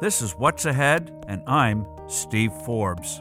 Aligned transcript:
This 0.00 0.22
is 0.22 0.36
What's 0.36 0.64
Ahead, 0.64 1.10
and 1.26 1.42
I'm 1.48 1.84
Steve 2.06 2.52
Forbes. 2.64 3.20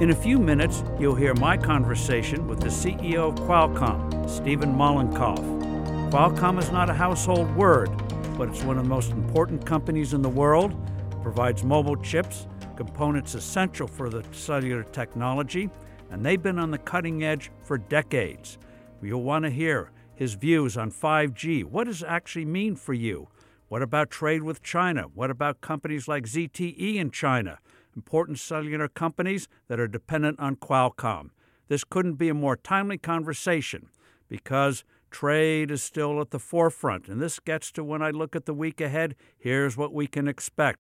In 0.00 0.10
a 0.10 0.16
few 0.20 0.40
minutes, 0.40 0.82
you'll 0.98 1.14
hear 1.14 1.32
my 1.34 1.56
conversation 1.56 2.48
with 2.48 2.58
the 2.58 2.66
CEO 2.66 3.28
of 3.28 3.36
Qualcomm, 3.36 4.28
Stephen 4.28 4.74
Mollenkopf. 4.74 6.10
Qualcomm 6.10 6.58
is 6.58 6.72
not 6.72 6.90
a 6.90 6.92
household 6.92 7.54
word, 7.54 7.88
but 8.36 8.48
it's 8.48 8.64
one 8.64 8.78
of 8.78 8.82
the 8.82 8.88
most 8.88 9.12
important 9.12 9.64
companies 9.64 10.12
in 10.12 10.22
the 10.22 10.28
world, 10.28 10.74
provides 11.22 11.62
mobile 11.62 11.94
chips, 11.94 12.48
components 12.74 13.36
essential 13.36 13.86
for 13.86 14.10
the 14.10 14.24
cellular 14.32 14.82
technology, 14.82 15.70
and 16.10 16.26
they've 16.26 16.42
been 16.42 16.58
on 16.58 16.72
the 16.72 16.78
cutting 16.78 17.22
edge 17.22 17.52
for 17.62 17.78
decades. 17.78 18.58
You'll 19.00 19.22
want 19.22 19.44
to 19.44 19.50
hear 19.52 19.92
his 20.16 20.34
views 20.34 20.76
on 20.76 20.90
5G. 20.90 21.62
What 21.62 21.84
does 21.84 22.02
it 22.02 22.08
actually 22.08 22.46
mean 22.46 22.74
for 22.74 22.92
you? 22.92 23.28
What 23.72 23.80
about 23.80 24.10
trade 24.10 24.42
with 24.42 24.62
China? 24.62 25.04
What 25.04 25.30
about 25.30 25.62
companies 25.62 26.06
like 26.06 26.24
ZTE 26.24 26.96
in 26.96 27.10
China? 27.10 27.58
Important 27.96 28.38
cellular 28.38 28.86
companies 28.86 29.48
that 29.68 29.80
are 29.80 29.88
dependent 29.88 30.38
on 30.38 30.56
Qualcomm. 30.56 31.30
This 31.68 31.82
couldn't 31.82 32.16
be 32.16 32.28
a 32.28 32.34
more 32.34 32.54
timely 32.54 32.98
conversation 32.98 33.88
because 34.28 34.84
trade 35.10 35.70
is 35.70 35.82
still 35.82 36.20
at 36.20 36.32
the 36.32 36.38
forefront. 36.38 37.08
And 37.08 37.18
this 37.18 37.40
gets 37.40 37.72
to 37.72 37.82
when 37.82 38.02
I 38.02 38.10
look 38.10 38.36
at 38.36 38.44
the 38.44 38.52
week 38.52 38.78
ahead, 38.78 39.14
here's 39.38 39.74
what 39.74 39.94
we 39.94 40.06
can 40.06 40.28
expect. 40.28 40.78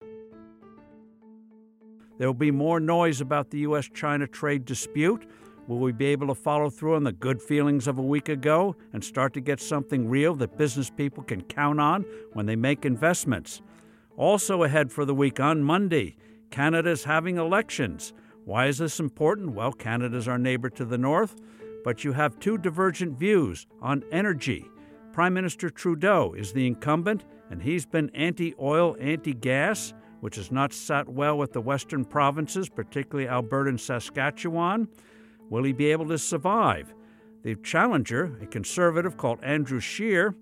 There 2.19 2.29
will 2.29 2.35
be 2.35 2.53
more 2.53 2.79
noise 2.79 3.21
about 3.21 3.51
the 3.51 3.59
U.S. 3.71 3.91
China 3.93 4.29
trade 4.29 4.65
dispute. 4.65 5.27
Will 5.67 5.79
we 5.79 5.93
be 5.93 6.07
able 6.07 6.29
to 6.29 6.35
follow 6.35 6.71
through 6.71 6.95
on 6.95 7.05
the 7.05 7.13
good 7.13 7.43
feelings 7.43 7.89
of 7.89 7.99
a 7.99 8.03
week 8.03 8.29
ago 8.29 8.77
and 8.93 9.03
start 9.03 9.33
to 9.35 9.41
get 9.41 9.61
something 9.61 10.09
real 10.09 10.35
that 10.37 10.57
business 10.57 10.91
people 10.91 11.25
can 11.25 11.43
count 11.43 11.81
on 11.81 12.05
when 12.35 12.47
they 12.47 12.55
make 12.55 12.85
investments? 12.85 13.63
Also, 14.17 14.63
ahead 14.63 14.93
for 14.93 15.05
the 15.05 15.15
week 15.15 15.41
on 15.41 15.63
Monday, 15.63 16.17
Canada 16.51 16.91
is 16.91 17.05
having 17.05 17.37
elections. 17.37 18.13
Why 18.45 18.67
is 18.67 18.79
this 18.79 19.01
important? 19.01 19.55
Well, 19.55 19.73
Canada 19.73 20.17
is 20.17 20.29
our 20.29 20.39
neighbor 20.39 20.71
to 20.71 20.85
the 20.85 20.99
north, 20.99 21.35
but 21.83 22.05
you 22.05 22.13
have 22.13 22.39
two 22.39 22.59
divergent 22.59 23.19
views 23.19 23.67
on 23.83 24.05
energy. 24.13 24.67
Prime 25.13 25.35
Minister 25.35 25.69
Trudeau 25.69 26.33
is 26.37 26.53
the 26.53 26.67
incumbent, 26.67 27.25
and 27.51 27.61
he's 27.61 27.87
been 27.87 28.11
anti 28.15 28.55
oil, 28.61 28.97
anti 29.01 29.35
gas 29.35 29.93
which 30.21 30.37
has 30.37 30.51
not 30.51 30.73
sat 30.73 31.09
well 31.09 31.37
with 31.37 31.53
the 31.53 31.61
western 31.61 32.05
provinces, 32.05 32.69
particularly 32.69 33.29
Alberta 33.29 33.69
and 33.69 33.81
Saskatchewan. 33.81 34.89
Will 35.51 35.65
he 35.65 35.73
be 35.73 35.93
able 35.93 36.09
to 36.09 36.19
survive? 36.19 36.95
The 37.43 37.55
challenger, 37.57 38.37
a 38.43 38.47
conservative 38.47 39.17
called 39.17 39.39
Andrew 39.43 39.81
Scheer, 39.81 40.35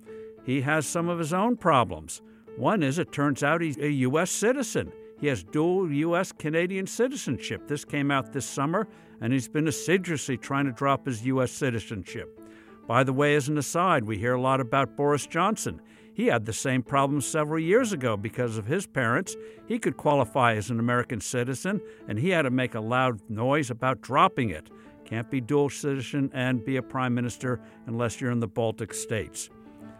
he 0.44 0.60
has 0.62 0.86
some 0.86 1.08
of 1.08 1.18
his 1.18 1.32
own 1.32 1.56
problems. 1.56 2.22
One 2.56 2.82
is 2.82 2.98
it 2.98 3.12
turns 3.12 3.42
out 3.42 3.60
he's 3.60 3.78
a 3.78 3.90
U.S. 3.90 4.30
citizen. 4.30 4.92
He 5.20 5.26
has 5.26 5.42
dual 5.42 5.90
U.S. 5.90 6.32
Canadian 6.32 6.86
citizenship. 6.86 7.66
This 7.66 7.84
came 7.84 8.10
out 8.10 8.32
this 8.32 8.46
summer, 8.46 8.86
and 9.20 9.32
he's 9.32 9.48
been 9.48 9.68
assiduously 9.68 10.36
trying 10.36 10.66
to 10.66 10.72
drop 10.72 11.06
his 11.06 11.24
U.S. 11.26 11.50
citizenship. 11.50 12.40
By 12.86 13.04
the 13.04 13.12
way, 13.12 13.34
as 13.34 13.48
an 13.48 13.58
aside, 13.58 14.04
we 14.04 14.18
hear 14.18 14.34
a 14.34 14.40
lot 14.40 14.60
about 14.60 14.96
Boris 14.96 15.26
Johnson. 15.26 15.80
He 16.12 16.26
had 16.26 16.44
the 16.44 16.52
same 16.52 16.82
problem 16.82 17.20
several 17.20 17.58
years 17.58 17.92
ago 17.92 18.16
because 18.16 18.56
of 18.56 18.66
his 18.66 18.86
parents. 18.86 19.34
He 19.66 19.78
could 19.78 19.96
qualify 19.96 20.54
as 20.54 20.70
an 20.70 20.78
American 20.78 21.20
citizen, 21.20 21.80
and 22.06 22.18
he 22.18 22.30
had 22.30 22.42
to 22.42 22.50
make 22.50 22.74
a 22.74 22.80
loud 22.80 23.20
noise 23.28 23.70
about 23.70 24.00
dropping 24.00 24.50
it. 24.50 24.70
Can't 25.04 25.30
be 25.30 25.40
dual 25.40 25.70
citizen 25.70 26.30
and 26.32 26.64
be 26.64 26.76
a 26.76 26.82
prime 26.82 27.14
minister 27.14 27.60
unless 27.86 28.20
you're 28.20 28.30
in 28.30 28.40
the 28.40 28.48
Baltic 28.48 28.94
states. 28.94 29.50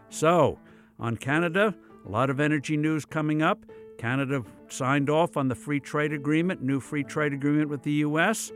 So, 0.09 0.59
on 0.99 1.17
Canada, 1.17 1.75
a 2.07 2.09
lot 2.09 2.31
of 2.31 2.41
energy 2.41 2.77
news 2.77 3.05
coming 3.05 3.43
up. 3.43 3.65
Canada 3.99 4.43
signed 4.69 5.09
off 5.09 5.37
on 5.37 5.49
the 5.49 5.55
free 5.55 5.81
trade 5.81 6.13
agreement, 6.13 6.63
new 6.63 6.81
free 6.81 7.05
trade 7.05 7.33
agreement 7.33 7.69
with 7.69 7.83
the 7.83 7.93
U.S. 7.93 8.51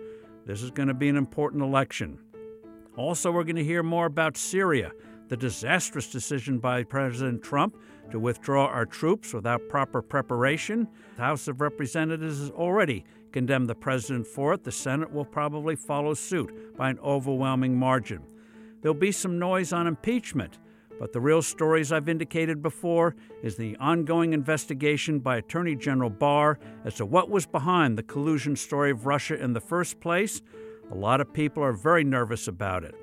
This 0.47 0.63
is 0.63 0.71
going 0.71 0.89
to 0.89 0.95
be 0.95 1.09
an 1.09 1.17
important 1.17 1.63
election. 1.63 2.19
Also, 2.97 3.31
we're 3.31 3.45
going 3.45 3.57
to 3.57 3.65
hear 3.65 3.83
more 3.83 4.07
about 4.07 4.37
Syria 4.37 4.93
the 5.29 5.37
disastrous 5.37 6.11
decision 6.11 6.59
by 6.59 6.83
President 6.83 7.43
Trump 7.43 7.77
to 8.11 8.19
withdraw 8.19 8.67
our 8.67 8.87
troops 8.87 9.35
without 9.35 9.69
proper 9.69 10.01
preparation. 10.01 10.89
The 11.17 11.23
House 11.23 11.49
of 11.49 11.61
Representatives 11.61 12.39
has 12.39 12.51
already 12.51 13.05
condemned 13.39 13.71
the 13.71 13.75
president 13.77 14.27
for 14.27 14.53
it. 14.53 14.65
The 14.65 14.73
Senate 14.73 15.13
will 15.13 15.25
probably 15.25 15.77
follow 15.77 16.13
suit 16.13 16.77
by 16.77 16.91
an 16.91 16.99
overwhelming 16.99 17.77
margin. 17.77 18.21
There'll 18.83 18.99
be 18.99 19.13
some 19.13 19.39
noise 19.39 19.73
on 19.73 19.87
impeachment, 19.87 20.59
but 20.99 21.13
the 21.13 21.21
real 21.21 21.41
story, 21.41 21.81
as 21.81 21.93
I've 21.93 22.09
indicated 22.09 22.63
before, 22.63 23.15
is 23.45 23.55
the 23.55 23.77
ongoing 23.77 24.33
investigation 24.33 25.21
by 25.21 25.37
Attorney 25.37 25.77
General 25.77 26.11
Barr 26.11 26.59
as 26.85 26.95
to 26.95 27.07
what 27.07 27.31
was 27.31 27.47
behind 27.47 27.97
the 27.97 28.03
collusion 28.03 28.57
story 28.57 28.91
of 28.91 29.07
Russia 29.07 29.41
in 29.41 29.53
the 29.53 29.61
first 29.61 30.01
place. 30.01 30.43
A 30.91 30.97
lot 30.97 31.21
of 31.21 31.33
people 31.33 31.63
are 31.63 31.73
very 31.73 32.03
nervous 32.03 32.49
about 32.49 32.83
it. 32.83 32.97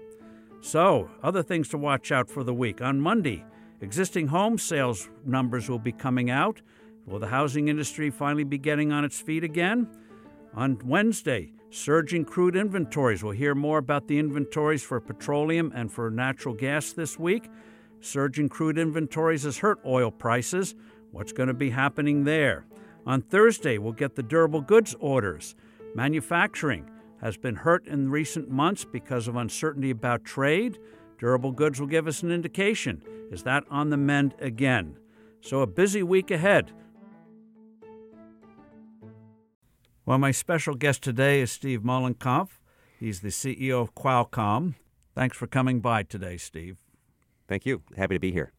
So, 0.60 1.10
other 1.24 1.44
things 1.44 1.70
to 1.70 1.78
watch 1.78 2.12
out 2.12 2.30
for 2.30 2.44
the 2.44 2.54
week. 2.54 2.82
On 2.82 3.00
Monday, 3.00 3.46
existing 3.80 4.28
home 4.28 4.58
sales 4.58 5.08
numbers 5.24 5.70
will 5.70 5.80
be 5.80 5.94
coming 5.94 6.30
out. 6.30 6.62
Will 7.06 7.20
the 7.20 7.28
housing 7.28 7.70
industry 7.70 8.10
finally 8.10 8.44
be 8.44 8.58
getting 8.58 8.92
on 8.92 9.06
its 9.06 9.22
feet 9.22 9.46
again? 9.46 9.88
On 10.56 10.80
Wednesday, 10.86 11.52
surging 11.70 12.24
crude 12.24 12.56
inventories. 12.56 13.22
We'll 13.22 13.34
hear 13.34 13.54
more 13.54 13.78
about 13.78 14.08
the 14.08 14.18
inventories 14.18 14.84
for 14.84 15.02
petroleum 15.02 15.74
and 15.76 15.92
for 15.92 16.10
natural 16.10 16.56
gas 16.56 16.94
this 16.94 17.20
week. 17.20 17.50
Surging 18.00 18.48
crude 18.48 18.78
inventories 18.78 19.44
has 19.44 19.58
hurt 19.58 19.80
oil 19.86 20.12
prices. 20.12 20.74
What's 21.12 21.34
going 21.34 21.48
to 21.48 21.54
be 21.54 21.72
happening 21.72 22.24
there? 22.24 22.66
On 23.06 23.22
Thursday, 23.22 23.78
we'll 23.78 23.92
get 23.92 24.16
the 24.16 24.24
durable 24.24 24.62
goods 24.62 24.96
orders. 25.02 25.56
Manufacturing 25.94 26.90
has 27.22 27.36
been 27.36 27.56
hurt 27.56 27.86
in 27.86 28.10
recent 28.10 28.50
months 28.50 28.86
because 28.86 29.28
of 29.28 29.36
uncertainty 29.36 29.90
about 29.90 30.24
trade. 30.24 30.80
Durable 31.18 31.52
goods 31.52 31.82
will 31.82 31.88
give 31.88 32.08
us 32.08 32.24
an 32.24 32.32
indication. 32.32 33.02
Is 33.30 33.44
that 33.44 33.66
on 33.70 33.90
the 33.90 33.98
mend 33.98 34.36
again? 34.40 34.96
So, 35.42 35.60
a 35.60 35.68
busy 35.68 36.02
week 36.02 36.32
ahead. 36.32 36.72
Well, 40.08 40.20
my 40.20 40.30
special 40.30 40.76
guest 40.76 41.02
today 41.02 41.42
is 41.42 41.52
Steve 41.52 41.82
Mollenkopf. 41.82 42.50
He's 43.00 43.22
the 43.22 43.30
CEO 43.30 43.82
of 43.82 43.96
Qualcomm. 43.96 44.76
Thanks 45.16 45.36
for 45.36 45.48
coming 45.48 45.80
by 45.80 46.04
today, 46.04 46.38
Steve. 46.38 46.78
Thank 47.48 47.66
you. 47.66 47.82
Happy 47.98 48.14
to 48.14 48.20
be 48.20 48.32
here. 48.32 48.52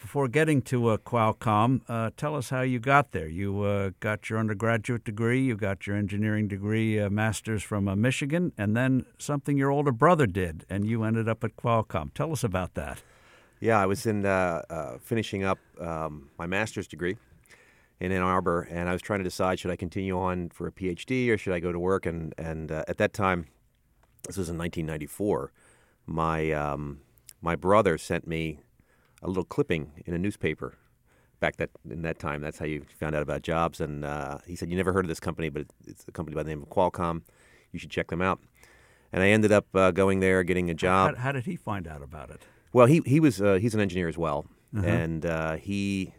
Before 0.00 0.26
getting 0.26 0.62
to 0.62 0.88
uh, 0.88 0.96
Qualcomm, 0.96 1.82
uh, 1.86 2.12
tell 2.16 2.34
us 2.34 2.48
how 2.48 2.62
you 2.62 2.78
got 2.78 3.12
there. 3.12 3.28
You 3.28 3.60
uh, 3.60 3.90
got 4.00 4.30
your 4.30 4.38
undergraduate 4.38 5.04
degree, 5.04 5.42
you 5.42 5.54
got 5.54 5.86
your 5.86 5.96
engineering 5.96 6.48
degree, 6.48 6.98
uh, 6.98 7.10
master's 7.10 7.62
from 7.62 7.86
uh, 7.86 7.94
Michigan, 7.94 8.54
and 8.56 8.74
then 8.74 9.04
something 9.18 9.58
your 9.58 9.70
older 9.70 9.92
brother 9.92 10.26
did, 10.26 10.64
and 10.70 10.86
you 10.86 11.02
ended 11.02 11.28
up 11.28 11.44
at 11.44 11.56
Qualcomm. 11.56 12.14
Tell 12.14 12.32
us 12.32 12.42
about 12.42 12.72
that. 12.72 13.02
Yeah, 13.60 13.78
I 13.78 13.84
was 13.84 14.06
in 14.06 14.24
uh, 14.24 14.96
finishing 15.02 15.44
up 15.44 15.58
um, 15.78 16.30
my 16.38 16.46
master's 16.46 16.88
degree 16.88 17.18
in 18.00 18.12
Ann 18.12 18.22
Arbor, 18.22 18.62
and 18.70 18.88
I 18.88 18.92
was 18.92 19.02
trying 19.02 19.20
to 19.20 19.24
decide 19.24 19.58
should 19.58 19.70
I 19.70 19.76
continue 19.76 20.18
on 20.18 20.48
for 20.48 20.66
a 20.66 20.72
PhD 20.72 21.28
or 21.28 21.36
should 21.36 21.52
I 21.52 21.60
go 21.60 21.70
to 21.70 21.78
work. 21.78 22.06
And 22.06 22.34
and 22.38 22.72
at 22.72 22.96
that 22.96 23.12
time, 23.12 23.46
this 24.26 24.36
was 24.36 24.48
in 24.48 24.56
1994. 24.56 25.52
My 26.06 26.50
um, 26.52 27.00
my 27.42 27.56
brother 27.56 27.98
sent 27.98 28.26
me 28.26 28.60
a 29.22 29.28
little 29.28 29.44
clipping 29.44 29.92
in 30.06 30.14
a 30.14 30.18
newspaper 30.18 30.78
back 31.40 31.56
that 31.56 31.70
in 31.88 32.02
that 32.02 32.18
time. 32.18 32.40
That's 32.40 32.58
how 32.58 32.66
you 32.66 32.84
found 32.98 33.14
out 33.14 33.22
about 33.22 33.42
jobs. 33.42 33.80
And 33.80 34.04
uh, 34.04 34.38
he 34.46 34.56
said, 34.56 34.70
"You 34.70 34.76
never 34.76 34.92
heard 34.92 35.04
of 35.04 35.08
this 35.08 35.20
company, 35.20 35.50
but 35.50 35.66
it's 35.86 36.06
a 36.08 36.12
company 36.12 36.34
by 36.34 36.42
the 36.42 36.50
name 36.50 36.62
of 36.62 36.68
Qualcomm. 36.68 37.22
You 37.72 37.78
should 37.78 37.90
check 37.90 38.08
them 38.08 38.22
out." 38.22 38.40
And 39.12 39.22
I 39.22 39.28
ended 39.28 39.50
up 39.50 39.66
uh, 39.74 39.90
going 39.90 40.20
there, 40.20 40.44
getting 40.44 40.70
a 40.70 40.74
job. 40.74 41.16
How, 41.16 41.22
how, 41.24 41.32
did 41.32 41.44
he 41.44 41.56
find 41.56 41.88
out 41.88 42.00
about 42.00 42.30
it? 42.30 42.42
Well, 42.72 42.86
he 42.86 43.02
he 43.04 43.20
was 43.20 43.42
uh, 43.42 43.54
he's 43.54 43.74
an 43.74 43.80
engineer 43.80 44.08
as 44.08 44.16
well, 44.16 44.46
uh-huh. 44.76 44.86
and 44.86 45.26
uh, 45.26 45.56
he 45.56 46.14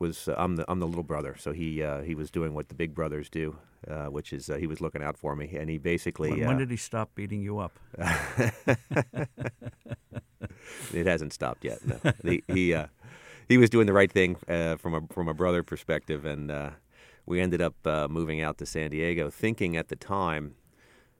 was 0.00 0.26
uh, 0.26 0.34
I'm 0.36 0.56
the 0.56 0.64
I'm 0.68 0.80
the 0.80 0.86
little 0.88 1.04
brother, 1.04 1.36
so 1.38 1.52
he 1.52 1.82
uh, 1.82 2.00
he 2.02 2.16
was 2.16 2.30
doing 2.30 2.54
what 2.54 2.68
the 2.68 2.74
big 2.74 2.94
brothers 2.94 3.28
do, 3.28 3.56
which 4.08 4.32
is 4.32 4.50
he 4.58 4.66
was 4.66 4.80
looking 4.80 5.02
out 5.02 5.16
for 5.16 5.36
me, 5.36 5.56
and 5.56 5.70
he 5.70 5.78
basically. 5.78 6.30
When, 6.30 6.46
when 6.48 6.58
did 6.58 6.70
he 6.70 6.76
stop 6.76 7.14
beating 7.14 7.42
you 7.42 7.58
up? 7.58 7.78
it 10.92 11.06
hasn't 11.06 11.32
stopped 11.32 11.64
yet. 11.64 11.78
No. 11.86 12.12
he 12.24 12.42
he, 12.48 12.74
uh, 12.74 12.86
he 13.48 13.58
was 13.58 13.70
doing 13.70 13.86
the 13.86 13.92
right 13.92 14.10
thing 14.10 14.36
uh, 14.48 14.76
from 14.76 14.94
a 14.94 15.02
from 15.12 15.28
a 15.28 15.34
brother 15.34 15.62
perspective, 15.62 16.24
and 16.24 16.50
uh, 16.50 16.70
we 17.26 17.40
ended 17.40 17.60
up 17.60 17.74
uh, 17.86 18.08
moving 18.08 18.40
out 18.40 18.58
to 18.58 18.66
San 18.66 18.90
Diego, 18.90 19.30
thinking 19.30 19.76
at 19.76 19.88
the 19.88 19.96
time 19.96 20.54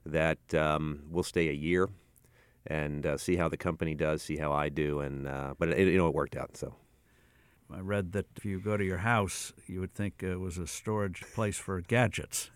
that 0.05 0.53
um, 0.53 1.03
we'll 1.09 1.23
stay 1.23 1.49
a 1.49 1.53
year 1.53 1.89
and 2.67 3.05
uh, 3.05 3.17
see 3.17 3.35
how 3.35 3.49
the 3.49 3.57
company 3.57 3.95
does, 3.95 4.21
see 4.21 4.37
how 4.37 4.51
I 4.51 4.69
do, 4.69 4.99
and 4.99 5.27
uh, 5.27 5.53
but 5.57 5.69
it, 5.69 5.87
you 5.87 5.97
know 5.97 6.07
it 6.07 6.13
worked 6.13 6.35
out. 6.35 6.57
So 6.57 6.75
I 7.73 7.79
read 7.79 8.11
that 8.13 8.25
if 8.35 8.45
you 8.45 8.59
go 8.59 8.77
to 8.77 8.83
your 8.83 8.99
house, 8.99 9.53
you 9.67 9.79
would 9.79 9.93
think 9.93 10.21
it 10.23 10.39
was 10.39 10.57
a 10.57 10.67
storage 10.67 11.21
place 11.33 11.57
for 11.57 11.79
gadgets. 11.81 12.49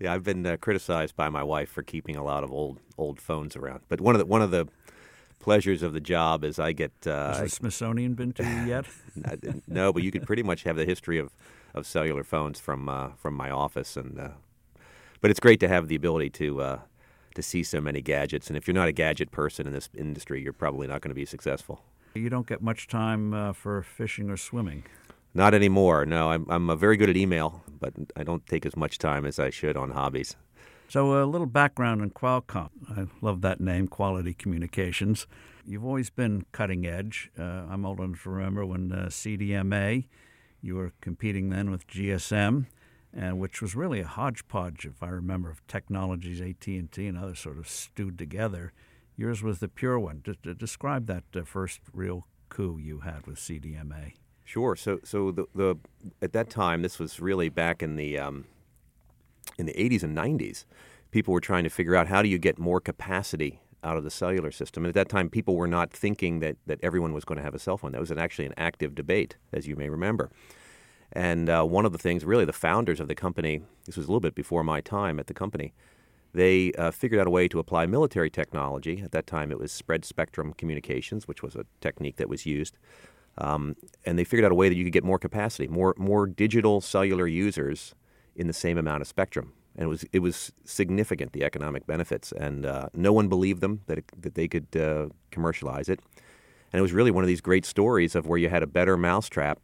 Yeah, 0.00 0.12
I've 0.12 0.24
been 0.24 0.56
criticized 0.60 1.16
by 1.16 1.28
my 1.28 1.42
wife 1.42 1.70
for 1.70 1.82
keeping 1.82 2.16
a 2.16 2.24
lot 2.24 2.44
of 2.44 2.50
old 2.50 2.80
old 2.98 3.20
phones 3.20 3.56
around, 3.56 3.80
but 3.88 4.00
one 4.00 4.14
of 4.14 4.18
the 4.18 4.26
one 4.26 4.42
of 4.42 4.50
the 4.50 4.66
pleasures 5.44 5.82
of 5.82 5.92
the 5.92 6.00
job 6.00 6.42
is 6.42 6.58
I 6.58 6.72
get. 6.72 6.92
Uh, 7.06 7.34
Has 7.34 7.40
the 7.40 7.48
Smithsonian 7.50 8.14
been 8.14 8.32
to 8.32 8.42
you 8.42 8.64
yet? 8.66 8.86
no, 9.68 9.92
but 9.92 10.02
you 10.02 10.10
could 10.10 10.26
pretty 10.26 10.42
much 10.42 10.62
have 10.62 10.76
the 10.76 10.86
history 10.86 11.18
of, 11.18 11.30
of 11.74 11.86
cellular 11.86 12.24
phones 12.24 12.58
from 12.58 12.88
uh, 12.88 13.10
from 13.16 13.34
my 13.34 13.50
office, 13.50 13.96
and 13.96 14.18
uh, 14.18 14.28
but 15.20 15.30
it's 15.30 15.40
great 15.40 15.60
to 15.60 15.68
have 15.68 15.88
the 15.88 15.94
ability 15.94 16.30
to 16.30 16.60
uh, 16.60 16.78
to 17.34 17.42
see 17.42 17.62
so 17.62 17.80
many 17.80 18.00
gadgets. 18.00 18.48
And 18.48 18.56
if 18.56 18.66
you're 18.66 18.74
not 18.74 18.88
a 18.88 18.92
gadget 18.92 19.30
person 19.30 19.66
in 19.66 19.72
this 19.72 19.88
industry, 19.94 20.42
you're 20.42 20.52
probably 20.52 20.86
not 20.86 21.02
going 21.02 21.10
to 21.10 21.14
be 21.14 21.26
successful. 21.26 21.82
You 22.14 22.30
don't 22.30 22.46
get 22.46 22.62
much 22.62 22.86
time 22.86 23.34
uh, 23.34 23.52
for 23.52 23.82
fishing 23.82 24.30
or 24.30 24.36
swimming. 24.36 24.84
Not 25.34 25.52
anymore. 25.52 26.06
No, 26.06 26.30
I'm 26.30 26.46
I'm 26.48 26.70
uh, 26.70 26.76
very 26.76 26.96
good 26.96 27.10
at 27.10 27.16
email, 27.16 27.64
but 27.80 27.92
I 28.16 28.22
don't 28.22 28.46
take 28.46 28.64
as 28.64 28.76
much 28.76 28.98
time 28.98 29.26
as 29.26 29.40
I 29.40 29.50
should 29.50 29.76
on 29.76 29.90
hobbies. 29.90 30.36
So, 30.88 31.20
a 31.20 31.24
little 31.24 31.48
background 31.48 32.02
on 32.02 32.10
Qualcomm. 32.10 32.68
I 32.88 33.06
love 33.20 33.40
that 33.40 33.60
name, 33.60 33.88
Quality 33.88 34.32
Communications. 34.32 35.26
You've 35.64 35.84
always 35.84 36.10
been 36.10 36.44
cutting 36.52 36.86
edge. 36.86 37.30
Uh, 37.36 37.42
I'm 37.68 37.84
old 37.84 37.98
enough 37.98 38.22
to 38.22 38.30
remember 38.30 38.64
when 38.64 38.92
uh, 38.92 39.06
CDMA, 39.06 40.06
you 40.62 40.76
were 40.76 40.92
competing 41.00 41.48
then 41.48 41.70
with 41.70 41.88
GSM, 41.88 42.66
and 43.12 43.40
which 43.40 43.60
was 43.60 43.74
really 43.74 44.00
a 44.00 44.06
hodgepodge, 44.06 44.84
if 44.84 45.02
I 45.02 45.08
remember, 45.08 45.50
of 45.50 45.66
technologies, 45.66 46.40
AT&T 46.40 47.06
and 47.06 47.18
others 47.18 47.40
sort 47.40 47.58
of 47.58 47.66
stewed 47.66 48.18
together. 48.18 48.72
Yours 49.16 49.42
was 49.42 49.60
the 49.60 49.68
pure 49.68 49.98
one. 49.98 50.22
D- 50.24 50.54
describe 50.56 51.06
that 51.06 51.24
uh, 51.34 51.42
first 51.44 51.80
real 51.92 52.26
coup 52.48 52.78
you 52.78 53.00
had 53.00 53.26
with 53.26 53.36
CDMA. 53.36 54.14
Sure. 54.44 54.76
So, 54.76 55.00
so 55.04 55.30
the, 55.30 55.46
the 55.54 55.76
at 56.20 56.32
that 56.32 56.50
time, 56.50 56.82
this 56.82 56.98
was 56.98 57.20
really 57.20 57.48
back 57.48 57.82
in 57.82 57.96
the 57.96 58.18
um, 58.18 58.44
in 59.58 59.66
the 59.66 59.72
80s 59.74 60.02
and 60.02 60.16
90s. 60.16 60.64
People 61.10 61.32
were 61.32 61.40
trying 61.40 61.64
to 61.64 61.70
figure 61.70 61.94
out 61.94 62.08
how 62.08 62.22
do 62.22 62.28
you 62.28 62.38
get 62.38 62.58
more 62.58 62.80
capacity 62.80 63.60
out 63.84 63.96
of 63.96 64.04
the 64.04 64.10
cellular 64.10 64.50
system. 64.50 64.84
And 64.84 64.88
at 64.88 64.94
that 64.94 65.08
time, 65.08 65.28
people 65.28 65.54
were 65.54 65.68
not 65.68 65.92
thinking 65.92 66.40
that, 66.40 66.56
that 66.66 66.80
everyone 66.82 67.12
was 67.12 67.24
going 67.24 67.36
to 67.36 67.44
have 67.44 67.54
a 67.54 67.58
cell 67.58 67.76
phone. 67.76 67.92
That 67.92 68.00
was 68.00 68.10
an, 68.10 68.18
actually 68.18 68.46
an 68.46 68.54
active 68.56 68.94
debate, 68.94 69.36
as 69.52 69.68
you 69.68 69.76
may 69.76 69.88
remember. 69.88 70.30
And 71.12 71.48
uh, 71.48 71.62
one 71.64 71.84
of 71.84 71.92
the 71.92 71.98
things, 71.98 72.24
really, 72.24 72.44
the 72.44 72.52
founders 72.52 72.98
of 72.98 73.06
the 73.06 73.14
company, 73.14 73.62
this 73.84 73.96
was 73.96 74.06
a 74.06 74.08
little 74.08 74.20
bit 74.20 74.34
before 74.34 74.64
my 74.64 74.80
time 74.80 75.20
at 75.20 75.28
the 75.28 75.34
company, 75.34 75.74
they 76.34 76.72
uh, 76.72 76.90
figured 76.90 77.20
out 77.20 77.26
a 77.26 77.30
way 77.30 77.48
to 77.48 77.58
apply 77.60 77.86
military 77.86 78.28
technology. 78.28 79.00
At 79.02 79.12
that 79.12 79.26
time, 79.26 79.50
it 79.52 79.58
was 79.58 79.70
spread 79.72 80.04
spectrum 80.04 80.52
communications, 80.52 81.28
which 81.28 81.42
was 81.42 81.54
a 81.54 81.64
technique 81.80 82.16
that 82.16 82.28
was 82.28 82.44
used. 82.44 82.76
Um, 83.38 83.76
and 84.04 84.18
they 84.18 84.24
figured 84.24 84.44
out 84.44 84.52
a 84.52 84.54
way 84.54 84.68
that 84.68 84.74
you 84.74 84.84
could 84.84 84.92
get 84.92 85.04
more 85.04 85.18
capacity, 85.18 85.68
more 85.68 85.94
more 85.96 86.26
digital 86.26 86.80
cellular 86.80 87.26
users 87.26 87.94
in 88.36 88.46
the 88.46 88.52
same 88.52 88.78
amount 88.78 89.00
of 89.00 89.08
spectrum. 89.08 89.52
And 89.76 89.84
it 89.84 89.88
was 89.88 90.04
it 90.12 90.18
was 90.20 90.52
significant 90.64 91.32
the 91.32 91.44
economic 91.44 91.86
benefits, 91.86 92.32
and 92.32 92.66
uh, 92.66 92.88
no 92.94 93.12
one 93.12 93.28
believed 93.28 93.60
them 93.60 93.80
that 93.86 93.98
it, 93.98 94.04
that 94.20 94.34
they 94.34 94.48
could 94.48 94.76
uh, 94.76 95.06
commercialize 95.30 95.88
it. 95.88 96.00
And 96.72 96.78
it 96.78 96.82
was 96.82 96.92
really 96.92 97.12
one 97.12 97.22
of 97.22 97.28
these 97.28 97.40
great 97.40 97.64
stories 97.64 98.16
of 98.16 98.26
where 98.26 98.38
you 98.38 98.48
had 98.48 98.62
a 98.62 98.66
better 98.66 98.96
mousetrap, 98.96 99.60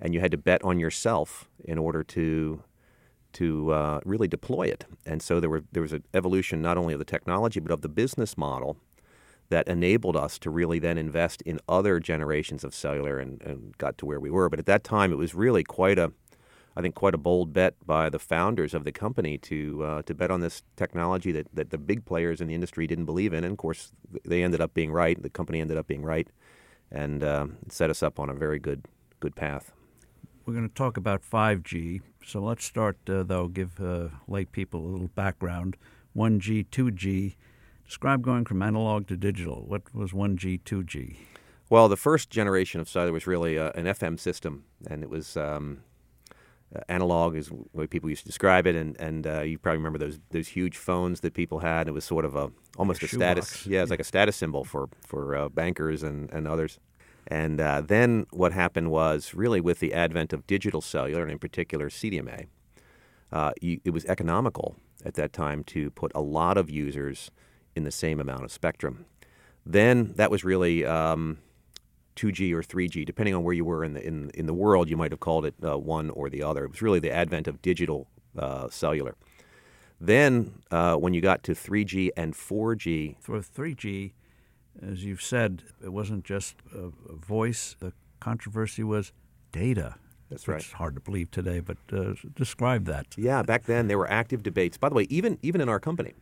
and 0.00 0.14
you 0.14 0.20
had 0.20 0.30
to 0.30 0.38
bet 0.38 0.62
on 0.64 0.78
yourself 0.78 1.48
in 1.64 1.78
order 1.78 2.02
to 2.02 2.62
to 3.34 3.72
uh, 3.72 4.00
really 4.04 4.28
deploy 4.28 4.64
it. 4.64 4.84
And 5.06 5.22
so 5.22 5.40
there 5.40 5.50
were 5.50 5.64
there 5.72 5.82
was 5.82 5.92
an 5.92 6.04
evolution 6.12 6.62
not 6.62 6.78
only 6.78 6.94
of 6.94 6.98
the 6.98 7.04
technology 7.04 7.60
but 7.60 7.72
of 7.72 7.82
the 7.82 7.88
business 7.88 8.36
model 8.36 8.76
that 9.50 9.68
enabled 9.68 10.16
us 10.16 10.38
to 10.38 10.50
really 10.50 10.78
then 10.78 10.98
invest 10.98 11.42
in 11.42 11.60
other 11.68 12.00
generations 12.00 12.64
of 12.64 12.74
cellular 12.74 13.18
and, 13.18 13.42
and 13.42 13.76
got 13.78 13.98
to 13.98 14.06
where 14.06 14.20
we 14.20 14.30
were. 14.30 14.48
But 14.48 14.58
at 14.58 14.66
that 14.66 14.84
time, 14.84 15.12
it 15.12 15.16
was 15.16 15.34
really 15.34 15.62
quite 15.62 15.98
a, 15.98 16.12
I 16.76 16.80
think, 16.80 16.94
quite 16.94 17.14
a 17.14 17.18
bold 17.18 17.52
bet 17.52 17.74
by 17.86 18.08
the 18.08 18.18
founders 18.18 18.74
of 18.74 18.84
the 18.84 18.92
company 18.92 19.38
to 19.38 19.84
uh, 19.84 20.02
to 20.02 20.14
bet 20.14 20.30
on 20.30 20.40
this 20.40 20.62
technology 20.76 21.32
that, 21.32 21.46
that 21.52 21.70
the 21.70 21.78
big 21.78 22.04
players 22.04 22.40
in 22.40 22.48
the 22.48 22.54
industry 22.54 22.86
didn't 22.86 23.04
believe 23.04 23.32
in. 23.32 23.44
And 23.44 23.52
of 23.52 23.58
course, 23.58 23.92
they 24.24 24.42
ended 24.42 24.60
up 24.60 24.72
being 24.74 24.92
right. 24.92 25.22
The 25.22 25.30
company 25.30 25.60
ended 25.60 25.76
up 25.76 25.86
being 25.86 26.02
right, 26.02 26.28
and 26.90 27.22
uh, 27.22 27.46
set 27.68 27.90
us 27.90 28.02
up 28.02 28.18
on 28.18 28.30
a 28.30 28.34
very 28.34 28.58
good 28.58 28.86
good 29.20 29.36
path. 29.36 29.72
We're 30.46 30.54
going 30.54 30.68
to 30.68 30.74
talk 30.74 30.96
about 30.96 31.22
5G. 31.22 32.02
So 32.24 32.40
let's 32.40 32.64
start, 32.64 32.98
uh, 33.08 33.22
though, 33.22 33.48
give 33.48 33.80
uh, 33.80 34.08
lay 34.28 34.44
people 34.44 34.80
a 34.80 34.88
little 34.88 35.08
background. 35.08 35.76
1G, 36.16 36.66
2G 36.68 37.34
Describe 37.86 38.22
going 38.22 38.44
from 38.44 38.62
analog 38.62 39.06
to 39.08 39.16
digital. 39.16 39.64
What 39.66 39.94
was 39.94 40.12
1G, 40.12 40.62
2G? 40.62 41.16
Well, 41.68 41.88
the 41.88 41.96
first 41.96 42.30
generation 42.30 42.80
of 42.80 42.88
cellular 42.88 43.12
was 43.12 43.26
really 43.26 43.58
uh, 43.58 43.72
an 43.74 43.84
FM 43.84 44.18
system, 44.18 44.64
and 44.86 45.02
it 45.02 45.10
was 45.10 45.36
um, 45.36 45.82
uh, 46.74 46.80
analog, 46.88 47.36
is 47.36 47.48
the 47.48 47.64
way 47.72 47.86
people 47.86 48.08
used 48.08 48.22
to 48.22 48.28
describe 48.28 48.66
it. 48.66 48.74
And, 48.74 48.98
and 48.98 49.26
uh, 49.26 49.40
you 49.42 49.58
probably 49.58 49.78
remember 49.78 49.98
those 49.98 50.18
those 50.30 50.48
huge 50.48 50.76
phones 50.76 51.20
that 51.20 51.34
people 51.34 51.60
had. 51.60 51.88
It 51.88 51.92
was 51.92 52.04
sort 52.04 52.24
of 52.24 52.34
a 52.34 52.50
almost 52.78 53.02
a, 53.02 53.06
a 53.06 53.08
status, 53.08 53.50
box. 53.50 53.66
yeah, 53.66 53.80
it 53.80 53.82
was 53.82 53.90
like 53.90 54.00
a 54.00 54.04
status 54.04 54.36
symbol 54.36 54.64
for 54.64 54.88
for 55.06 55.36
uh, 55.36 55.48
bankers 55.48 56.02
and 56.02 56.30
and 56.32 56.48
others. 56.48 56.78
And 57.26 57.60
uh, 57.60 57.80
then 57.80 58.26
what 58.30 58.52
happened 58.52 58.90
was 58.90 59.34
really 59.34 59.60
with 59.60 59.80
the 59.80 59.94
advent 59.94 60.32
of 60.32 60.46
digital 60.46 60.80
cellular, 60.80 61.22
and 61.22 61.32
in 61.32 61.38
particular 61.38 61.88
CDMA, 61.88 62.46
uh, 63.32 63.52
you, 63.60 63.80
it 63.84 63.90
was 63.90 64.04
economical 64.06 64.76
at 65.04 65.14
that 65.14 65.32
time 65.32 65.64
to 65.64 65.90
put 65.90 66.12
a 66.14 66.20
lot 66.20 66.56
of 66.56 66.70
users 66.70 67.30
in 67.74 67.84
the 67.84 67.90
same 67.90 68.20
amount 68.20 68.44
of 68.44 68.52
spectrum. 68.52 69.06
Then 69.66 70.12
that 70.16 70.30
was 70.30 70.44
really 70.44 70.84
um, 70.84 71.38
2G 72.16 72.52
or 72.52 72.62
3G, 72.62 73.04
depending 73.04 73.34
on 73.34 73.42
where 73.42 73.54
you 73.54 73.64
were 73.64 73.84
in 73.84 73.94
the 73.94 74.06
in, 74.06 74.30
in 74.34 74.46
the 74.46 74.54
world. 74.54 74.88
You 74.88 74.96
might 74.96 75.10
have 75.10 75.20
called 75.20 75.46
it 75.46 75.54
uh, 75.64 75.78
one 75.78 76.10
or 76.10 76.28
the 76.28 76.42
other. 76.42 76.64
It 76.64 76.70
was 76.70 76.82
really 76.82 77.00
the 77.00 77.10
advent 77.10 77.48
of 77.48 77.62
digital 77.62 78.08
uh, 78.38 78.68
cellular. 78.70 79.16
Then 80.00 80.62
uh, 80.70 80.96
when 80.96 81.14
you 81.14 81.20
got 81.20 81.42
to 81.44 81.52
3G 81.52 82.10
and 82.16 82.34
4G, 82.34 83.16
for 83.20 83.38
3G, 83.38 84.12
as 84.82 85.04
you've 85.04 85.22
said, 85.22 85.62
it 85.82 85.90
wasn't 85.90 86.24
just 86.24 86.56
a, 86.74 86.86
a 87.12 87.16
voice. 87.16 87.76
The 87.78 87.92
controversy 88.20 88.82
was 88.82 89.12
data. 89.52 89.96
That's 90.30 90.48
right. 90.48 90.60
It's 90.60 90.72
hard 90.72 90.94
to 90.94 91.00
believe 91.00 91.30
today, 91.30 91.60
but 91.60 91.76
uh, 91.92 92.14
describe 92.34 92.86
that. 92.86 93.06
Yeah, 93.16 93.42
back 93.42 93.64
then 93.64 93.88
there 93.88 93.98
were 93.98 94.10
active 94.10 94.42
debates. 94.42 94.76
By 94.76 94.88
the 94.88 94.94
way, 94.94 95.06
even 95.10 95.38
even 95.42 95.60
in 95.60 95.68
our 95.68 95.78
company, 95.78 96.14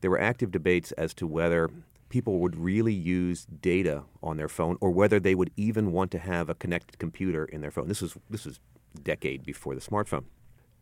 there 0.00 0.10
were 0.10 0.20
active 0.20 0.50
debates 0.50 0.92
as 0.92 1.14
to 1.14 1.26
whether 1.26 1.70
people 2.08 2.38
would 2.38 2.56
really 2.56 2.92
use 2.92 3.46
data 3.60 4.04
on 4.22 4.36
their 4.36 4.48
phone 4.48 4.76
or 4.80 4.90
whether 4.90 5.18
they 5.20 5.34
would 5.34 5.50
even 5.56 5.92
want 5.92 6.10
to 6.10 6.18
have 6.18 6.48
a 6.48 6.54
connected 6.54 6.98
computer 6.98 7.44
in 7.44 7.60
their 7.60 7.70
phone. 7.70 7.88
This 7.88 8.02
was 8.02 8.16
this 8.30 8.44
was 8.44 8.60
a 8.96 9.00
decade 9.00 9.44
before 9.44 9.74
the 9.74 9.80
smartphone. 9.80 10.24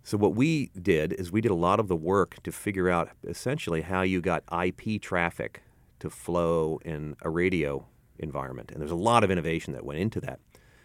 So 0.02 0.16
what 0.16 0.36
we 0.36 0.70
did 0.80 1.12
is 1.14 1.32
we 1.32 1.40
did 1.40 1.50
a 1.50 1.56
lot 1.56 1.80
of 1.80 1.88
the 1.88 1.96
work 1.96 2.40
to 2.44 2.52
figure 2.52 2.88
out 2.88 3.10
essentially 3.26 3.82
how 3.82 4.02
you 4.02 4.20
got 4.20 4.44
IP 4.52 5.02
traffic 5.02 5.62
to 6.00 6.10
flow 6.10 6.80
in 6.84 7.16
a 7.22 7.30
radio 7.30 7.86
environment. 8.18 8.70
And 8.70 8.80
there's 8.80 8.90
a 8.90 8.96
lot 8.96 9.24
of 9.24 9.30
innovation 9.30 9.72
that 9.74 9.84
went 9.84 10.00
into 10.00 10.20
that. 10.20 10.40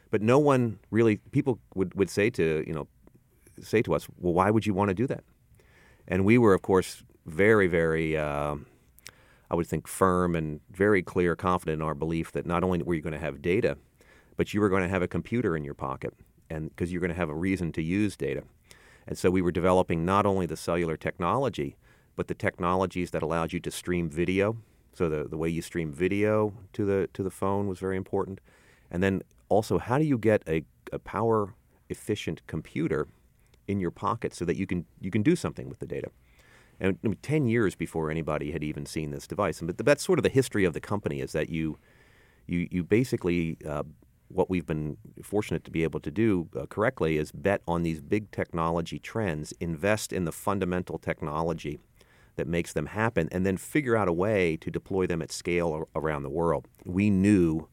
But 0.10 0.22
no 0.22 0.40
one 0.40 0.80
really 0.90 1.18
people 1.32 1.60
would, 1.76 1.94
would 1.96 2.10
say 2.10 2.30
to, 2.32 2.64
you 2.68 2.74
know, 2.74 2.88
say 3.62 3.82
to 3.84 3.94
us, 3.94 4.08
well, 4.18 4.34
why 4.34 4.52
would 4.52 4.66
you 4.66 4.74
want 4.74 4.90
to 4.90 4.94
do 4.94 5.08
that? 5.08 5.24
And 6.08 6.26
we 6.26 6.38
were, 6.38 6.54
of 6.54 6.62
course, 6.62 7.04
very, 7.26 7.68
very, 7.68 8.18
uh, 8.18 8.56
I 9.50 9.56
would 9.56 9.68
think, 9.68 9.88
firm 9.88 10.36
and 10.36 10.60
very 10.72 11.02
clear, 11.02 11.36
confident 11.36 11.82
in 11.82 11.88
our 11.88 11.94
belief 11.94 12.32
that 12.32 12.46
not 12.46 12.64
only 12.64 12.82
were 12.84 12.96
you 12.96 13.02
going 13.02 13.14
to 13.14 13.20
have 13.20 13.42
data, 13.42 13.78
but 14.36 14.54
you 14.54 14.62
were 14.62 14.70
going 14.70 14.84
to 14.84 14.90
have 14.90 15.02
a 15.02 15.08
computer 15.08 15.56
in 15.56 15.64
your 15.64 15.74
pocket, 15.74 16.14
and 16.50 16.70
because 16.70 16.92
you're 16.92 17.02
going 17.02 17.12
to 17.12 17.18
have 17.18 17.30
a 17.30 17.36
reason 17.36 17.72
to 17.74 17.82
use 17.82 18.18
data. 18.18 18.44
And 19.08 19.18
so 19.18 19.30
we 19.30 19.42
were 19.42 19.52
developing 19.52 20.06
not 20.06 20.26
only 20.26 20.46
the 20.46 20.58
cellular 20.58 20.98
technology, 20.98 21.78
but 22.16 22.28
the 22.28 22.34
technologies 22.34 23.12
that 23.12 23.22
allowed 23.22 23.54
you 23.54 23.60
to 23.60 23.72
stream 23.72 24.10
video. 24.10 24.58
So 24.94 25.10
the, 25.10 25.28
the 25.28 25.38
way 25.38 25.50
you 25.50 25.62
stream 25.62 25.92
video 25.94 26.54
to 26.74 26.86
the 26.86 27.10
to 27.14 27.24
the 27.24 27.32
phone 27.32 27.68
was 27.68 27.80
very 27.80 27.98
important. 27.98 28.40
And 28.90 29.02
then 29.02 29.22
also, 29.50 29.80
how 29.80 29.98
do 29.98 30.04
you 30.04 30.18
get 30.18 30.44
a, 30.48 30.64
a 30.92 31.00
power 31.00 31.54
efficient 31.90 32.46
computer 32.48 33.08
in 33.68 33.80
your 33.80 33.92
pocket 33.92 34.34
so 34.34 34.46
that 34.46 34.58
you 34.58 34.68
can 34.68 34.86
you 35.00 35.12
can 35.12 35.24
do 35.24 35.36
something 35.36 35.70
with 35.70 35.80
the 35.80 35.88
data? 35.88 36.10
and 36.82 36.98
I 37.04 37.08
mean, 37.10 37.18
10 37.22 37.48
years 37.48 37.76
before 37.76 38.10
anybody 38.10 38.52
had 38.52 38.64
even 38.64 38.86
seen 38.88 39.12
this 39.12 39.28
device. 39.28 39.60
And 39.60 39.68
but 39.68 39.86
that's 39.86 40.04
sort 40.04 40.18
of 40.18 40.24
the 40.24 40.30
history 40.30 40.66
of 40.66 40.74
the 40.74 40.82
company 40.82 41.22
is 41.22 41.32
that 41.32 41.50
you, 41.50 41.78
you, 42.48 42.68
you 42.72 42.84
basically, 42.84 43.58
uh, 43.70 43.84
what 44.30 44.50
we've 44.50 44.66
been 44.66 44.98
fortunate 45.22 45.64
to 45.66 45.72
be 45.72 45.84
able 45.84 46.00
to 46.00 46.10
do 46.10 46.50
uh, 46.60 46.66
correctly 46.66 47.18
is 47.18 47.32
bet 47.32 47.62
on 47.68 47.84
these 47.84 48.02
big 48.02 48.32
technology 48.32 48.98
trends, 48.98 49.54
invest 49.60 50.12
in 50.12 50.26
the 50.26 50.32
fundamental 50.32 50.98
technology 50.98 51.80
that 52.42 52.48
makes 52.48 52.74
them 52.74 52.88
happen, 52.88 53.30
and 53.32 53.46
then 53.46 53.56
figure 53.56 53.96
out 53.96 54.08
a 54.08 54.12
way 54.12 54.58
to 54.58 54.72
deploy 54.72 55.06
them 55.06 55.22
at 55.22 55.32
scale 55.32 55.88
around 55.96 56.24
the 56.24 56.30
world. 56.30 56.68
We 56.84 57.12
knew 57.12 57.68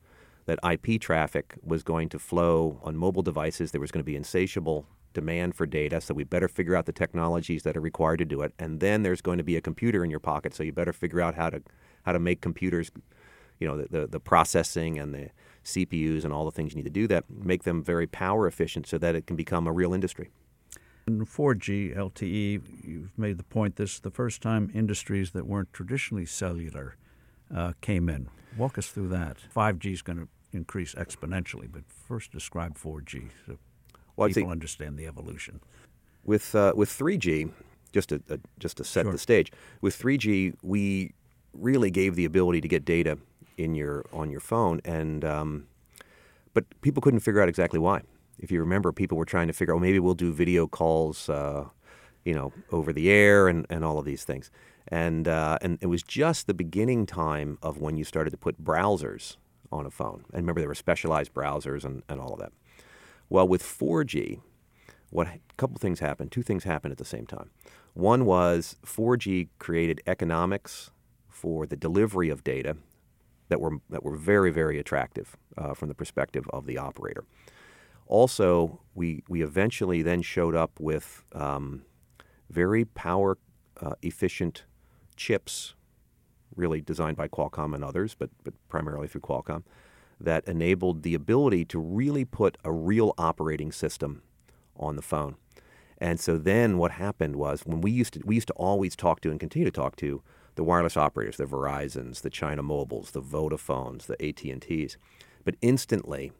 that 0.44 0.58
IP 0.62 1.00
traffic 1.00 1.54
was 1.62 1.82
going 1.82 2.10
to 2.10 2.18
flow 2.18 2.78
on 2.82 2.94
mobile 2.94 3.22
devices. 3.22 3.70
There 3.70 3.80
was 3.80 3.90
going 3.90 4.02
to 4.02 4.06
be 4.06 4.14
insatiable 4.14 4.84
demand 5.14 5.54
for 5.54 5.64
data, 5.64 6.02
so 6.02 6.12
we 6.12 6.22
better 6.22 6.48
figure 6.48 6.76
out 6.76 6.84
the 6.84 6.92
technologies 6.92 7.62
that 7.62 7.78
are 7.78 7.80
required 7.80 8.18
to 8.18 8.26
do 8.26 8.42
it. 8.42 8.52
And 8.58 8.80
then 8.80 9.04
there's 9.04 9.22
going 9.22 9.38
to 9.38 9.44
be 9.44 9.56
a 9.56 9.62
computer 9.62 10.04
in 10.04 10.10
your 10.10 10.20
pocket, 10.20 10.54
so 10.54 10.62
you 10.62 10.70
better 10.70 10.92
figure 10.92 11.22
out 11.22 11.34
how 11.34 11.48
to 11.48 11.62
how 12.02 12.12
to 12.12 12.18
make 12.18 12.42
computers, 12.42 12.90
you 13.58 13.66
know, 13.66 13.78
the, 13.78 13.88
the, 13.88 14.06
the 14.06 14.20
processing 14.20 14.98
and 14.98 15.14
the 15.14 15.30
CPUs 15.64 16.24
and 16.24 16.34
all 16.34 16.44
the 16.44 16.50
things 16.50 16.72
you 16.72 16.76
need 16.76 16.84
to 16.84 16.90
do 16.90 17.06
that, 17.06 17.24
make 17.30 17.62
them 17.62 17.82
very 17.82 18.06
power 18.06 18.46
efficient 18.46 18.86
so 18.86 18.98
that 18.98 19.14
it 19.14 19.26
can 19.26 19.34
become 19.34 19.66
a 19.66 19.72
real 19.72 19.94
industry. 19.94 20.28
In 21.08 21.24
4G 21.24 21.96
LTE, 21.96 22.60
you've 22.84 23.16
made 23.16 23.38
the 23.38 23.44
point 23.44 23.76
this 23.76 23.94
is 23.94 24.00
the 24.00 24.10
first 24.10 24.42
time 24.42 24.70
industries 24.74 25.30
that 25.30 25.46
weren't 25.46 25.72
traditionally 25.72 26.26
cellular 26.26 26.96
uh, 27.54 27.72
came 27.80 28.10
in. 28.10 28.28
Walk 28.58 28.76
us 28.76 28.88
through 28.88 29.08
that. 29.08 29.38
5G 29.56 29.90
is 29.90 30.02
going 30.02 30.18
to 30.18 30.28
increase 30.52 30.94
exponentially, 30.94 31.66
but 31.72 31.84
first 31.88 32.30
describe 32.30 32.76
4G 32.76 33.30
so 33.46 33.56
well, 34.16 34.28
people 34.28 34.50
understand 34.50 34.98
the 34.98 35.06
evolution. 35.06 35.60
With 36.24 36.54
uh, 36.54 36.74
with 36.76 36.90
3G, 36.90 37.52
just 37.90 38.10
to 38.10 38.22
uh, 38.28 38.36
just 38.58 38.76
to 38.76 38.84
set 38.84 39.04
sure. 39.04 39.12
the 39.12 39.18
stage, 39.18 39.50
with 39.80 39.98
3G 39.98 40.56
we 40.62 41.14
really 41.54 41.90
gave 41.90 42.16
the 42.16 42.26
ability 42.26 42.60
to 42.60 42.68
get 42.68 42.84
data 42.84 43.16
in 43.56 43.74
your 43.74 44.04
on 44.12 44.28
your 44.30 44.40
phone, 44.40 44.82
and 44.84 45.24
um, 45.24 45.68
but 46.52 46.66
people 46.82 47.00
couldn't 47.00 47.20
figure 47.20 47.40
out 47.40 47.48
exactly 47.48 47.78
why. 47.78 48.02
If 48.38 48.50
you 48.50 48.60
remember, 48.60 48.92
people 48.92 49.18
were 49.18 49.24
trying 49.24 49.48
to 49.48 49.52
figure, 49.52 49.74
oh, 49.74 49.78
maybe 49.78 49.98
we'll 49.98 50.14
do 50.14 50.32
video 50.32 50.66
calls, 50.66 51.28
uh, 51.28 51.66
you 52.24 52.34
know, 52.34 52.52
over 52.70 52.92
the 52.92 53.10
air, 53.10 53.48
and, 53.48 53.66
and 53.68 53.84
all 53.84 53.98
of 53.98 54.04
these 54.04 54.24
things. 54.24 54.50
And 54.88 55.28
uh, 55.28 55.58
and 55.60 55.78
it 55.80 55.86
was 55.86 56.02
just 56.02 56.46
the 56.46 56.54
beginning 56.54 57.04
time 57.04 57.58
of 57.62 57.78
when 57.78 57.96
you 57.96 58.04
started 58.04 58.30
to 58.30 58.38
put 58.38 58.62
browsers 58.62 59.36
on 59.70 59.84
a 59.84 59.90
phone. 59.90 60.24
And 60.32 60.42
remember, 60.42 60.60
there 60.60 60.68
were 60.68 60.74
specialized 60.74 61.34
browsers 61.34 61.84
and, 61.84 62.02
and 62.08 62.20
all 62.20 62.32
of 62.32 62.38
that. 62.40 62.52
Well, 63.28 63.46
with 63.46 63.62
4G, 63.62 64.40
what 65.10 65.26
a 65.26 65.40
couple 65.58 65.76
things 65.76 66.00
happened. 66.00 66.32
Two 66.32 66.42
things 66.42 66.64
happened 66.64 66.92
at 66.92 66.98
the 66.98 67.04
same 67.04 67.26
time. 67.26 67.50
One 67.92 68.24
was 68.24 68.76
4G 68.86 69.48
created 69.58 70.00
economics 70.06 70.90
for 71.28 71.66
the 71.66 71.76
delivery 71.76 72.30
of 72.30 72.42
data 72.44 72.76
that 73.48 73.60
were 73.60 73.78
that 73.88 74.02
were 74.02 74.16
very 74.16 74.50
very 74.50 74.78
attractive 74.78 75.36
uh, 75.56 75.74
from 75.74 75.88
the 75.88 75.94
perspective 75.94 76.48
of 76.50 76.66
the 76.66 76.78
operator. 76.78 77.24
Also, 78.08 78.80
we 78.94 79.22
we 79.28 79.42
eventually 79.42 80.02
then 80.02 80.22
showed 80.22 80.56
up 80.56 80.80
with 80.80 81.24
um, 81.32 81.82
very 82.50 82.84
power 82.84 83.36
uh, 83.80 83.92
efficient 84.02 84.64
chips, 85.14 85.74
really 86.56 86.80
designed 86.80 87.16
by 87.16 87.28
Qualcomm 87.28 87.74
and 87.74 87.84
others, 87.84 88.16
but 88.18 88.30
but 88.44 88.54
primarily 88.68 89.08
through 89.08 89.20
Qualcomm, 89.20 89.62
that 90.18 90.48
enabled 90.48 91.02
the 91.02 91.14
ability 91.14 91.66
to 91.66 91.78
really 91.78 92.24
put 92.24 92.56
a 92.64 92.72
real 92.72 93.12
operating 93.18 93.70
system 93.70 94.22
on 94.76 94.96
the 94.96 95.02
phone. 95.02 95.36
And 95.98 96.18
so 96.18 96.38
then 96.38 96.78
what 96.78 96.92
happened 96.92 97.36
was 97.36 97.62
when 97.66 97.82
we 97.82 97.90
used 97.90 98.14
to 98.14 98.22
we 98.24 98.36
used 98.36 98.48
to 98.48 98.54
always 98.54 98.96
talk 98.96 99.20
to 99.20 99.30
and 99.30 99.38
continue 99.38 99.66
to 99.66 99.72
talk 99.72 99.96
to 99.96 100.22
the 100.54 100.64
wireless 100.64 100.96
operators, 100.96 101.36
the 101.36 101.44
Verizons, 101.44 102.22
the 102.22 102.30
China 102.30 102.62
Mobiles, 102.62 103.10
the 103.12 103.22
Vodafones, 103.22 104.06
the 104.06 104.20
AT&Ts. 104.26 104.96
But 105.44 105.54
instantly, 105.60 106.32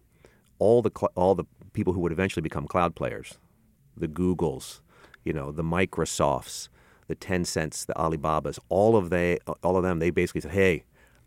all 0.58 0.82
the 0.82 0.90
all 1.14 1.34
the 1.34 1.44
people 1.72 1.92
who 1.92 2.00
would 2.00 2.12
eventually 2.12 2.42
become 2.42 2.66
cloud 2.66 2.94
players, 2.94 3.38
the 3.96 4.08
Googles, 4.08 4.80
you 5.24 5.32
know, 5.32 5.52
the 5.52 5.62
Microsofts, 5.62 6.68
the 7.06 7.14
Tencents, 7.14 7.84
the 7.84 7.94
Alibabas, 7.94 8.58
all 8.68 8.96
of 8.96 9.10
they 9.10 9.38
all 9.62 9.76
of 9.76 9.82
them, 9.82 9.98
they 9.98 10.10
basically 10.10 10.40
said, 10.40 10.52
"Hey, 10.52 10.84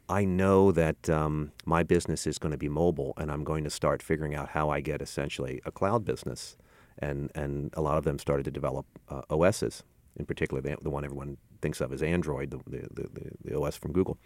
I 0.10 0.26
know 0.26 0.72
that 0.72 1.10
um, 1.10 1.52
my 1.66 1.84
business 1.84 2.28
is 2.28 2.38
going 2.38 2.52
to 2.52 2.58
be 2.58 2.70
mobile, 2.70 3.14
and 3.18 3.32
I'm 3.32 3.44
going 3.44 3.64
to 3.64 3.70
start 3.70 4.02
figuring 4.02 4.36
out 4.36 4.50
how 4.50 4.70
I 4.70 4.82
get 4.82 5.02
essentially 5.02 5.62
a 5.66 5.72
cloud 5.72 6.06
business." 6.06 6.58
And 7.00 7.32
and 7.36 7.74
a 7.74 7.82
lot 7.82 7.98
of 7.98 8.04
them 8.04 8.20
started 8.20 8.44
to 8.44 8.52
develop 8.52 8.86
uh, 9.10 9.22
OSs, 9.30 9.84
in 10.18 10.26
particular 10.26 10.62
the, 10.62 10.78
the 10.82 10.90
one 10.90 11.06
everyone 11.06 11.38
thinks 11.62 11.80
of 11.80 11.94
as 11.94 12.02
Android, 12.02 12.52
the, 12.52 12.58
the, 12.68 12.88
the, 12.92 13.32
the 13.46 13.60
OS 13.60 13.78
from 13.78 13.92
Google. 13.92 14.18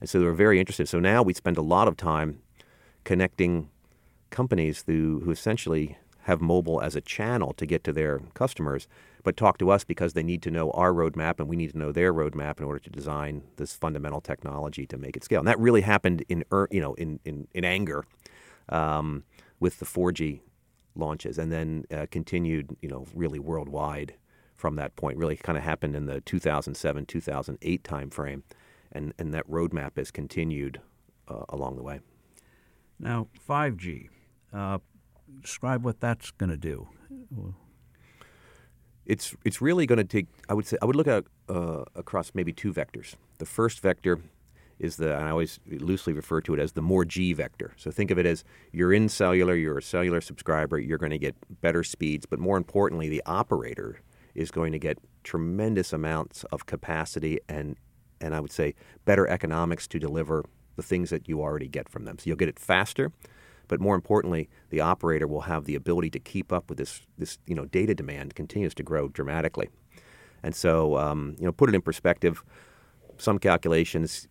And 0.00 0.08
so 0.08 0.18
they 0.18 0.24
were 0.24 0.34
very 0.34 0.58
interested. 0.58 0.88
So 0.88 0.98
now 1.00 1.22
we 1.22 1.32
spend 1.34 1.56
a 1.56 1.62
lot 1.62 1.88
of 1.88 1.96
time 1.96 2.40
connecting 3.04 3.70
companies 4.34 4.82
who, 4.86 5.22
who 5.24 5.30
essentially 5.30 5.96
have 6.22 6.40
mobile 6.40 6.80
as 6.80 6.96
a 6.96 7.00
channel 7.00 7.52
to 7.52 7.64
get 7.64 7.84
to 7.84 7.92
their 7.92 8.18
customers, 8.34 8.88
but 9.22 9.36
talk 9.36 9.58
to 9.58 9.70
us 9.70 9.84
because 9.84 10.14
they 10.14 10.22
need 10.22 10.42
to 10.42 10.50
know 10.50 10.70
our 10.72 10.92
roadmap 10.92 11.38
and 11.38 11.48
we 11.48 11.54
need 11.54 11.70
to 11.70 11.78
know 11.78 11.92
their 11.92 12.12
roadmap 12.12 12.58
in 12.58 12.64
order 12.64 12.80
to 12.80 12.90
design 12.90 13.42
this 13.56 13.74
fundamental 13.74 14.20
technology 14.20 14.86
to 14.86 14.98
make 14.98 15.16
it 15.16 15.22
scale. 15.22 15.38
And 15.38 15.46
that 15.46 15.58
really 15.60 15.82
happened 15.82 16.24
in 16.28 16.44
you 16.70 16.80
know 16.80 16.94
in 16.94 17.20
in, 17.24 17.46
in 17.54 17.64
anger 17.64 18.04
um, 18.70 19.22
with 19.60 19.78
the 19.78 19.86
4G 19.86 20.40
launches, 20.96 21.38
and 21.38 21.52
then 21.52 21.84
uh, 21.92 22.06
continued 22.10 22.76
you 22.80 22.88
know 22.88 23.06
really 23.14 23.38
worldwide 23.38 24.14
from 24.56 24.76
that 24.76 24.96
point. 24.96 25.16
Really, 25.16 25.36
kind 25.36 25.56
of 25.56 25.64
happened 25.64 25.94
in 25.94 26.06
the 26.06 26.20
2007 26.22 27.06
2008 27.06 27.84
timeframe, 27.84 28.42
and 28.90 29.14
and 29.18 29.32
that 29.32 29.48
roadmap 29.48 29.96
has 29.96 30.10
continued 30.10 30.80
uh, 31.28 31.44
along 31.50 31.76
the 31.76 31.82
way. 31.82 32.00
Now, 32.98 33.28
5G. 33.48 34.08
Uh, 34.54 34.78
describe 35.40 35.84
what 35.84 36.00
that's 36.00 36.30
going 36.30 36.50
to 36.50 36.56
do. 36.56 36.88
It's 39.04 39.34
it's 39.44 39.60
really 39.60 39.86
going 39.86 39.98
to 39.98 40.04
take. 40.04 40.28
I 40.48 40.54
would 40.54 40.66
say 40.66 40.76
I 40.80 40.86
would 40.86 40.96
look 40.96 41.08
at 41.08 41.24
uh, 41.48 41.84
across 41.94 42.30
maybe 42.34 42.52
two 42.52 42.72
vectors. 42.72 43.14
The 43.38 43.46
first 43.46 43.80
vector 43.80 44.20
is 44.78 44.96
the 44.96 45.12
I 45.14 45.30
always 45.30 45.58
loosely 45.66 46.12
refer 46.12 46.40
to 46.42 46.54
it 46.54 46.60
as 46.60 46.72
the 46.72 46.82
more 46.82 47.04
G 47.04 47.32
vector. 47.32 47.72
So 47.76 47.90
think 47.90 48.10
of 48.10 48.18
it 48.18 48.26
as 48.26 48.44
you're 48.72 48.92
in 48.92 49.08
cellular, 49.08 49.54
you're 49.54 49.78
a 49.78 49.82
cellular 49.82 50.20
subscriber, 50.20 50.78
you're 50.78 50.98
going 50.98 51.10
to 51.10 51.18
get 51.18 51.34
better 51.60 51.84
speeds, 51.84 52.26
but 52.26 52.38
more 52.38 52.56
importantly, 52.56 53.08
the 53.08 53.22
operator 53.26 54.00
is 54.34 54.50
going 54.50 54.72
to 54.72 54.78
get 54.78 54.98
tremendous 55.22 55.92
amounts 55.92 56.44
of 56.44 56.66
capacity 56.66 57.40
and 57.48 57.76
and 58.20 58.34
I 58.34 58.40
would 58.40 58.52
say 58.52 58.74
better 59.04 59.28
economics 59.28 59.86
to 59.88 59.98
deliver 59.98 60.44
the 60.76 60.82
things 60.82 61.10
that 61.10 61.28
you 61.28 61.42
already 61.42 61.68
get 61.68 61.88
from 61.88 62.04
them. 62.04 62.18
So 62.18 62.24
you'll 62.26 62.36
get 62.36 62.48
it 62.48 62.58
faster, 62.58 63.12
but 63.68 63.80
more 63.80 63.94
importantly, 63.94 64.48
the 64.70 64.80
operator 64.80 65.26
will 65.26 65.42
have 65.42 65.64
the 65.64 65.74
ability 65.74 66.10
to 66.10 66.18
keep 66.18 66.52
up 66.52 66.68
with 66.68 66.78
this 66.78 67.02
this 67.18 67.38
you 67.46 67.54
know 67.54 67.64
data 67.66 67.94
demand 67.94 68.34
continues 68.34 68.74
to 68.74 68.82
grow 68.82 69.08
dramatically. 69.08 69.68
And 70.42 70.54
so 70.54 70.98
um, 70.98 71.36
you 71.38 71.44
know 71.44 71.52
put 71.52 71.68
it 71.68 71.74
in 71.74 71.82
perspective, 71.82 72.44
some 73.18 73.38
calculations 73.38 74.28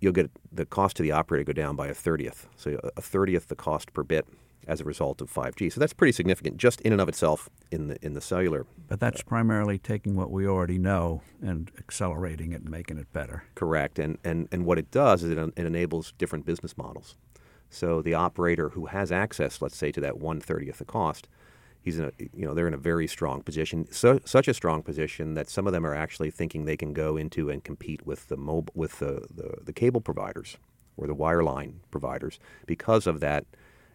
you'll 0.00 0.12
get 0.12 0.30
the 0.50 0.64
cost 0.64 0.96
to 0.96 1.02
the 1.02 1.12
operator 1.12 1.44
go 1.44 1.52
down 1.52 1.76
by 1.76 1.88
a 1.88 1.94
thirtieth, 1.94 2.48
so 2.56 2.78
a 2.96 3.02
thirtieth 3.02 3.48
the 3.48 3.56
cost 3.56 3.92
per 3.92 4.02
bit 4.02 4.26
as 4.66 4.80
a 4.80 4.84
result 4.84 5.20
of 5.20 5.32
5G. 5.32 5.72
So 5.72 5.80
that's 5.80 5.92
pretty 5.92 6.12
significant 6.12 6.56
just 6.56 6.80
in 6.82 6.92
and 6.92 7.00
of 7.00 7.08
itself 7.08 7.48
in 7.70 7.88
the 7.88 8.04
in 8.04 8.14
the 8.14 8.20
cellular. 8.20 8.66
But 8.88 9.00
that's 9.00 9.20
uh, 9.20 9.24
primarily 9.26 9.78
taking 9.78 10.14
what 10.14 10.30
we 10.30 10.46
already 10.46 10.78
know 10.78 11.22
and 11.42 11.70
accelerating 11.78 12.52
it 12.52 12.62
and 12.62 12.70
making 12.70 12.98
it 12.98 13.12
better. 13.12 13.44
Correct. 13.54 13.98
And 13.98 14.18
and 14.24 14.48
and 14.52 14.64
what 14.64 14.78
it 14.78 14.90
does 14.90 15.22
is 15.22 15.30
it, 15.30 15.38
it 15.38 15.66
enables 15.66 16.12
different 16.12 16.46
business 16.46 16.76
models. 16.76 17.16
So 17.70 18.02
the 18.02 18.14
operator 18.14 18.70
who 18.70 18.86
has 18.86 19.12
access, 19.12 19.62
let's 19.62 19.76
say, 19.76 19.92
to 19.92 20.00
that 20.00 20.18
one 20.18 20.40
thirtieth 20.40 20.78
the 20.78 20.84
cost, 20.84 21.28
he's 21.80 21.98
in 21.98 22.06
a 22.06 22.12
you 22.18 22.44
know 22.44 22.52
they're 22.52 22.68
in 22.68 22.74
a 22.74 22.78
very 22.78 23.06
strong 23.06 23.42
position. 23.42 23.86
So 23.90 24.20
such 24.24 24.48
a 24.48 24.54
strong 24.54 24.82
position 24.82 25.34
that 25.34 25.48
some 25.48 25.66
of 25.66 25.72
them 25.72 25.86
are 25.86 25.94
actually 25.94 26.30
thinking 26.30 26.64
they 26.64 26.76
can 26.76 26.92
go 26.92 27.16
into 27.16 27.48
and 27.48 27.62
compete 27.64 28.04
with 28.04 28.28
the 28.28 28.36
mobile 28.36 28.72
with 28.74 28.98
the, 28.98 29.24
the, 29.34 29.54
the 29.62 29.72
cable 29.72 30.00
providers 30.00 30.58
or 30.96 31.06
the 31.06 31.14
wireline 31.14 31.74
providers 31.90 32.38
because 32.66 33.06
of 33.06 33.20
that 33.20 33.46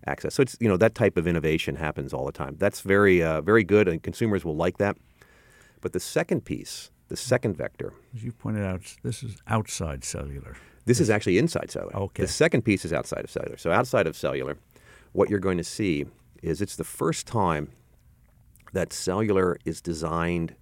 access. 0.08 0.36
So 0.36 0.42
it's 0.42 0.56
you 0.60 0.70
know 0.70 0.78
that 0.78 0.96
type 0.96 1.18
of 1.18 1.28
innovation 1.28 1.76
happens 1.76 2.14
all 2.14 2.26
the 2.26 2.32
time. 2.32 2.56
That's 2.58 2.82
very 2.82 3.22
uh, 3.22 3.42
very 3.42 3.64
good, 3.64 3.88
and 3.88 4.02
consumers 4.02 4.46
will 4.46 4.56
like 4.56 4.78
that. 4.78 4.98
But 5.82 5.94
the 5.94 6.00
second 6.00 6.46
piece, 6.46 6.92
the 7.10 7.18
second 7.18 7.58
vector, 7.58 7.94
as 8.16 8.24
you 8.24 8.32
pointed 8.32 8.66
out, 8.66 8.82
this 9.04 9.22
is 9.22 9.36
outside 9.48 10.04
cellular. 10.04 10.56
This 10.86 11.00
is 11.00 11.10
actually 11.10 11.38
inside 11.38 11.72
cellular. 11.72 11.96
Okay. 11.96 12.24
The 12.24 12.28
second 12.28 12.62
piece 12.62 12.86
is 12.86 12.94
outside 12.94 13.24
of 13.24 13.32
cellular. 13.32 13.58
So 13.58 13.72
outside 13.72 14.08
of 14.08 14.16
cellular, 14.16 14.58
what 15.14 15.30
you're 15.30 15.40
going 15.40 15.58
to 15.58 15.64
see 15.64 16.06
is 16.42 16.62
it's 16.62 16.76
the 16.76 16.84
first 16.84 17.26
time 17.26 17.70
that 18.74 18.94
cellular 18.94 19.58
is 19.66 19.82
designed. 19.82 20.56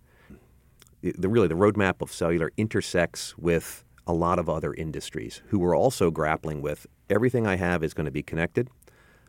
The 1.01 1.27
really 1.27 1.49
the 1.49 1.55
roadmap 1.55 2.01
of 2.01 2.11
cellular 2.11 2.51
intersects 2.55 3.37
with 3.37 3.83
a 4.07 4.13
lot 4.13 4.39
of 4.39 4.49
other 4.49 4.73
industries 4.73 5.41
who 5.47 5.63
are 5.65 5.75
also 5.75 6.11
grappling 6.11 6.61
with 6.61 6.87
everything 7.09 7.45
I 7.45 7.55
have 7.55 7.83
is 7.83 7.93
going 7.93 8.05
to 8.05 8.11
be 8.11 8.23
connected. 8.23 8.69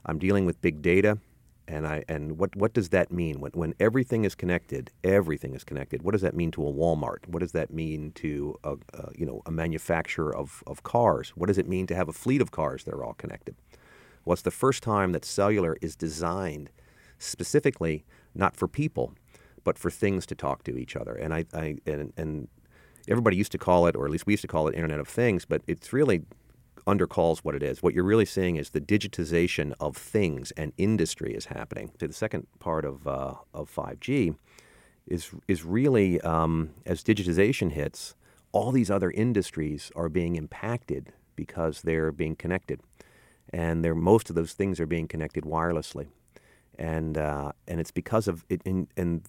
I'm 0.06 0.18
dealing 0.18 0.46
with 0.46 0.60
big 0.60 0.82
data, 0.82 1.18
and 1.66 1.86
I 1.86 2.04
and 2.08 2.38
what 2.38 2.54
what 2.56 2.72
does 2.72 2.90
that 2.90 3.10
mean 3.10 3.40
when 3.40 3.52
when 3.52 3.74
everything 3.80 4.24
is 4.24 4.34
connected? 4.34 4.90
Everything 5.02 5.54
is 5.54 5.64
connected. 5.64 6.02
What 6.02 6.12
does 6.12 6.22
that 6.22 6.34
mean 6.34 6.50
to 6.52 6.66
a 6.66 6.72
Walmart? 6.72 7.26
What 7.26 7.40
does 7.40 7.52
that 7.52 7.72
mean 7.72 8.12
to 8.16 8.58
a, 8.64 8.76
a 8.92 9.10
you 9.16 9.26
know 9.26 9.42
a 9.46 9.50
manufacturer 9.50 10.34
of 10.34 10.62
of 10.66 10.82
cars? 10.82 11.30
What 11.30 11.46
does 11.46 11.58
it 11.58 11.68
mean 11.68 11.86
to 11.88 11.94
have 11.94 12.08
a 12.08 12.12
fleet 12.12 12.40
of 12.40 12.50
cars 12.50 12.84
that 12.84 12.94
are 12.94 13.04
all 13.04 13.14
connected? 13.14 13.54
Well, 14.24 14.34
it's 14.34 14.42
the 14.42 14.50
first 14.50 14.82
time 14.82 15.12
that 15.12 15.24
cellular 15.24 15.76
is 15.80 15.96
designed 15.96 16.70
specifically 17.18 18.04
not 18.34 18.56
for 18.56 18.68
people, 18.68 19.14
but 19.62 19.78
for 19.78 19.90
things 19.90 20.26
to 20.26 20.34
talk 20.34 20.64
to 20.64 20.76
each 20.76 20.96
other. 20.96 21.14
And 21.14 21.34
I, 21.34 21.44
I 21.52 21.76
and, 21.86 22.12
and 22.16 22.48
everybody 23.08 23.36
used 23.36 23.52
to 23.52 23.58
call 23.58 23.86
it, 23.86 23.96
or 23.96 24.04
at 24.04 24.10
least 24.10 24.26
we 24.26 24.32
used 24.32 24.42
to 24.42 24.48
call 24.48 24.68
it, 24.68 24.74
Internet 24.74 25.00
of 25.00 25.08
Things, 25.08 25.44
but 25.44 25.62
it's 25.66 25.92
really 25.92 26.22
undercalls 26.86 27.38
what 27.38 27.54
it 27.54 27.62
is. 27.62 27.82
What 27.82 27.94
you're 27.94 28.04
really 28.04 28.24
seeing 28.24 28.56
is 28.56 28.70
the 28.70 28.80
digitization 28.80 29.72
of 29.80 29.96
things 29.96 30.50
and 30.52 30.72
industry 30.76 31.34
is 31.34 31.46
happening. 31.46 31.92
So 31.98 32.06
the 32.06 32.12
second 32.12 32.46
part 32.58 32.84
of 32.84 33.06
uh, 33.06 33.34
of 33.52 33.74
5G 33.74 34.36
is 35.06 35.30
is 35.48 35.64
really 35.64 36.20
um, 36.20 36.70
as 36.86 37.02
digitization 37.02 37.72
hits, 37.72 38.14
all 38.52 38.70
these 38.70 38.90
other 38.90 39.10
industries 39.10 39.90
are 39.96 40.08
being 40.08 40.36
impacted 40.36 41.12
because 41.36 41.82
they're 41.82 42.12
being 42.12 42.36
connected, 42.36 42.80
and 43.50 43.84
they're 43.84 43.94
most 43.94 44.30
of 44.30 44.36
those 44.36 44.52
things 44.52 44.78
are 44.78 44.86
being 44.86 45.08
connected 45.08 45.44
wirelessly, 45.44 46.06
and 46.78 47.18
uh, 47.18 47.52
and 47.66 47.80
it's 47.80 47.90
because 47.90 48.28
of 48.28 48.44
it. 48.48 48.62
And, 48.64 48.88
and 48.96 49.22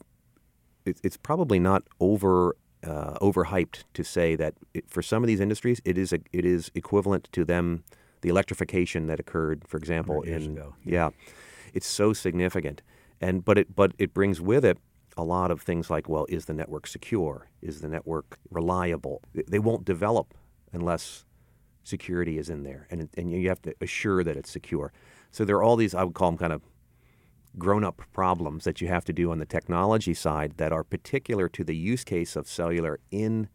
it, 0.85 1.00
it's 1.03 1.17
probably 1.17 1.59
not 1.59 1.83
over 2.00 2.55
uh, 2.86 3.18
overhyped 3.20 3.84
to 3.94 4.04
say 4.04 4.36
that 4.36 4.54
it, 4.74 4.89
for 4.89 5.01
some 5.01 5.24
of 5.24 5.27
these 5.27 5.39
industries, 5.39 5.82
it 5.86 5.98
is 5.98 6.13
a, 6.13 6.20
it 6.32 6.46
is 6.46 6.72
equivalent 6.75 7.30
to 7.32 7.44
them 7.44 7.84
the 8.22 8.30
electrification 8.30 9.08
that 9.08 9.20
occurred, 9.20 9.63
for 9.68 9.77
example, 9.77 10.25
years 10.25 10.46
in 10.46 10.54
ago. 10.54 10.75
yeah, 10.84 11.10
it's 11.74 11.88
so 11.88 12.13
significant, 12.13 12.82
and 13.22 13.44
but 13.44 13.58
it 13.58 13.75
but 13.75 13.94
it 13.98 14.13
brings 14.13 14.42
with 14.42 14.65
it 14.65 14.77
a 15.18 15.24
lot 15.24 15.51
of 15.51 15.62
things 15.62 15.89
like 15.89 16.10
well, 16.10 16.25
is 16.30 16.46
the 16.46 16.54
network 16.54 16.88
secure? 16.88 17.48
Is 17.62 17.82
the 17.82 17.88
network 17.88 18.39
reliable? 18.50 19.22
They 19.34 19.60
won't 19.60 19.86
develop 19.86 20.34
unless 20.72 21.25
security 21.84 22.38
is 22.38 22.50
in 22.50 22.63
there, 22.63 22.88
and 22.89 23.10
and 23.18 23.32
you 23.32 23.48
have 23.50 23.62
to 23.63 23.74
assure 23.82 24.24
that 24.24 24.36
it's 24.36 24.50
secure. 24.50 24.92
So 25.32 25.46
there 25.46 25.56
are 25.58 25.63
all 25.63 25.75
these 25.75 25.94
I 25.94 26.04
would 26.04 26.13
call 26.13 26.32
them 26.32 26.38
kind 26.38 26.54
of 26.54 26.62
grown-up 27.57 28.01
problems 28.13 28.63
that 28.65 28.81
you 28.81 28.88
have 28.88 29.05
to 29.05 29.13
do 29.13 29.31
on 29.31 29.39
the 29.39 29.45
technology 29.45 30.13
side 30.13 30.53
that 30.57 30.71
are 30.71 30.83
particular 30.83 31.47
to 31.50 31.63
the 31.63 31.75
use 31.75 32.03
case 32.03 32.35
of 32.35 32.47
cellular 32.47 33.00
in 33.12 33.47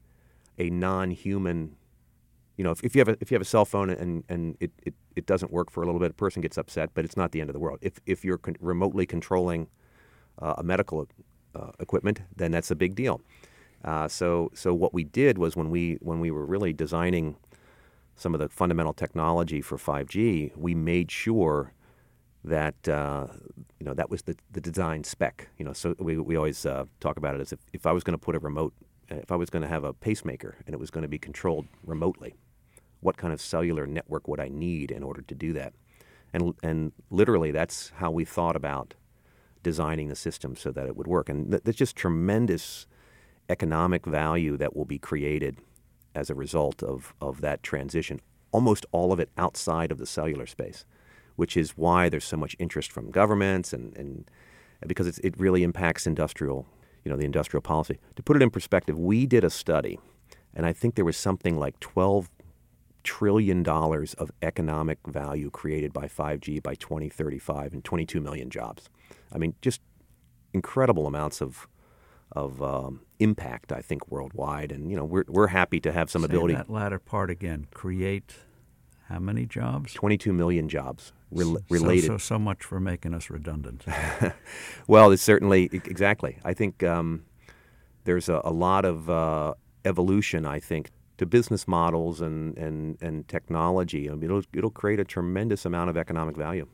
a 0.59 0.71
non-human 0.71 1.77
you 2.61 2.65
know, 2.65 2.73
if, 2.73 2.85
if, 2.85 2.95
you 2.95 3.01
have 3.01 3.09
a, 3.09 3.17
if 3.23 3.31
you 3.31 3.37
have 3.37 3.41
a 3.41 3.47
cell 3.47 3.65
phone 3.65 3.89
and, 3.89 4.23
and 4.29 4.55
it, 4.61 4.71
it, 4.83 4.93
it 5.17 5.25
doesn't 5.25 5.51
work 5.51 5.71
for 5.71 5.83
a 5.83 5.87
little 5.87 5.99
bit, 5.99 6.11
a 6.11 6.15
person 6.15 6.43
gets 6.43 6.59
upset, 6.59 6.91
but 6.93 7.07
it's 7.07 7.17
not 7.17 7.33
the 7.33 7.41
end 7.41 7.49
of 7.49 7.55
the 7.55 7.59
world. 7.59 7.79
If, 7.81 7.95
if 8.05 8.23
you're 8.23 8.37
con- 8.37 8.57
remotely 8.61 9.07
controlling 9.07 9.69
uh, 10.39 10.57
a 10.59 10.63
medical 10.63 11.09
uh, 11.55 11.71
equipment, 11.79 12.21
then 12.37 12.51
that's 12.51 12.71
a 12.71 12.77
big 12.77 12.95
deal. 12.95 13.23
Uh, 13.83 14.09
so, 14.09 14.51
so 14.53 14.75
what 14.75 14.93
we 14.93 15.05
did 15.05 15.39
was 15.39 15.57
when 15.57 15.71
we, 15.71 15.97
when 16.03 16.21
we 16.21 16.31
were 16.31 16.45
really 16.45 16.75
designing 16.75 17.37
some 18.15 18.35
of 18.35 18.41
the 18.41 18.51
fundamental 18.51 18.93
technology 18.93 19.63
for 19.63 19.79
5G, 19.79 20.55
we 20.55 20.75
made 20.75 21.11
sure 21.11 21.73
that 22.45 22.89
uh, 22.89 23.27
you 23.79 23.87
know 23.87 23.95
that 23.95 24.11
was 24.11 24.23
the, 24.23 24.37
the 24.51 24.61
design 24.61 25.05
spec. 25.05 25.49
You 25.59 25.65
know, 25.65 25.73
so 25.73 25.95
we, 25.99 26.17
we 26.19 26.37
always 26.37 26.65
uh, 26.65 26.85
talk 27.01 27.17
about 27.17 27.35
it 27.35 27.41
as 27.41 27.53
if, 27.53 27.61
if 27.73 27.87
I 27.87 27.93
was 27.93 28.05
going 28.05 28.15
to 28.15 28.19
put 28.19 28.35
a 28.35 28.39
remote, 28.39 28.73
if 29.09 29.31
I 29.31 29.37
was 29.37 29.51
going 29.51 29.63
to 29.63 29.69
have 29.69 29.85
a 29.85 29.93
pacemaker 29.93 30.57
and 30.67 30.75
it 30.75 30.79
was 30.79 30.91
going 30.91 31.03
to 31.03 31.09
be 31.09 31.19
controlled 31.19 31.67
remotely, 31.85 32.35
what 33.01 33.17
kind 33.17 33.33
of 33.33 33.41
cellular 33.41 33.87
network 33.87 34.29
would 34.29 34.41
I 34.41 34.49
need 34.49 34.91
in 34.91 35.03
order 35.03 35.23
to 35.23 35.35
do 35.35 35.53
that? 35.55 35.75
And, 36.33 36.55
and 36.63 36.93
literally, 37.11 37.51
that's 37.51 37.91
how 37.97 38.11
we 38.11 38.25
thought 38.25 38.57
about 38.57 38.95
designing 39.63 40.09
the 40.09 40.17
system 40.17 40.57
so 40.57 40.71
that 40.71 40.87
it 40.87 40.97
would 40.97 41.07
work. 41.07 41.29
And 41.29 41.51
th- 41.51 41.63
there's 41.65 41.77
just 41.77 41.97
tremendous 41.97 42.87
economic 43.49 44.07
value 44.07 44.57
that 44.57 44.77
will 44.77 44.85
be 44.85 44.99
created 44.99 45.59
as 46.15 46.31
a 46.31 46.35
result 46.35 46.83
of, 46.83 47.15
of 47.21 47.41
that 47.41 47.63
transition, 47.63 48.21
almost 48.53 48.87
all 48.93 49.13
of 49.13 49.21
it 49.21 49.29
outside 49.37 49.91
of 49.93 49.99
the 49.99 50.07
cellular 50.07 50.47
space, 50.47 50.85
which 51.41 51.57
is 51.57 51.71
why 51.71 52.11
there's 52.11 52.27
so 52.27 52.37
much 52.37 52.55
interest 52.59 52.93
from 52.93 53.11
governments 53.11 53.73
and, 53.73 53.97
and 53.97 54.31
because 54.87 55.19
it 55.21 55.35
really 55.41 55.63
impacts 55.63 56.07
industrial, 56.07 56.67
you 57.03 57.11
know, 57.11 57.17
the 57.17 57.25
industrial 57.25 57.63
policy. 57.63 57.99
To 58.17 58.23
put 58.23 58.37
it 58.37 58.43
in 58.43 58.51
perspective, 58.51 58.99
we 58.99 59.25
did 59.25 59.43
a 59.43 59.49
study, 59.49 59.99
and 60.55 60.67
I 60.67 60.75
think 60.75 60.97
there 60.97 61.05
was 61.07 61.17
something 61.17 61.59
like 61.59 61.81
12 61.81 62.29
trillion 63.05 63.63
dollars 63.63 64.13
of 64.15 64.31
economic 64.43 64.99
value 65.07 65.49
created 65.49 65.95
by 65.95 66.07
5G 66.07 66.63
by 66.63 66.75
2035 66.75 67.73
and 67.73 67.83
22 67.83 68.21
million 68.21 68.51
jobs. 68.51 68.91
I 69.33 69.39
mean, 69.39 69.55
just 69.63 69.81
incredible 70.53 71.07
amounts 71.07 71.41
of 71.41 71.67
of 72.33 72.63
um, 72.63 73.01
impact, 73.19 73.73
I 73.73 73.81
think, 73.81 74.09
worldwide. 74.11 74.73
And 74.73 74.91
you 74.91 74.97
know, 74.99 75.07
we're 75.07 75.25
we're 75.27 75.47
happy 75.47 75.81
to 75.81 75.91
have 75.91 76.11
some 76.11 76.21
Say 76.21 76.27
ability. 76.27 76.53
that 76.53 76.69
latter 76.69 76.99
part 76.99 77.31
again. 77.31 77.67
Create 77.73 78.35
how 79.11 79.19
many 79.19 79.45
jobs? 79.47 79.93
22 79.95 80.33
million 80.33 80.69
jobs 80.69 81.13
So- 81.37 81.59
related. 81.69 82.07
So, 82.07 82.19
so 82.19 82.39
much 82.39 82.65
for 82.65 82.81
making 82.81 83.13
us 83.15 83.29
redundant. 83.31 83.85
well, 84.87 85.11
it's 85.11 85.23
certainly 85.23 85.69
exactly. 85.73 86.39
I 86.45 86.55
think 86.55 86.83
um, 86.83 87.25
there's 88.05 88.29
a, 88.29 88.41
a 88.45 88.53
lot 88.53 88.85
of 88.85 89.11
uh, 89.11 89.55
evolution. 89.85 90.47
I 90.47 90.61
think 90.61 90.91
to 91.19 91.27
business 91.27 91.67
models 91.69 92.21
and 92.21 92.57
and 92.57 92.97
and 93.03 93.27
technology. 93.29 94.09
I 94.09 94.15
mean, 94.15 94.25
it'll 94.31 94.43
it'll 94.55 94.71
create 94.71 95.01
a 95.01 95.05
tremendous 95.05 95.65
amount 95.67 95.91
of 95.91 95.97
economic 95.97 96.37
value. 96.37 96.67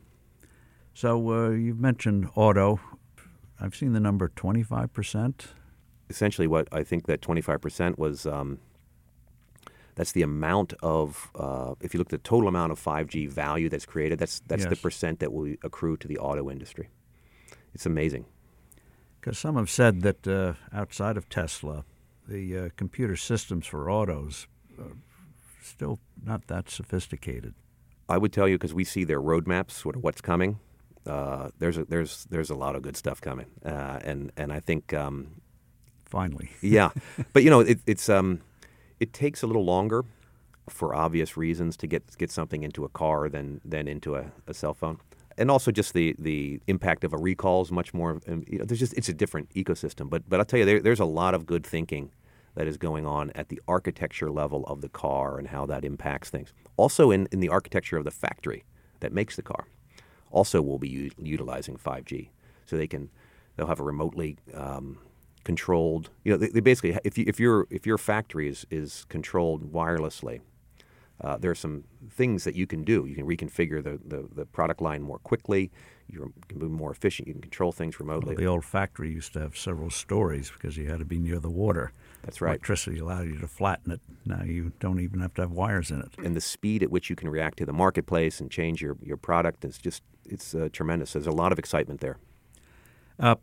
so 0.93 1.09
uh, 1.31 1.49
you've 1.49 1.79
mentioned 1.79 2.29
auto. 2.35 2.79
I've 3.59 3.75
seen 3.75 3.93
the 3.93 3.99
number 3.99 4.29
twenty 4.35 4.63
five 4.63 4.93
percent. 4.93 5.47
essentially 6.09 6.47
what 6.47 6.67
I 6.71 6.83
think 6.83 7.05
that 7.07 7.19
25% 7.21 7.97
was 7.97 8.25
um, 8.25 8.59
that's 9.97 10.11
the 10.11 10.21
amount 10.21 10.73
of 10.83 11.31
uh, 11.35 11.73
if 11.81 11.93
you 11.93 11.97
look 11.97 12.13
at 12.13 12.23
the 12.23 12.29
total 12.29 12.47
amount 12.47 12.71
of 12.71 12.79
5G 12.79 13.27
value 13.27 13.67
that's 13.67 13.85
created 13.85 14.19
that's 14.19 14.41
that's 14.47 14.65
the 14.67 14.75
percent 14.75 15.19
that 15.19 15.33
will 15.33 15.55
accrue 15.63 15.97
to 15.97 16.07
the 16.07 16.19
auto 16.19 16.49
industry. 16.49 16.89
It's 17.73 17.85
amazing. 17.85 18.25
Because 19.19 19.39
some 19.39 19.55
have 19.55 19.69
said 19.69 20.01
that 20.03 20.27
uh, 20.27 20.53
outside 20.71 21.17
of 21.17 21.27
Tesla, 21.29 21.83
the 22.27 22.57
uh, 22.57 22.69
computer 22.77 23.15
systems 23.15 23.65
for 23.65 23.89
autos 23.89 24.47
are 24.79 24.95
still 25.61 25.99
not 26.23 26.47
that 26.47 26.69
sophisticated. 26.69 27.55
I 28.07 28.19
would 28.19 28.31
tell 28.31 28.47
you 28.47 28.55
because 28.55 28.75
we 28.75 28.83
see 28.83 29.03
their 29.03 29.19
roadmaps, 29.19 29.71
sort 29.71 29.95
of 29.95 30.03
what's 30.03 30.21
coming. 30.21 30.59
Uh, 31.07 31.49
there's 31.57 31.77
a, 31.77 31.85
there's 31.85 32.25
there's 32.29 32.51
a 32.51 32.55
lot 32.55 32.75
of 32.75 32.83
good 32.83 32.95
stuff 32.95 33.19
coming, 33.19 33.47
uh, 33.65 33.99
and 34.03 34.31
and 34.37 34.53
I 34.53 34.59
think 34.59 34.93
um, 34.93 35.41
Finally, 36.09 36.49
yeah, 36.61 36.91
but 37.33 37.43
you 37.43 37.49
know 37.49 37.59
it, 37.59 37.79
it's 37.85 38.07
um, 38.07 38.39
it 38.99 39.13
takes 39.13 39.43
a 39.43 39.47
little 39.47 39.65
longer 39.65 40.05
for 40.69 40.93
obvious 40.93 41.37
reasons 41.37 41.77
to 41.77 41.87
get 41.87 42.03
get 42.17 42.31
something 42.31 42.63
into 42.63 42.83
a 42.85 42.89
car 42.89 43.29
than 43.29 43.61
than 43.63 43.87
into 43.87 44.15
a, 44.15 44.31
a 44.47 44.53
cell 44.53 44.73
phone, 44.73 44.97
and 45.37 45.49
also 45.51 45.71
just 45.71 45.93
the 45.93 46.15
the 46.19 46.59
impact 46.67 47.03
of 47.03 47.13
a 47.13 47.17
recall 47.17 47.61
is 47.61 47.71
much 47.71 47.93
more. 47.93 48.19
um, 48.27 48.43
You 48.47 48.59
know, 48.59 48.65
there's 48.65 48.79
just 48.79 48.93
it's 48.93 49.09
a 49.09 49.13
different 49.13 49.49
ecosystem. 49.53 50.09
But 50.09 50.27
but 50.29 50.39
I'll 50.39 50.45
tell 50.45 50.59
you, 50.59 50.65
there, 50.65 50.81
there's 50.81 50.99
a 50.99 51.05
lot 51.05 51.33
of 51.33 51.45
good 51.45 51.65
thinking 51.65 52.11
that 52.55 52.67
is 52.67 52.77
going 52.77 53.05
on 53.05 53.31
at 53.35 53.49
the 53.49 53.61
architecture 53.67 54.31
level 54.31 54.65
of 54.65 54.81
the 54.81 54.89
car 54.89 55.37
and 55.37 55.47
how 55.47 55.65
that 55.67 55.85
impacts 55.85 56.29
things. 56.29 56.53
Also 56.75 57.11
in 57.11 57.27
in 57.31 57.39
the 57.39 57.49
architecture 57.49 57.97
of 57.97 58.03
the 58.03 58.11
factory 58.11 58.65
that 58.99 59.13
makes 59.13 59.35
the 59.35 59.43
car, 59.43 59.67
also 60.31 60.61
will 60.61 60.79
be 60.79 60.89
u- 60.89 61.11
utilizing 61.21 61.77
5G, 61.77 62.29
so 62.65 62.75
they 62.75 62.87
can 62.87 63.09
they'll 63.55 63.67
have 63.67 63.79
a 63.79 63.83
remotely 63.83 64.37
um, 64.53 64.97
controlled. 65.47 66.09
You 66.25 66.33
know, 66.33 66.37
they, 66.37 66.49
they 66.49 66.59
basically 66.59 66.97
if 67.05 67.17
you, 67.17 67.23
if 67.25 67.39
your 67.39 67.67
if 67.69 67.87
your 67.87 67.97
factory 67.97 68.49
is 68.49 68.67
is 68.69 69.05
controlled 69.07 69.71
wirelessly, 69.71 70.41
uh, 71.21 71.37
there 71.37 71.49
are 71.49 71.55
some 71.55 71.85
things 72.11 72.43
that 72.43 72.53
you 72.53 72.67
can 72.67 72.83
do. 72.83 73.05
You 73.05 73.15
can 73.15 73.25
reconfigure 73.25 73.81
the, 73.81 73.97
the, 74.05 74.27
the 74.35 74.45
product 74.45 74.81
line 74.81 75.01
more 75.01 75.19
quickly. 75.19 75.71
You 76.09 76.33
can 76.49 76.59
be 76.59 76.65
more 76.65 76.91
efficient. 76.91 77.29
You 77.29 77.33
can 77.33 77.41
control 77.41 77.71
things 77.71 77.97
remotely. 77.99 78.35
the 78.35 78.45
old 78.45 78.65
factory 78.65 79.09
used 79.09 79.31
to 79.33 79.39
have 79.39 79.57
several 79.57 79.89
stories 79.89 80.51
because 80.51 80.75
you 80.75 80.89
had 80.89 80.99
to 80.99 81.05
be 81.05 81.17
near 81.17 81.39
the 81.39 81.49
water. 81.49 81.93
That's 82.23 82.41
right. 82.41 82.51
Electricity 82.51 82.99
allowed 82.99 83.27
you 83.27 83.37
to 83.39 83.47
flatten 83.47 83.93
it. 83.93 84.01
Now 84.25 84.43
you 84.43 84.73
don't 84.81 84.99
even 84.99 85.21
have 85.21 85.33
to 85.35 85.41
have 85.43 85.51
wires 85.51 85.91
in 85.91 86.01
it. 86.01 86.11
and 86.23 86.35
the 86.35 86.41
speed 86.41 86.83
at 86.83 86.91
which 86.91 87.09
you 87.09 87.15
can 87.15 87.29
react 87.29 87.57
to 87.59 87.65
the 87.65 87.73
marketplace 87.73 88.41
and 88.41 88.51
change 88.51 88.81
your, 88.81 88.97
your 89.01 89.17
product 89.17 89.63
is 89.63 89.77
just 89.77 90.03
it's 90.29 90.53
uh, 90.53 90.67
tremendous. 90.73 91.13
There's 91.13 91.25
a 91.25 91.31
lot 91.31 91.53
of 91.53 91.59
excitement 91.59 92.01
there. 92.01 92.17
Uh, 93.19 93.35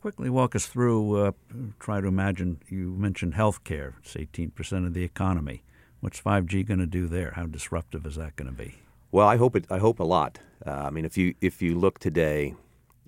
quickly 0.00 0.30
walk 0.30 0.56
us 0.56 0.66
through. 0.66 1.16
Uh, 1.16 1.32
try 1.78 2.00
to 2.00 2.06
imagine. 2.06 2.60
You 2.68 2.94
mentioned 2.96 3.34
healthcare. 3.34 3.94
It's 4.02 4.14
18% 4.14 4.86
of 4.86 4.94
the 4.94 5.04
economy. 5.04 5.62
What's 6.00 6.20
5G 6.20 6.66
going 6.66 6.80
to 6.80 6.86
do 6.86 7.06
there? 7.06 7.32
How 7.36 7.46
disruptive 7.46 8.06
is 8.06 8.16
that 8.16 8.36
going 8.36 8.50
to 8.50 8.56
be? 8.56 8.76
Well, 9.12 9.28
I 9.28 9.36
hope 9.36 9.56
it. 9.56 9.66
I 9.70 9.78
hope 9.78 10.00
a 10.00 10.04
lot. 10.04 10.38
Uh, 10.66 10.70
I 10.70 10.90
mean, 10.90 11.04
if 11.04 11.18
you 11.18 11.34
if 11.40 11.60
you 11.60 11.74
look 11.78 11.98
today, 11.98 12.54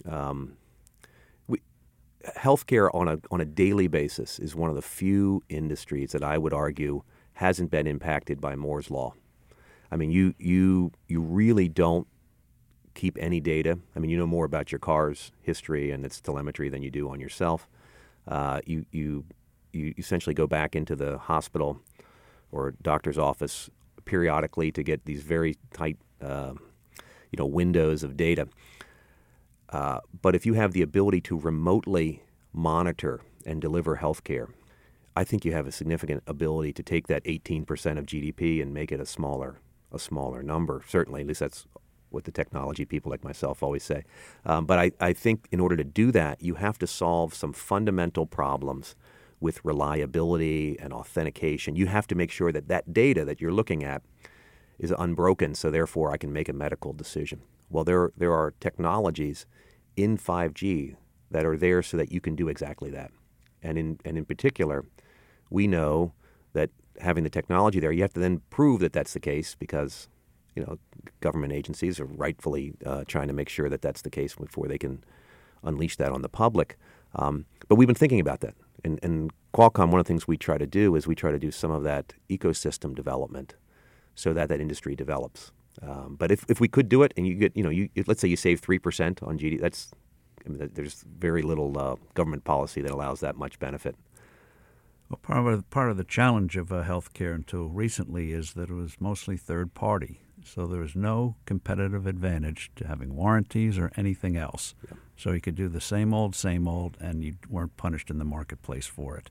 um, 0.09 0.57
we, 1.47 1.61
healthcare 2.37 2.91
on 2.93 3.09
a 3.09 3.19
on 3.31 3.41
a 3.41 3.45
daily 3.45 3.87
basis 3.87 4.39
is 4.39 4.55
one 4.55 4.69
of 4.69 4.77
the 4.77 4.83
few 4.83 5.43
industries 5.49 6.13
that 6.13 6.25
I 6.25 6.39
would 6.39 6.53
argue 6.53 7.03
hasn't 7.35 7.71
been 7.71 7.87
impacted 7.87 8.41
by 8.41 8.57
Moore's 8.57 8.91
law. 8.91 9.15
I 9.91 9.97
mean, 9.97 10.11
you 10.11 10.35
you 10.39 10.91
you 11.07 11.21
really 11.21 11.69
don't 11.69 12.09
keep 12.95 13.17
any 13.21 13.41
data. 13.41 13.79
I 13.97 13.99
mean, 13.99 14.11
you 14.11 14.17
know 14.17 14.27
more 14.27 14.45
about 14.45 14.73
your 14.73 14.79
car's 14.79 15.33
history 15.43 15.91
and 15.91 16.05
its 16.05 16.21
telemetry 16.21 16.69
than 16.69 16.83
you 16.83 16.91
do 16.91 17.09
on 17.09 17.21
yourself. 17.21 17.69
Uh, 18.27 18.61
you 18.65 18.87
you 18.93 19.25
you 19.73 19.95
essentially 19.99 20.35
go 20.35 20.47
back 20.47 20.77
into 20.77 20.95
the 20.95 21.19
hospital 21.19 21.81
or 22.51 22.75
doctor's 22.83 23.19
office 23.19 23.71
periodically 24.05 24.71
to 24.73 24.83
get 24.83 25.05
these 25.05 25.23
very 25.23 25.57
tight, 25.73 25.97
uh, 26.21 26.53
you 27.31 27.37
know, 27.39 27.47
windows 27.47 28.03
of 28.03 28.17
data. 28.17 28.49
Uh, 29.71 30.01
but 30.21 30.35
if 30.35 30.45
you 30.45 30.55
have 30.55 30.73
the 30.73 30.83
ability 30.83 31.21
to 31.23 31.39
remotely 31.39 32.23
monitor 32.53 33.21
and 33.47 33.61
deliver 33.61 33.97
health 33.97 34.23
care, 34.23 34.49
I 35.17 35.25
think 35.25 35.45
you 35.45 35.53
have 35.53 35.67
a 35.67 35.73
significant 35.73 36.23
ability 36.27 36.73
to 36.75 36.83
take 36.83 37.07
that 37.09 37.25
18% 37.25 37.99
of 37.99 38.07
GDP 38.07 38.63
and 38.63 38.73
make 38.73 38.93
it 38.93 39.01
a 39.01 39.07
smaller, 39.07 39.57
a 39.91 39.99
smaller 39.99 40.43
number. 40.43 40.83
Certainly, 40.87 41.23
at 41.23 41.27
least 41.27 41.41
that's 41.41 41.67
what 42.13 42.25
the 42.25 42.31
technology 42.31 42.85
people 42.85 43.11
like 43.11 43.25
myself 43.25 43.63
always 43.63 43.83
say. 43.83 44.05
Um, 44.45 44.67
but 44.67 44.79
I, 44.79 44.93
I 45.01 45.13
think 45.13 45.47
in 45.51 45.61
order 45.61 45.77
to 45.77 45.85
do 45.85 46.13
that, 46.13 46.43
you 46.43 46.55
have 46.57 46.79
to 46.79 46.87
solve 46.87 47.35
some 47.35 47.53
fundamental 47.53 48.27
problems 48.27 48.95
with 49.41 49.65
reliability 49.65 50.79
and 50.79 50.93
authentication. 50.93 51.75
You 51.75 51.87
have 51.87 52.07
to 52.07 52.15
make 52.15 52.31
sure 52.31 52.53
that 52.53 52.69
that 52.69 52.93
data 52.93 53.25
that 53.25 53.41
you're 53.41 53.53
looking 53.53 53.83
at 53.83 54.03
is 54.79 54.95
unbroken, 54.97 55.55
so 55.55 55.71
therefore 55.71 56.13
I 56.13 56.17
can 56.17 56.33
make 56.33 56.49
a 56.49 56.53
medical 56.53 56.93
decision. 56.93 57.43
Well, 57.69 57.85
there 57.85 58.13
there 58.17 58.33
are 58.33 58.55
technologies 58.61 59.47
in 59.97 60.17
5G 60.17 60.97
that 61.31 61.45
are 61.45 61.57
there 61.57 61.83
so 61.83 61.97
that 61.97 62.13
you 62.13 62.21
can 62.21 62.37
do 62.37 62.49
exactly 62.49 62.91
that. 62.91 63.11
And 63.63 63.79
in 63.79 63.99
and 64.05 64.17
in 64.17 64.25
particular, 64.25 64.85
we 65.51 65.67
know 65.67 66.13
that 66.53 66.71
having 67.01 67.25
the 67.25 67.31
technology 67.31 67.81
there, 67.81 67.93
you 67.93 68.03
have 68.03 68.15
to 68.15 68.21
then 68.21 68.43
prove 68.51 68.81
that 68.81 68.93
that's 68.93 69.13
the 69.13 69.21
case 69.21 69.57
because 69.59 70.09
you 70.55 70.63
know 70.63 70.79
government 71.21 71.53
agencies 71.53 72.01
are 72.01 72.05
rightfully 72.05 72.75
uh, 72.85 73.05
trying 73.07 73.29
to 73.29 73.35
make 73.35 73.49
sure 73.49 73.69
that 73.69 73.83
that's 73.83 74.03
the 74.03 74.11
case 74.11 74.35
before 74.35 74.69
they 74.69 74.79
can 74.79 75.05
unleash 75.63 75.97
that 75.97 76.13
on 76.13 76.23
the 76.23 76.29
public. 76.29 76.79
Um, 77.15 77.47
but 77.69 77.77
we've 77.77 77.87
been 77.87 77.95
thinking 77.95 78.21
about 78.21 78.41
that, 78.41 78.55
and, 78.85 78.99
and 79.03 79.31
Qualcomm. 79.55 79.91
One 79.91 80.01
of 80.01 80.07
the 80.07 80.09
things 80.09 80.27
we 80.27 80.37
try 80.37 80.59
to 80.59 80.67
do 80.67 80.97
is 80.97 81.07
we 81.07 81.15
try 81.15 81.31
to 81.31 81.39
do 81.39 81.51
some 81.51 81.71
of 81.71 81.83
that 81.85 82.15
ecosystem 82.31 82.95
development, 82.95 83.55
so 84.15 84.33
that 84.33 84.49
that 84.49 84.61
industry 84.61 84.97
develops. 84.97 85.53
Um, 85.81 86.17
but 86.19 86.31
if, 86.31 86.45
if 86.49 86.61
we 86.61 86.69
could 86.69 86.89
do 86.89 87.03
it, 87.03 87.13
and 87.17 87.27
you 87.27 87.35
get 87.35 87.57
you 87.57 87.63
know 87.63 87.71
you 87.71 87.89
let's 88.07 88.21
say 88.21 88.29
you 88.29 88.37
save 88.37 88.61
three 88.61 88.79
percent 88.79 89.23
on 89.23 89.39
GDP, 89.39 89.61
that's 89.61 89.91
I 90.45 90.49
mean, 90.49 90.71
there's 90.75 91.05
very 91.19 91.43
little 91.43 91.79
uh, 91.79 91.97
government 92.15 92.45
policy 92.45 92.81
that 92.83 92.91
allows 92.91 93.21
that 93.21 93.37
much 93.37 93.59
benefit. 93.59 93.97
Well, 95.09 95.19
part 95.23 95.53
of 95.53 95.69
part 95.71 95.91
of 95.91 95.97
the 95.97 96.05
challenge 96.05 96.57
of 96.57 96.73
uh, 96.73 96.85
healthcare 96.85 97.35
until 97.35 97.69
recently 97.69 98.33
is 98.33 98.55
that 98.55 98.71
it 98.71 98.75
was 98.75 98.97
mostly 98.99 99.37
third 99.37 99.75
party, 99.75 100.23
so 100.45 100.67
there 100.67 100.81
was 100.81 100.97
no 100.97 101.37
competitive 101.47 102.07
advantage 102.07 102.71
to 102.77 102.87
having 102.87 103.15
warranties 103.15 103.79
or 103.79 103.93
anything 103.97 104.37
else. 104.37 104.75
So 105.17 105.33
you 105.33 105.41
could 105.41 105.55
do 105.55 105.69
the 105.69 105.81
same 105.81 106.13
old, 106.13 106.35
same 106.35 106.67
old, 106.67 106.97
and 107.01 107.23
you 107.23 107.37
weren't 107.49 107.77
punished 107.77 108.11
in 108.11 108.19
the 108.19 108.25
marketplace 108.25 108.87
for 108.87 109.17
it. 109.17 109.31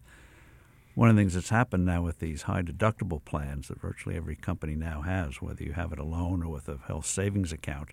One 0.94 1.10
of 1.10 1.16
the 1.16 1.22
things 1.22 1.36
that's 1.36 1.50
happened 1.50 1.86
now 1.86 2.02
with 2.02 2.20
these 2.20 2.44
high 2.44 2.62
deductible 2.64 3.24
plans 3.24 3.70
that 3.70 3.80
virtually 3.80 4.16
every 4.16 4.36
company 4.36 4.76
now 4.76 5.02
has, 5.02 5.42
whether 5.42 5.64
you 5.64 5.74
have 5.74 5.94
it 5.94 6.00
alone 6.00 6.44
or 6.44 6.50
with 6.50 6.68
a 6.68 6.78
health 6.88 7.06
savings 7.06 7.54
account, 7.54 7.92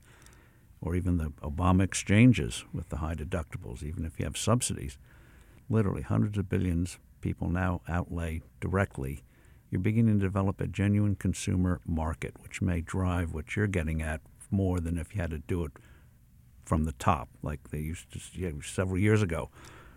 or 0.80 0.94
even 0.94 1.16
the 1.16 1.30
Obama 1.42 1.82
exchanges 1.82 2.64
with 2.72 2.88
the 2.88 2.98
high 2.98 3.14
deductibles, 3.14 3.82
even 3.82 4.04
if 4.04 4.18
you 4.18 4.24
have 4.24 4.36
subsidies, 4.36 4.98
literally 5.68 6.02
hundreds 6.02 6.38
of 6.38 6.48
billions 6.48 6.98
people 7.20 7.48
now 7.48 7.80
outlay 7.88 8.42
directly. 8.60 9.22
You're 9.70 9.80
beginning 9.80 10.18
to 10.18 10.26
develop 10.26 10.60
a 10.60 10.66
genuine 10.66 11.14
consumer 11.14 11.80
market, 11.86 12.34
which 12.42 12.62
may 12.62 12.80
drive 12.80 13.32
what 13.32 13.54
you're 13.54 13.66
getting 13.66 14.00
at 14.00 14.20
more 14.50 14.80
than 14.80 14.96
if 14.96 15.14
you 15.14 15.20
had 15.20 15.30
to 15.30 15.38
do 15.38 15.64
it 15.64 15.72
from 16.64 16.84
the 16.84 16.92
top, 16.92 17.28
like 17.42 17.70
they 17.70 17.78
used 17.78 18.10
to 18.12 18.40
know, 18.40 18.60
several 18.60 18.98
years 18.98 19.20
ago. 19.22 19.50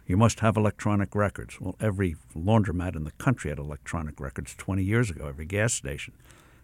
You 0.05 0.17
must 0.17 0.41
have 0.41 0.57
electronic 0.57 1.15
records. 1.15 1.61
Well, 1.61 1.75
every 1.79 2.17
laundromat 2.35 2.97
in 2.97 3.05
the 3.05 3.11
country 3.11 3.49
had 3.49 3.59
electronic 3.59 4.19
records 4.19 4.55
20 4.55 4.83
years 4.83 5.09
ago, 5.09 5.27
every 5.27 5.45
gas 5.45 5.73
station. 5.73 6.15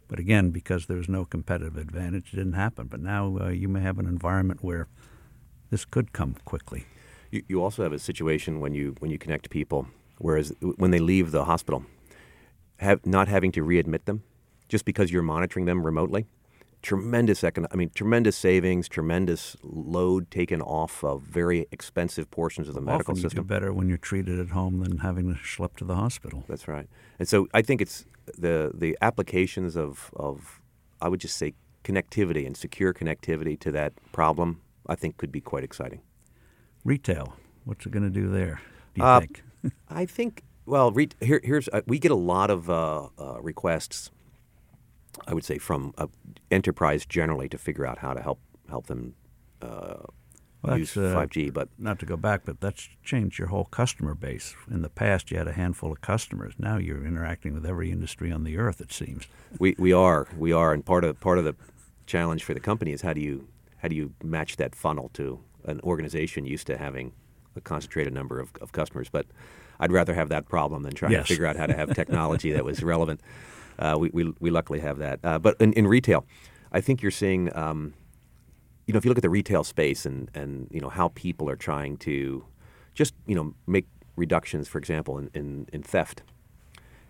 But 0.10 0.20
again, 0.20 0.50
because 0.52 0.88
there 0.88 0.98
was 0.98 1.08
no 1.08 1.24
competitive 1.24 1.78
advantage, 1.78 2.34
it 2.34 2.38
didn't 2.38 2.54
happen. 2.54 2.88
But 2.88 3.02
now 3.02 3.38
uh, 3.40 3.50
you 3.50 3.70
may 3.70 3.82
have 3.82 4.00
an 4.00 4.06
environment 4.06 4.64
where 4.64 4.88
this 5.70 5.86
could 5.86 6.12
come 6.12 6.36
quickly. 6.44 6.86
You, 7.32 7.44
you 7.48 7.64
also 7.64 7.84
have 7.84 7.94
a 7.94 8.00
situation 8.00 8.60
when 8.60 8.74
you 8.74 8.96
when 9.00 9.12
you 9.12 9.18
connect 9.18 9.50
people, 9.50 9.88
whereas 10.18 10.54
when 10.62 10.92
they 10.92 11.00
leave 11.00 11.32
the 11.32 11.46
hospital, 11.46 11.84
have 12.78 13.06
not 13.06 13.28
having 13.28 13.52
to 13.54 13.62
readmit 13.62 14.06
them, 14.06 14.24
just 14.70 14.86
because 14.86 15.12
you're 15.12 15.24
monitoring 15.24 15.66
them 15.66 15.86
remotely 15.86 16.28
tremendous 16.82 17.42
econ- 17.42 17.68
I 17.72 17.76
mean, 17.76 17.90
tremendous 17.94 18.38
savings, 18.38 18.88
tremendous 18.88 19.58
load 19.64 20.30
taken 20.32 20.62
off 20.62 21.04
of 21.04 21.22
very 21.22 21.68
expensive 21.72 22.30
portions 22.32 22.68
of 22.68 22.76
the 22.76 22.82
medical 22.82 23.12
Often 23.12 23.16
system. 23.24 23.40
You 23.40 23.44
do 23.44 23.48
better 23.48 23.74
when 23.74 23.90
you're 23.90 23.98
treated 23.98 24.40
at 24.40 24.50
home 24.50 24.80
than 24.80 25.00
having 25.00 25.34
to 25.34 25.40
schlep 25.40 25.76
to 25.78 25.86
the 25.86 25.96
hospital. 25.96 26.44
That's 26.48 26.68
right. 26.68 26.88
And 27.20 27.28
so 27.28 27.48
I 27.54 27.62
think 27.62 27.82
it's 27.82 28.06
the 28.38 28.72
the 28.74 28.98
applications 29.02 29.76
of 29.76 30.12
of 30.16 30.62
I 31.02 31.10
would 31.10 31.20
just 31.20 31.38
say 31.38 31.54
connectivity 31.84 32.46
and 32.46 32.56
secure 32.56 32.94
connectivity 32.94 33.60
to 33.60 33.72
that 33.72 33.94
problem. 34.12 34.62
I 34.88 34.96
think 34.96 35.18
could 35.18 35.32
be 35.32 35.42
quite 35.42 35.64
exciting. 35.64 36.02
Retail, 36.86 37.36
what's 37.66 37.86
it 37.86 37.92
going 37.92 38.04
to 38.04 38.10
do 38.10 38.30
there? 38.30 38.62
Do 38.94 39.02
you 39.02 39.08
uh, 39.08 39.20
think? 39.20 39.44
I 39.90 40.06
think. 40.06 40.44
Well, 40.68 40.92
re- 40.92 41.10
here, 41.20 41.42
here's 41.44 41.68
uh, 41.70 41.82
we 41.88 41.98
get 41.98 42.12
a 42.12 42.16
lot 42.16 42.52
of 42.52 42.70
uh, 42.70 43.08
uh 43.18 43.42
requests 43.42 44.12
I 45.26 45.34
would 45.34 45.46
say, 45.46 45.58
from 45.58 45.94
uh, 45.98 46.08
enterprise 46.52 47.06
generally 47.06 47.50
to 47.50 47.58
figure 47.58 47.86
out 47.86 48.00
how 48.00 48.14
to 48.14 48.22
help 48.22 48.40
help 48.70 48.88
them 48.88 49.16
uh, 49.62 50.04
well, 50.62 50.78
use 50.78 50.96
uh, 50.98 51.14
5G. 51.16 51.54
But 51.54 51.70
not 51.78 52.00
to 52.00 52.06
go 52.06 52.18
back, 52.18 52.42
but 52.46 52.60
that's 52.60 52.90
changed 53.04 53.40
your 53.40 53.48
whole 53.48 53.66
customer 53.66 54.14
base. 54.14 54.56
In 54.70 54.82
the 54.82 54.90
past, 54.90 55.32
you 55.32 55.38
had 55.38 55.48
a 55.48 55.54
handful 55.54 55.92
of 55.92 56.02
customers. 56.02 56.54
Now 56.60 56.78
you're 56.78 57.06
interacting 57.06 57.54
with 57.54 57.66
every 57.66 57.92
industry 57.92 58.32
on 58.32 58.44
the 58.44 58.58
earth. 58.58 58.82
It 58.82 58.92
seems. 58.92 59.28
We 59.58 59.76
we 59.78 59.94
are 59.94 60.28
we 60.38 60.52
are, 60.52 60.74
and 60.74 60.86
part 60.86 61.04
of 61.04 61.20
part 61.20 61.38
of 61.38 61.46
the 61.46 61.56
challenge 62.06 62.44
for 62.44 62.54
the 62.54 62.60
company 62.60 62.92
is 62.92 63.02
how 63.02 63.14
do 63.14 63.22
you 63.22 63.48
how 63.78 63.88
do 63.88 63.96
you 63.96 64.14
match 64.24 64.58
that 64.58 64.76
funnel 64.76 65.10
to 65.14 65.40
an 65.66 65.80
organization 65.82 66.46
used 66.46 66.68
to 66.68 66.78
having 66.78 67.14
a 67.56 67.62
concentrated 67.62 68.14
number 68.14 68.40
of, 68.40 68.52
of 68.62 68.72
customers, 68.72 69.10
but 69.10 69.26
I'd 69.80 69.92
rather 69.92 70.14
have 70.14 70.30
that 70.30 70.48
problem 70.48 70.84
than 70.84 70.94
trying 70.94 71.12
yes. 71.12 71.28
to 71.28 71.34
figure 71.34 71.46
out 71.46 71.56
how 71.56 71.68
to 71.68 71.76
have 71.76 71.94
technology 71.96 72.52
that 72.52 72.66
was 72.66 72.84
relevant. 72.84 73.22
Uh, 73.80 73.96
we, 74.00 74.10
we, 74.10 74.34
we, 74.40 74.50
luckily 74.50 74.80
have 74.80 74.98
that. 74.98 75.20
Uh, 75.24 75.38
but 75.38 75.56
in, 75.60 75.72
in, 75.74 75.88
retail, 75.88 76.26
I 76.72 76.82
think 76.82 77.02
you're 77.02 77.12
seeing, 77.12 77.56
um, 77.56 77.94
you 78.88 78.94
know, 78.94 78.98
if 78.98 79.06
you 79.06 79.10
look 79.10 79.20
at 79.20 79.22
the 79.22 79.30
retail 79.30 79.64
space 79.64 80.06
and, 80.06 80.32
and, 80.34 80.68
you 80.72 80.82
know, 80.82 80.90
how 80.90 81.10
people 81.10 81.48
are 81.48 81.56
trying 81.56 81.98
to 81.98 82.44
just, 82.96 83.14
you 83.28 83.36
know, 83.36 83.54
make 83.68 83.86
reductions, 84.16 84.68
for 84.68 84.80
example, 84.80 85.20
in, 85.20 85.30
in, 85.36 85.68
in 85.72 85.84
theft. 85.84 86.24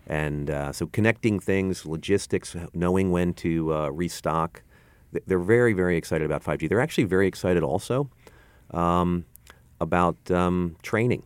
And 0.06 0.50
uh, 0.50 0.72
so 0.72 0.86
connecting 0.86 1.40
things, 1.40 1.86
logistics, 1.86 2.54
knowing 2.74 3.10
when 3.10 3.34
to 3.34 3.74
uh, 3.74 3.88
restock, 3.88 4.62
they're 5.26 5.38
very, 5.38 5.72
very 5.72 5.96
excited 5.96 6.24
about 6.24 6.42
5G. 6.42 6.68
They're 6.68 6.80
actually 6.80 7.04
very 7.04 7.26
excited 7.26 7.62
also 7.62 8.10
um, 8.72 9.24
about 9.80 10.30
um, 10.30 10.76
training. 10.82 11.22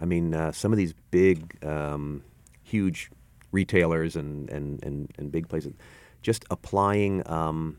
I 0.00 0.04
mean, 0.04 0.34
uh, 0.34 0.52
some 0.52 0.72
of 0.72 0.78
these 0.78 0.94
big, 1.10 1.64
um, 1.64 2.24
huge 2.62 3.10
retailers 3.52 4.16
and, 4.16 4.50
and, 4.50 4.82
and, 4.82 5.12
and 5.18 5.30
big 5.30 5.48
places, 5.48 5.74
just 6.22 6.44
applying 6.50 7.22
um, 7.30 7.78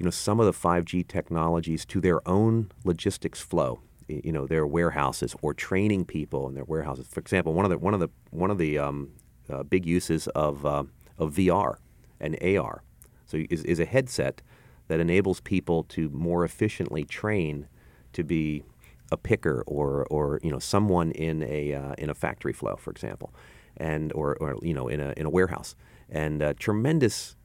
you 0.00 0.04
know 0.04 0.10
some 0.10 0.40
of 0.40 0.46
the 0.46 0.52
5G 0.52 1.06
technologies 1.06 1.84
to 1.84 2.00
their 2.00 2.26
own 2.26 2.72
logistics 2.84 3.40
flow. 3.40 3.80
You 4.08 4.32
know 4.32 4.46
their 4.46 4.66
warehouses 4.66 5.36
or 5.40 5.54
training 5.54 6.06
people 6.06 6.48
in 6.48 6.54
their 6.54 6.64
warehouses. 6.64 7.06
For 7.06 7.20
example, 7.20 7.52
one 7.52 7.64
of 7.66 7.70
the 7.70 7.78
one 7.78 7.94
of 7.94 8.00
the 8.00 8.08
one 8.30 8.50
of 8.50 8.58
the 8.58 8.78
um, 8.78 9.10
uh, 9.48 9.62
big 9.62 9.86
uses 9.86 10.26
of 10.28 10.66
uh, 10.66 10.84
of 11.18 11.34
VR 11.34 11.76
and 12.18 12.36
AR, 12.42 12.82
so 13.26 13.44
is, 13.50 13.62
is 13.64 13.78
a 13.78 13.84
headset 13.84 14.40
that 14.88 14.98
enables 15.00 15.40
people 15.40 15.84
to 15.84 16.08
more 16.08 16.44
efficiently 16.44 17.04
train 17.04 17.68
to 18.14 18.24
be 18.24 18.64
a 19.10 19.16
picker 19.16 19.64
or 19.66 20.06
or 20.10 20.40
you 20.42 20.50
know 20.50 20.58
someone 20.58 21.12
in 21.12 21.42
a 21.42 21.74
uh, 21.74 21.94
in 21.98 22.10
a 22.10 22.14
factory 22.14 22.52
flow, 22.52 22.76
for 22.76 22.90
example 22.90 23.32
and 23.76 24.12
or, 24.12 24.36
or 24.36 24.58
you 24.62 24.74
know 24.74 24.88
in 24.88 25.00
a 25.00 25.12
in 25.16 25.26
a 25.26 25.30
warehouse, 25.30 25.74
and 26.08 26.42
uh, 26.42 26.54
tremendous 26.58 27.36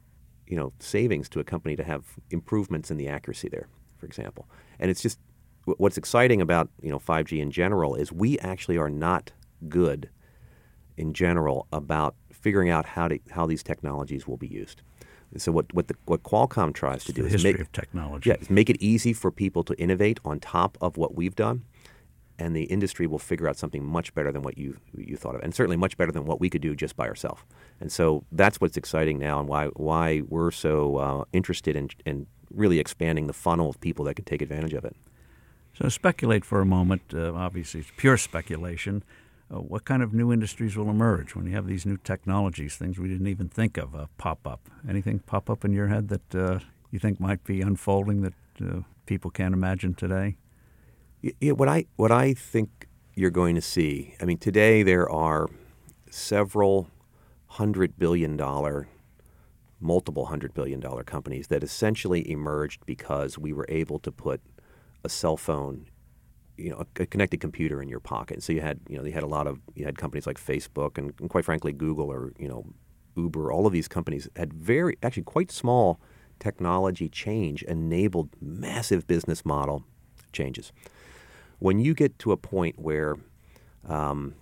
you 0.47 0.55
know 0.55 0.71
savings 0.79 1.29
to 1.29 1.39
a 1.39 1.43
company 1.43 1.75
to 1.75 1.83
have 1.83 2.03
improvements 2.31 2.91
in 2.91 2.97
the 2.97 3.07
accuracy 3.07 3.49
there, 3.49 3.67
for 3.97 4.05
example. 4.05 4.47
And 4.79 4.91
it's 4.91 5.01
just 5.01 5.19
what's 5.63 5.97
exciting 5.97 6.41
about 6.41 6.69
you 6.81 6.91
know 6.91 6.99
5G 6.99 7.41
in 7.41 7.51
general 7.51 7.95
is 7.95 8.11
we 8.11 8.37
actually 8.39 8.77
are 8.77 8.89
not 8.89 9.31
good 9.69 10.09
in 10.97 11.13
general 11.13 11.67
about 11.71 12.15
figuring 12.31 12.69
out 12.69 12.85
how 12.85 13.07
to 13.07 13.19
how 13.31 13.45
these 13.45 13.63
technologies 13.63 14.27
will 14.27 14.37
be 14.37 14.47
used. 14.47 14.81
So 15.37 15.51
what 15.51 15.73
what 15.73 15.87
the, 15.87 15.95
what 16.05 16.23
Qualcomm 16.23 16.73
tries 16.73 16.97
it's 16.97 17.05
to 17.05 17.13
do 17.13 17.25
is 17.25 17.43
make 17.43 17.71
technology. 17.71 18.29
Yeah, 18.29 18.37
make 18.49 18.69
it 18.69 18.77
easy 18.81 19.13
for 19.13 19.31
people 19.31 19.63
to 19.63 19.73
innovate 19.79 20.19
on 20.23 20.39
top 20.39 20.77
of 20.81 20.97
what 20.97 21.15
we've 21.15 21.35
done, 21.35 21.63
and 22.39 22.55
the 22.55 22.63
industry 22.63 23.07
will 23.07 23.19
figure 23.19 23.47
out 23.49 23.57
something 23.57 23.83
much 23.83 24.13
better 24.13 24.31
than 24.31 24.41
what 24.41 24.57
you 24.57 24.77
you 24.95 25.17
thought 25.17 25.35
of, 25.35 25.41
and 25.41 25.53
certainly 25.53 25.77
much 25.77 25.97
better 25.97 26.11
than 26.11 26.25
what 26.25 26.39
we 26.39 26.49
could 26.49 26.61
do 26.61 26.75
just 26.75 26.95
by 26.95 27.07
ourselves. 27.07 27.41
And 27.79 27.91
so 27.91 28.23
that's 28.31 28.61
what's 28.61 28.77
exciting 28.77 29.19
now, 29.19 29.39
and 29.39 29.49
why 29.49 29.67
why 29.75 30.21
we're 30.27 30.51
so 30.51 30.97
uh, 30.97 31.23
interested 31.33 31.75
in 31.75 31.89
in 32.05 32.27
really 32.53 32.79
expanding 32.79 33.27
the 33.27 33.33
funnel 33.33 33.69
of 33.69 33.79
people 33.81 34.05
that 34.05 34.15
can 34.15 34.25
take 34.25 34.41
advantage 34.41 34.73
of 34.73 34.85
it. 34.85 34.95
So 35.77 35.89
speculate 35.89 36.45
for 36.45 36.61
a 36.61 36.65
moment. 36.65 37.01
Uh, 37.13 37.33
obviously, 37.33 37.81
it's 37.81 37.91
pure 37.97 38.17
speculation. 38.17 39.03
Uh, 39.53 39.59
what 39.59 39.85
kind 39.85 40.01
of 40.01 40.13
new 40.13 40.33
industries 40.33 40.75
will 40.75 40.89
emerge 40.89 41.35
when 41.35 41.45
you 41.45 41.53
have 41.53 41.67
these 41.67 41.85
new 41.85 41.97
technologies, 41.97 42.75
things 42.75 42.97
we 42.97 43.07
didn't 43.07 43.27
even 43.27 43.47
think 43.47 43.77
of 43.77 43.93
uh, 43.93 44.07
pop 44.17 44.47
up? 44.47 44.69
Anything 44.89 45.19
pop 45.19 45.49
up 45.49 45.63
in 45.63 45.71
your 45.71 45.87
head 45.87 46.07
that 46.07 46.35
uh, 46.35 46.59
you 46.91 46.97
think 46.97 47.19
might 47.19 47.43
be 47.43 47.61
unfolding 47.61 48.21
that 48.21 48.33
uh, 48.61 48.79
people 49.05 49.29
can't 49.29 49.53
imagine 49.53 49.93
today? 49.93 50.37
Yeah, 51.21 51.51
what 51.53 51.69
I 51.69 51.85
what 51.95 52.11
I 52.11 52.33
think 52.33 52.87
you're 53.15 53.31
going 53.31 53.55
to 53.55 53.61
see. 53.61 54.15
I 54.21 54.25
mean, 54.25 54.37
today 54.37 54.83
there 54.83 55.09
are 55.09 55.47
several 56.09 56.89
hundred 57.47 57.97
billion 57.97 58.35
dollar, 58.37 58.87
multiple 59.79 60.25
hundred 60.25 60.53
billion 60.53 60.79
dollar 60.79 61.03
companies 61.03 61.47
that 61.47 61.63
essentially 61.63 62.29
emerged 62.29 62.85
because 62.85 63.37
we 63.37 63.53
were 63.53 63.65
able 63.69 63.99
to 63.99 64.11
put 64.11 64.41
a 65.03 65.09
cell 65.09 65.37
phone, 65.37 65.87
you 66.57 66.69
know, 66.69 66.85
a, 66.99 67.05
connected 67.05 67.39
computer 67.39 67.81
in 67.81 67.89
your 67.89 67.99
pocket. 67.99 68.43
So 68.43 68.53
you 68.53 68.61
had, 68.61 68.79
you 68.87 68.97
know, 68.97 69.03
you 69.03 69.11
had 69.11 69.23
a 69.23 69.27
lot 69.27 69.47
of 69.47 69.59
you 69.75 69.85
had 69.85 69.97
companies 69.97 70.27
like 70.27 70.39
Facebook 70.39 70.97
and, 70.97 71.13
and 71.19 71.29
quite 71.29 71.45
frankly 71.45 71.71
Google 71.71 72.11
or 72.11 72.31
you 72.37 72.47
know 72.47 72.65
Uber. 73.15 73.51
All 73.51 73.67
of 73.67 73.73
these 73.73 73.87
companies 73.87 74.27
had 74.35 74.53
very 74.53 74.97
actually 75.03 75.23
quite 75.23 75.51
small 75.51 75.99
technology 76.39 77.07
change 77.07 77.63
enabled 77.63 78.29
massive 78.41 79.07
business 79.07 79.45
model 79.45 79.85
changes 80.33 80.73
when 81.59 81.79
you 81.79 81.93
get 81.93 82.19
to 82.19 82.31
a 82.31 82.37
point 82.37 82.77
where 82.77 83.15
um, 83.87 84.35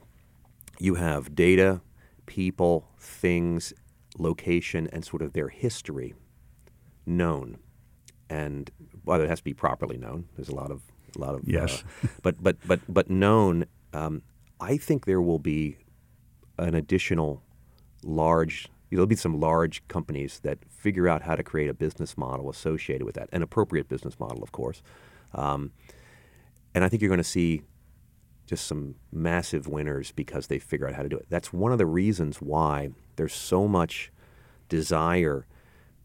you 0.79 0.95
have 0.95 1.35
data, 1.35 1.81
people, 2.25 2.87
things, 2.97 3.73
location, 4.17 4.87
and 4.91 5.05
sort 5.05 5.21
of 5.21 5.33
their 5.33 5.49
history 5.49 6.13
known. 7.05 7.57
And 8.29 8.71
well, 9.05 9.21
it 9.21 9.29
has 9.29 9.39
to 9.39 9.43
be 9.43 9.53
properly 9.53 9.97
known. 9.97 10.27
There's 10.35 10.49
a 10.49 10.55
lot 10.55 10.71
of 10.71 10.81
a 11.15 11.19
lot 11.19 11.35
of 11.35 11.41
yes, 11.45 11.83
uh, 12.03 12.07
but 12.21 12.41
but 12.41 12.57
but 12.65 12.79
but 12.87 13.09
known. 13.09 13.65
Um, 13.93 14.21
I 14.59 14.77
think 14.77 15.05
there 15.05 15.21
will 15.21 15.39
be 15.39 15.77
an 16.57 16.75
additional 16.75 17.43
large. 18.03 18.67
There'll 18.89 19.07
be 19.07 19.15
some 19.15 19.39
large 19.39 19.85
companies 19.87 20.39
that 20.43 20.59
figure 20.69 21.07
out 21.07 21.23
how 21.23 21.35
to 21.35 21.43
create 21.43 21.69
a 21.69 21.73
business 21.73 22.17
model 22.17 22.49
associated 22.49 23.05
with 23.05 23.15
that, 23.15 23.27
an 23.31 23.41
appropriate 23.41 23.89
business 23.89 24.19
model, 24.19 24.43
of 24.43 24.51
course. 24.51 24.83
Um, 25.33 25.71
and 26.75 26.83
I 26.83 26.89
think 26.89 27.01
you're 27.01 27.09
going 27.09 27.17
to 27.17 27.23
see 27.23 27.63
just 28.45 28.67
some 28.67 28.95
massive 29.11 29.67
winners 29.67 30.11
because 30.11 30.47
they 30.47 30.59
figure 30.59 30.87
out 30.87 30.93
how 30.93 31.01
to 31.01 31.09
do 31.09 31.17
it. 31.17 31.25
That's 31.29 31.51
one 31.51 31.71
of 31.71 31.77
the 31.77 31.85
reasons 31.85 32.37
why 32.37 32.89
there's 33.15 33.33
so 33.33 33.67
much 33.67 34.11
desire 34.69 35.45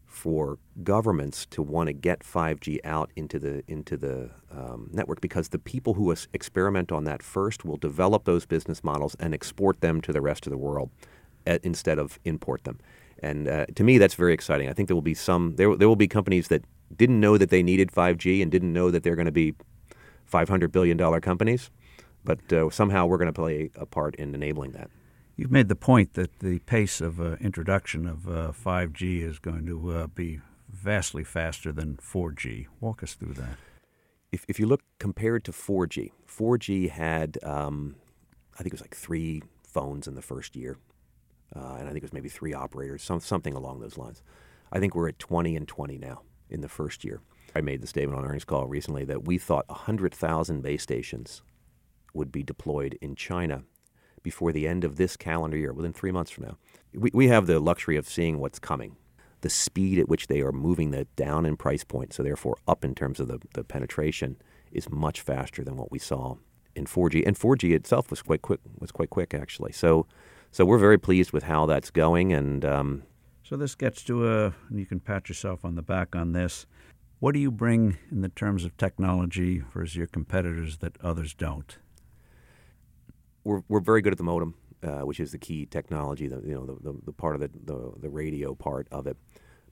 for 0.09 0.57
governments 0.83 1.45
to 1.45 1.61
want 1.61 1.87
to 1.87 1.93
get 1.93 2.21
5G 2.21 2.79
out 2.83 3.11
into 3.15 3.37
the 3.37 3.63
into 3.67 3.95
the 3.95 4.31
um, 4.51 4.89
network 4.91 5.21
because 5.21 5.49
the 5.49 5.59
people 5.59 5.93
who 5.93 6.11
experiment 6.33 6.91
on 6.91 7.03
that 7.03 7.21
first 7.21 7.63
will 7.63 7.77
develop 7.77 8.25
those 8.25 8.45
business 8.45 8.83
models 8.83 9.15
and 9.19 9.33
export 9.33 9.81
them 9.81 10.01
to 10.01 10.11
the 10.11 10.19
rest 10.19 10.47
of 10.47 10.51
the 10.51 10.57
world 10.57 10.89
at, 11.45 11.63
instead 11.63 11.99
of 11.99 12.19
import 12.25 12.63
them. 12.63 12.79
And 13.21 13.47
uh, 13.47 13.67
to 13.75 13.83
me, 13.83 13.97
that's 13.97 14.15
very 14.15 14.33
exciting. 14.33 14.67
I 14.67 14.73
think 14.73 14.87
there 14.87 14.95
will 14.95 15.01
be 15.01 15.13
some 15.13 15.55
there 15.55 15.75
there 15.75 15.87
will 15.87 15.95
be 15.95 16.07
companies 16.07 16.47
that 16.47 16.65
didn't 16.95 17.19
know 17.19 17.37
that 17.37 17.51
they 17.51 17.61
needed 17.61 17.91
5G 17.91 18.41
and 18.41 18.51
didn't 18.51 18.73
know 18.73 18.89
that 18.89 19.03
they're 19.03 19.15
going 19.15 19.27
to 19.27 19.31
be 19.31 19.53
500 20.25 20.71
billion 20.71 20.97
dollar 20.97 21.21
companies, 21.21 21.69
but 22.25 22.51
uh, 22.51 22.69
somehow 22.71 23.05
we're 23.05 23.17
going 23.17 23.27
to 23.27 23.41
play 23.41 23.69
a 23.75 23.85
part 23.85 24.15
in 24.15 24.33
enabling 24.33 24.71
that. 24.71 24.89
You've 25.39 25.51
made 25.51 25.69
the 25.69 25.75
point 25.75 26.15
that 26.15 26.39
the 26.39 26.59
pace 26.59 26.99
of 26.99 27.21
uh, 27.21 27.37
introduction 27.39 28.05
of 28.05 28.27
uh, 28.27 28.51
5G 28.51 29.23
is 29.23 29.39
going 29.39 29.65
to 29.67 29.91
uh, 29.91 30.07
be 30.07 30.41
vastly 30.67 31.23
faster 31.23 31.71
than 31.71 31.95
4G. 31.95 32.67
Walk 32.81 33.03
us 33.03 33.13
through 33.13 33.35
that. 33.35 33.55
If, 34.33 34.43
if 34.49 34.59
you 34.59 34.65
look 34.65 34.81
compared 34.99 35.45
to 35.45 35.53
4G, 35.53 36.11
4G 36.27 36.89
had, 36.89 37.37
um, 37.41 37.95
I 38.55 38.57
think 38.57 38.67
it 38.67 38.73
was 38.73 38.81
like 38.81 38.97
three 38.97 39.41
phones 39.65 40.09
in 40.09 40.15
the 40.15 40.21
first 40.21 40.57
year, 40.57 40.77
uh, 41.55 41.75
and 41.79 41.87
I 41.87 41.91
think 41.93 41.99
it 41.99 42.03
was 42.03 42.13
maybe 42.13 42.27
three 42.27 42.53
operators, 42.53 43.01
some, 43.01 43.21
something 43.21 43.53
along 43.53 43.79
those 43.79 43.97
lines. 43.97 44.21
I 44.73 44.81
think 44.81 44.93
we're 44.93 45.07
at 45.07 45.19
20 45.19 45.55
and 45.55 45.65
20 45.65 45.97
now 45.99 46.23
in 46.49 46.59
the 46.59 46.67
first 46.67 47.05
year. 47.05 47.21
I 47.55 47.61
made 47.61 47.79
the 47.79 47.87
statement 47.87 48.19
on 48.19 48.25
earnings 48.25 48.43
call 48.43 48.67
recently 48.67 49.05
that 49.05 49.23
we 49.23 49.37
thought 49.37 49.69
100,000 49.69 50.61
base 50.61 50.83
stations 50.83 51.43
would 52.13 52.29
be 52.29 52.43
deployed 52.43 52.97
in 52.99 53.15
China 53.15 53.63
before 54.23 54.51
the 54.51 54.67
end 54.67 54.83
of 54.83 54.95
this 54.95 55.17
calendar 55.17 55.57
year, 55.57 55.73
within 55.73 55.93
three 55.93 56.11
months 56.11 56.31
from 56.31 56.45
now. 56.45 56.57
We, 56.93 57.11
we 57.13 57.27
have 57.27 57.47
the 57.47 57.59
luxury 57.59 57.97
of 57.97 58.07
seeing 58.07 58.39
what's 58.39 58.59
coming. 58.59 58.97
The 59.41 59.49
speed 59.49 59.99
at 59.99 60.09
which 60.09 60.27
they 60.27 60.41
are 60.41 60.51
moving 60.51 60.91
that 60.91 61.15
down 61.15 61.45
in 61.45 61.55
price 61.55 61.83
point, 61.83 62.13
so 62.13 62.23
therefore 62.23 62.57
up 62.67 62.83
in 62.83 62.93
terms 62.93 63.19
of 63.19 63.27
the, 63.27 63.39
the 63.53 63.63
penetration, 63.63 64.37
is 64.71 64.89
much 64.89 65.21
faster 65.21 65.63
than 65.63 65.77
what 65.77 65.91
we 65.91 65.99
saw 65.99 66.35
in 66.75 66.85
4G. 66.85 67.25
And 67.25 67.37
4G 67.37 67.73
itself 67.73 68.09
was 68.09 68.21
quite 68.21 68.41
quick. 68.41 68.59
Was 68.79 68.91
quite 68.91 69.09
quick 69.09 69.33
actually. 69.33 69.71
So, 69.71 70.07
so 70.51 70.65
we're 70.65 70.77
very 70.77 70.97
pleased 70.97 71.31
with 71.31 71.43
how 71.43 71.65
that's 71.65 71.91
going. 71.91 72.33
And 72.33 72.65
um, 72.65 73.03
so 73.43 73.57
this 73.57 73.75
gets 73.75 74.03
to 74.03 74.27
a. 74.27 74.53
You 74.71 74.85
can 74.85 74.99
pat 74.99 75.29
yourself 75.29 75.63
on 75.63 75.75
the 75.75 75.81
back 75.81 76.15
on 76.15 76.33
this. 76.33 76.65
What 77.19 77.33
do 77.33 77.39
you 77.39 77.51
bring 77.51 77.97
in 78.11 78.21
the 78.21 78.29
terms 78.29 78.63
of 78.63 78.77
technology 78.77 79.61
versus 79.73 79.95
your 79.95 80.07
competitors 80.07 80.77
that 80.77 80.97
others 81.01 81.33
don't? 81.33 81.77
We're, 83.43 83.61
we're 83.67 83.79
very 83.79 84.01
good 84.01 84.13
at 84.13 84.17
the 84.17 84.23
modem, 84.23 84.55
uh, 84.83 85.01
which 85.01 85.19
is 85.19 85.31
the 85.31 85.37
key 85.37 85.65
technology, 85.65 86.27
the, 86.27 86.41
you 86.45 86.53
know, 86.53 86.65
the, 86.65 86.91
the, 86.91 86.99
the 87.05 87.13
part 87.13 87.35
of 87.35 87.41
the, 87.41 87.49
the, 87.65 87.93
the 88.01 88.09
radio 88.09 88.53
part 88.55 88.87
of 88.91 89.07
it. 89.07 89.17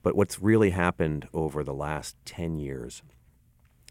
But 0.02 0.14
what's 0.16 0.40
really 0.40 0.70
happened 0.70 1.28
over 1.32 1.62
the 1.62 1.74
last 1.74 2.16
10 2.24 2.58
years 2.58 3.02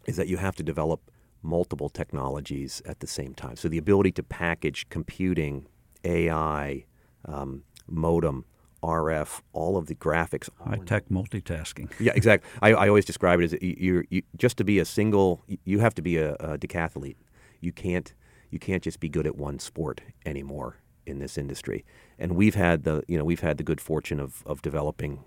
is 0.06 0.16
that 0.16 0.28
you 0.28 0.38
have 0.38 0.56
to 0.56 0.62
develop 0.62 1.10
multiple 1.42 1.88
technologies 1.88 2.82
at 2.86 3.00
the 3.00 3.06
same 3.06 3.34
time. 3.34 3.56
So 3.56 3.68
the 3.68 3.78
ability 3.78 4.12
to 4.12 4.22
package 4.22 4.88
computing, 4.88 5.66
AI, 6.04 6.84
um, 7.24 7.64
modem, 7.86 8.44
RF, 8.82 9.42
all 9.52 9.76
of 9.76 9.86
the 9.86 9.94
graphics. 9.94 10.48
High 10.64 10.78
tech 10.84 11.08
multitasking. 11.08 11.92
Yeah, 11.98 12.12
exactly. 12.14 12.48
I, 12.62 12.72
I 12.72 12.88
always 12.88 13.04
describe 13.04 13.40
it 13.40 13.44
as 13.44 13.52
you, 13.60 14.04
you, 14.08 14.22
just 14.36 14.56
to 14.58 14.64
be 14.64 14.78
a 14.78 14.84
single, 14.84 15.42
you 15.64 15.80
have 15.80 15.94
to 15.94 16.02
be 16.02 16.16
a, 16.16 16.34
a 16.34 16.58
decathlete. 16.58 17.16
You 17.60 17.72
can't 17.72 18.14
you 18.50 18.58
can't 18.58 18.82
just 18.82 19.00
be 19.00 19.08
good 19.08 19.26
at 19.26 19.36
one 19.36 19.58
sport 19.58 20.00
anymore 20.24 20.76
in 21.06 21.18
this 21.18 21.38
industry. 21.38 21.84
And 22.18 22.32
we've 22.32 22.54
had 22.54 22.84
the 22.84 23.02
you 23.08 23.18
know 23.18 23.24
we've 23.24 23.40
had 23.40 23.58
the 23.58 23.64
good 23.64 23.80
fortune 23.80 24.20
of 24.20 24.42
of 24.46 24.62
developing 24.62 25.24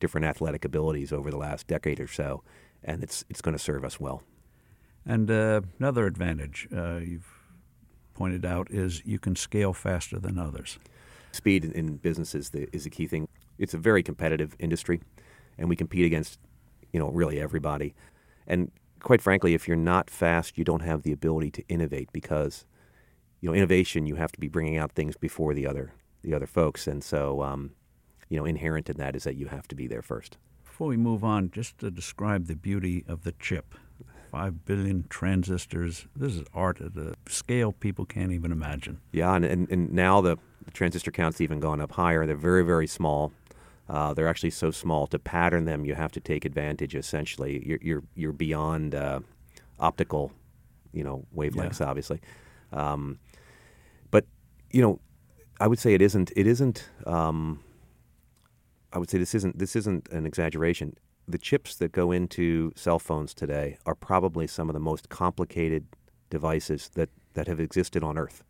different 0.00 0.26
athletic 0.26 0.64
abilities 0.64 1.12
over 1.12 1.30
the 1.30 1.36
last 1.36 1.66
decade 1.66 2.00
or 2.00 2.08
so, 2.08 2.42
and 2.82 3.02
it's 3.02 3.24
it's 3.28 3.40
going 3.40 3.56
to 3.56 3.62
serve 3.62 3.84
us 3.84 4.00
well. 4.00 4.22
And 5.06 5.30
uh, 5.30 5.62
another 5.78 6.06
advantage 6.06 6.68
uh, 6.74 6.96
you've 6.96 7.28
pointed 8.14 8.44
out 8.44 8.70
is 8.70 9.02
you 9.06 9.18
can 9.18 9.34
scale 9.36 9.72
faster 9.72 10.18
than 10.18 10.38
others. 10.38 10.78
Speed 11.32 11.64
in 11.64 11.96
business 11.96 12.34
is 12.34 12.50
the 12.50 12.68
is 12.72 12.84
the 12.84 12.90
key 12.90 13.06
thing. 13.06 13.28
It's 13.58 13.74
a 13.74 13.78
very 13.78 14.02
competitive 14.02 14.56
industry, 14.58 15.00
and 15.58 15.68
we 15.68 15.76
compete 15.76 16.04
against 16.04 16.38
you 16.92 16.98
know 16.98 17.08
really 17.08 17.40
everybody. 17.40 17.94
And 18.46 18.72
quite 19.02 19.22
frankly, 19.22 19.54
if 19.54 19.66
you're 19.66 19.76
not 19.76 20.10
fast, 20.10 20.58
you 20.58 20.64
don't 20.64 20.82
have 20.82 21.02
the 21.02 21.12
ability 21.12 21.50
to 21.52 21.68
innovate 21.68 22.10
because, 22.12 22.64
you 23.40 23.48
know, 23.48 23.54
innovation 23.54 24.06
you 24.06 24.16
have 24.16 24.32
to 24.32 24.40
be 24.40 24.48
bringing 24.48 24.76
out 24.76 24.92
things 24.92 25.16
before 25.16 25.54
the 25.54 25.66
other 25.66 25.92
the 26.22 26.34
other 26.34 26.46
folks, 26.46 26.86
and 26.86 27.02
so 27.02 27.42
um, 27.42 27.70
you 28.28 28.38
know, 28.38 28.44
inherent 28.44 28.88
in 28.88 28.96
that 28.96 29.16
is 29.16 29.24
that 29.24 29.36
you 29.36 29.46
have 29.46 29.68
to 29.68 29.74
be 29.74 29.86
there 29.86 30.02
first. 30.02 30.38
Before 30.64 30.88
we 30.88 30.96
move 30.96 31.24
on, 31.24 31.50
just 31.50 31.78
to 31.78 31.90
describe 31.90 32.46
the 32.46 32.56
beauty 32.56 33.04
of 33.06 33.24
the 33.24 33.32
chip. 33.32 33.74
Five 34.30 34.64
billion 34.64 35.06
transistors. 35.08 36.06
This 36.14 36.36
is 36.36 36.44
art 36.54 36.80
at 36.80 36.96
a 36.96 37.14
scale 37.28 37.72
people 37.72 38.04
can't 38.04 38.30
even 38.30 38.52
imagine. 38.52 39.00
Yeah, 39.10 39.34
and, 39.34 39.44
and, 39.44 39.68
and 39.70 39.92
now 39.92 40.20
the, 40.20 40.38
the 40.64 40.70
transistor 40.70 41.10
count's 41.10 41.40
even 41.40 41.58
gone 41.58 41.80
up 41.80 41.92
higher. 41.92 42.24
They're 42.26 42.36
very, 42.36 42.64
very 42.64 42.86
small. 42.86 43.32
Uh, 43.90 44.14
they're 44.14 44.28
actually 44.28 44.50
so 44.50 44.70
small 44.70 45.08
to 45.08 45.18
pattern 45.18 45.64
them. 45.64 45.84
You 45.84 45.96
have 45.96 46.12
to 46.12 46.20
take 46.20 46.44
advantage. 46.44 46.94
Essentially, 46.94 47.62
you're 47.66 47.80
you're, 47.82 48.04
you're 48.14 48.32
beyond 48.32 48.94
uh, 48.94 49.20
optical, 49.80 50.30
you 50.92 51.02
know, 51.02 51.26
wavelengths. 51.36 51.80
Yeah. 51.80 51.88
Obviously, 51.88 52.20
um, 52.72 53.18
but 54.12 54.24
you 54.70 54.80
know, 54.80 55.00
I 55.58 55.66
would 55.66 55.80
say 55.80 55.92
it 55.92 56.02
isn't. 56.02 56.32
It 56.36 56.46
isn't. 56.46 56.88
Um, 57.04 57.64
I 58.92 58.98
would 58.98 59.10
say 59.10 59.18
this 59.18 59.34
isn't. 59.34 59.58
This 59.58 59.74
isn't 59.74 60.08
an 60.10 60.24
exaggeration. 60.24 60.94
The 61.26 61.38
chips 61.38 61.74
that 61.76 61.90
go 61.90 62.12
into 62.12 62.72
cell 62.76 63.00
phones 63.00 63.34
today 63.34 63.76
are 63.86 63.96
probably 63.96 64.46
some 64.46 64.68
of 64.68 64.74
the 64.74 64.80
most 64.80 65.08
complicated 65.08 65.86
devices 66.28 66.90
that, 66.94 67.10
that 67.34 67.48
have 67.48 67.60
existed 67.60 68.02
on 68.04 68.16
Earth. 68.16 68.42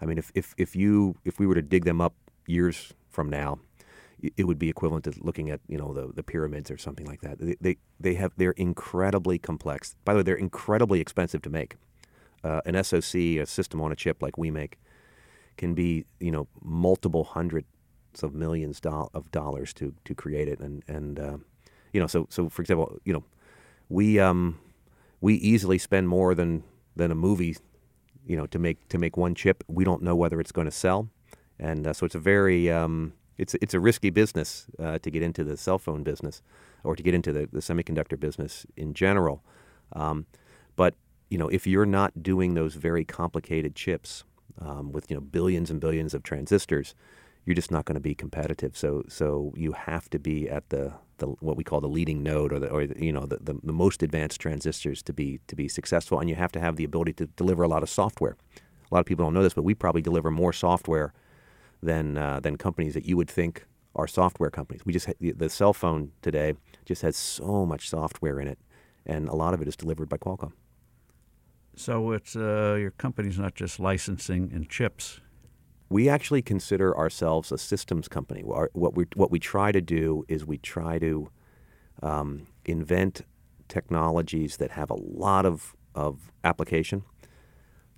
I 0.00 0.06
mean, 0.06 0.18
if, 0.18 0.30
if, 0.34 0.54
if 0.58 0.76
you 0.76 1.16
if 1.24 1.38
we 1.38 1.46
were 1.46 1.54
to 1.54 1.62
dig 1.62 1.84
them 1.84 2.00
up 2.00 2.14
years 2.46 2.92
from 3.08 3.30
now, 3.30 3.58
it 4.36 4.44
would 4.44 4.58
be 4.58 4.68
equivalent 4.68 5.04
to 5.04 5.12
looking 5.20 5.50
at 5.50 5.60
you 5.68 5.78
know 5.78 5.92
the, 5.92 6.12
the 6.14 6.22
pyramids 6.22 6.70
or 6.70 6.78
something 6.78 7.06
like 7.06 7.20
that. 7.20 7.38
They, 7.38 7.56
they, 7.60 7.76
they 8.00 8.14
have 8.14 8.32
they're 8.36 8.52
incredibly 8.52 9.38
complex. 9.38 9.94
By 10.04 10.12
the 10.12 10.18
way, 10.18 10.22
they're 10.22 10.34
incredibly 10.34 11.00
expensive 11.00 11.42
to 11.42 11.50
make. 11.50 11.76
Uh, 12.44 12.60
an 12.64 12.82
SoC, 12.84 13.14
a 13.14 13.46
system 13.46 13.80
on 13.80 13.90
a 13.90 13.96
chip 13.96 14.22
like 14.22 14.38
we 14.38 14.50
make, 14.50 14.78
can 15.56 15.74
be 15.74 16.04
you 16.20 16.30
know 16.30 16.46
multiple 16.62 17.24
hundreds 17.24 17.66
of 18.22 18.34
millions 18.34 18.80
do- 18.80 19.08
of 19.12 19.30
dollars 19.30 19.72
to 19.74 19.94
to 20.04 20.14
create 20.14 20.48
it, 20.48 20.60
and 20.60 20.82
and 20.88 21.18
uh, 21.18 21.36
you 21.92 22.00
know 22.00 22.06
so 22.06 22.26
so 22.30 22.48
for 22.48 22.62
example 22.62 22.98
you 23.04 23.12
know 23.12 23.24
we 23.88 24.18
um, 24.18 24.58
we 25.20 25.34
easily 25.34 25.78
spend 25.78 26.08
more 26.08 26.34
than 26.34 26.62
than 26.96 27.10
a 27.10 27.14
movie 27.14 27.56
you 28.26 28.36
know 28.36 28.46
to 28.46 28.58
make 28.58 28.88
to 28.88 28.98
make 28.98 29.16
one 29.16 29.34
chip. 29.34 29.64
We 29.68 29.84
don't 29.84 30.02
know 30.02 30.14
whether 30.14 30.40
it's 30.40 30.52
going 30.52 30.66
to 30.66 30.72
sell, 30.72 31.08
and 31.58 31.86
uh, 31.86 31.92
so 31.92 32.06
it's 32.06 32.14
a 32.14 32.20
very 32.20 32.70
um, 32.70 33.14
it's 33.38 33.54
it's 33.62 33.74
a 33.74 33.80
risky 33.80 34.10
business 34.10 34.66
uh, 34.78 34.98
to 34.98 35.10
get 35.10 35.22
into 35.22 35.44
the 35.44 35.56
cell 35.56 35.78
phone 35.78 36.02
business 36.02 36.42
or 36.84 36.96
to 36.96 37.02
get 37.02 37.14
into 37.14 37.32
the, 37.32 37.48
the 37.52 37.60
semiconductor 37.60 38.18
business 38.18 38.66
in 38.76 38.94
general. 38.94 39.42
Um, 39.92 40.26
but 40.76 40.94
you 41.30 41.38
know, 41.38 41.48
if 41.48 41.66
you're 41.66 41.86
not 41.86 42.22
doing 42.22 42.54
those 42.54 42.74
very 42.74 43.04
complicated 43.04 43.74
chips 43.74 44.24
um, 44.60 44.92
with 44.92 45.10
you 45.10 45.16
know 45.16 45.20
billions 45.20 45.70
and 45.70 45.80
billions 45.80 46.14
of 46.14 46.22
transistors, 46.22 46.94
you're 47.44 47.54
just 47.54 47.70
not 47.70 47.84
going 47.84 47.94
to 47.94 48.00
be 48.00 48.14
competitive. 48.14 48.76
So 48.76 49.04
so 49.08 49.52
you 49.56 49.72
have 49.72 50.10
to 50.10 50.18
be 50.18 50.48
at 50.48 50.68
the, 50.70 50.92
the 51.18 51.26
what 51.26 51.56
we 51.56 51.64
call 51.64 51.80
the 51.80 51.88
leading 51.88 52.22
node 52.22 52.52
or 52.52 52.58
the 52.58 52.68
or 52.68 52.86
the, 52.86 53.04
you 53.04 53.12
know 53.12 53.26
the, 53.26 53.38
the, 53.40 53.54
the 53.62 53.72
most 53.72 54.02
advanced 54.02 54.40
transistors 54.40 55.02
to 55.04 55.12
be 55.12 55.40
to 55.46 55.54
be 55.54 55.68
successful, 55.68 56.18
and 56.18 56.28
you 56.28 56.34
have 56.36 56.52
to 56.52 56.60
have 56.60 56.76
the 56.76 56.84
ability 56.84 57.12
to 57.14 57.26
deliver 57.26 57.62
a 57.62 57.68
lot 57.68 57.82
of 57.82 57.88
software. 57.88 58.36
A 58.90 58.94
lot 58.94 59.00
of 59.00 59.06
people 59.06 59.24
don't 59.24 59.34
know 59.34 59.42
this, 59.42 59.54
but 59.54 59.64
we 59.64 59.74
probably 59.74 60.02
deliver 60.02 60.30
more 60.30 60.52
software 60.52 61.12
than 61.82 62.16
uh, 62.18 62.40
than 62.40 62.56
companies 62.56 62.94
that 62.94 63.04
you 63.04 63.16
would 63.16 63.30
think 63.30 63.66
are 63.94 64.06
software 64.06 64.50
companies. 64.50 64.82
We 64.84 64.92
just 64.92 65.06
ha- 65.06 65.18
the, 65.20 65.32
the 65.32 65.48
cell 65.48 65.72
phone 65.72 66.12
today 66.22 66.54
just 66.84 67.02
has 67.02 67.16
so 67.16 67.66
much 67.66 67.88
software 67.88 68.40
in 68.40 68.48
it, 68.48 68.58
and 69.06 69.28
a 69.28 69.34
lot 69.34 69.54
of 69.54 69.62
it 69.62 69.68
is 69.68 69.76
delivered 69.76 70.08
by 70.08 70.16
Qualcomm. 70.18 70.52
So 71.76 72.12
it's 72.12 72.36
uh, 72.36 72.76
your 72.78 72.90
company's 72.92 73.38
not 73.38 73.54
just 73.54 73.78
licensing 73.80 74.50
and 74.52 74.68
chips. 74.68 75.20
we 75.90 76.08
actually 76.08 76.42
consider 76.42 76.96
ourselves 76.96 77.50
a 77.52 77.58
systems 77.58 78.08
company. 78.08 78.42
Our, 78.46 78.70
what 78.74 78.94
we 78.94 79.06
what 79.14 79.30
we 79.30 79.38
try 79.38 79.72
to 79.72 79.80
do 79.80 80.24
is 80.28 80.44
we 80.44 80.58
try 80.58 80.98
to 80.98 81.30
um, 82.02 82.46
invent 82.64 83.22
technologies 83.68 84.56
that 84.58 84.70
have 84.72 84.90
a 84.90 84.96
lot 84.96 85.46
of 85.46 85.74
of 85.94 86.30
application, 86.44 87.04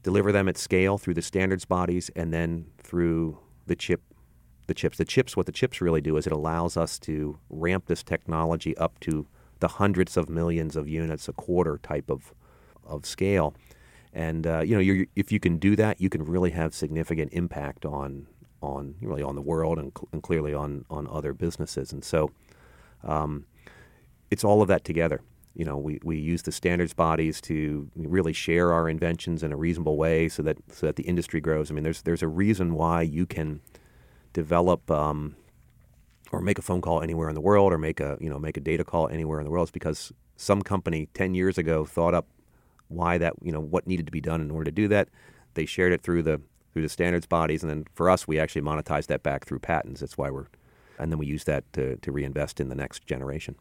deliver 0.03 0.33
them 0.33 0.49
at 0.49 0.57
scale 0.57 0.99
through 0.99 1.15
the 1.15 1.23
standards 1.23 1.65
bodies, 1.65 2.11
and 2.17 2.33
then 2.33 2.67
through 2.79 3.39
the 3.71 3.77
chip 3.77 4.03
the 4.67 4.75
chips. 4.75 4.99
The 4.99 5.05
chips, 5.05 5.37
what 5.37 5.47
the 5.47 5.53
chips 5.53 5.81
really 5.81 6.01
do 6.01 6.17
is 6.17 6.29
it 6.29 6.33
allows 6.33 6.77
us 6.77 6.97
to 7.01 7.39
ramp 7.49 7.87
this 7.87 8.05
technology 8.05 8.77
up 8.77 9.01
to 9.01 9.27
the 9.59 9.67
hundreds 9.67 10.17
of 10.17 10.29
millions 10.29 10.77
of 10.77 10.89
units 10.89 11.29
a 11.29 11.33
quarter 11.33 11.79
type 11.83 12.09
of 12.09 12.33
of 12.85 13.05
scale. 13.05 13.55
And 14.13 14.47
uh, 14.47 14.61
you 14.61 14.75
know, 14.77 15.05
if 15.17 15.33
you 15.33 15.41
can 15.41 15.59
do 15.59 15.75
that, 15.77 16.01
you 16.01 16.09
can 16.09 16.25
really 16.25 16.51
have 16.51 16.73
significant 16.73 17.33
impact 17.33 17.85
on 17.85 18.29
on 18.63 18.95
really 19.01 19.25
on 19.25 19.35
the 19.35 19.43
world 19.43 19.79
and, 19.79 19.91
cl- 19.97 20.09
and 20.13 20.23
clearly 20.23 20.55
on 20.55 20.85
on 20.89 21.09
other 21.09 21.33
businesses. 21.33 21.93
And 21.93 22.05
so, 22.05 22.31
um, 23.03 23.47
it's 24.31 24.45
all 24.45 24.63
of 24.63 24.69
that 24.69 24.85
together. 24.85 25.21
You 25.55 25.65
know, 25.65 25.77
we, 25.77 25.99
we 26.05 26.19
use 26.19 26.43
the 26.43 26.53
standards 26.53 26.95
bodies 26.95 27.41
to 27.43 27.91
really 27.97 28.33
share 28.33 28.73
our 28.73 28.89
inventions 28.89 29.43
in 29.43 29.53
a 29.53 29.57
reasonable 29.57 29.97
way, 29.97 30.29
so 30.29 30.43
that 30.43 30.59
so 30.71 30.87
that 30.87 30.97
the 30.97 31.03
industry 31.03 31.41
grows. 31.41 31.71
I 31.71 31.75
mean, 31.75 31.85
there's 31.85 32.03
there's 32.03 32.23
a 32.23 32.29
reason 32.29 32.75
why 32.75 33.03
you 33.03 33.27
can 33.27 33.61
develop 34.33 34.91
um, 34.91 35.35
or 36.33 36.41
make 36.41 36.59
a 36.59 36.63
phone 36.63 36.81
call 36.81 37.03
anywhere 37.03 37.29
in 37.29 37.35
the 37.35 37.41
world 37.41 37.73
or 37.73 37.79
make 37.79 38.01
a 38.01 38.17
you 38.21 38.31
know 38.31 38.39
make 38.39 38.57
a 38.57 38.61
data 38.61 38.85
call 38.85 39.09
anywhere 39.09 39.41
in 39.41 39.45
the 39.45 39.51
world 39.51 39.69
is 39.69 39.73
because 39.73 40.13
some 40.37 40.63
company 40.63 41.09
10 41.15 41.35
years 41.35 41.59
ago 41.59 41.85
thought 41.85 42.15
up 42.15 42.27
why 42.89 43.19
that 43.19 43.35
you 43.43 43.53
know 43.53 43.61
what 43.61 43.87
needed 43.87 44.07
to 44.07 44.13
be 44.13 44.21
done 44.21 44.41
in 44.41 44.51
order 44.51 44.65
to 44.65 44.71
do 44.71 44.89
that. 44.89 45.09
They 45.55 45.67
shared 45.67 45.93
it 45.93 46.03
through 46.03 46.23
the 46.23 46.41
through 46.73 46.83
the 46.83 46.89
standards 46.89 47.27
bodies 47.27 47.63
and 47.63 47.71
then 47.71 47.85
for 47.95 48.09
us 48.09 48.29
we 48.29 48.39
actually 48.39 48.63
monetize 48.63 49.07
that 49.07 49.23
back 49.23 49.45
through 49.45 49.59
patents. 49.59 50.01
That's 50.01 50.17
why 50.17 50.31
we're 50.31 50.47
and 50.99 51.11
then 51.11 51.19
we 51.19 51.27
use 51.27 51.45
that 51.45 51.71
to, 51.73 51.97
to 51.97 52.13
reinvest 52.13 52.61
in 52.61 52.69
the 52.69 52.75
next 52.75 53.07
generation 53.07 53.57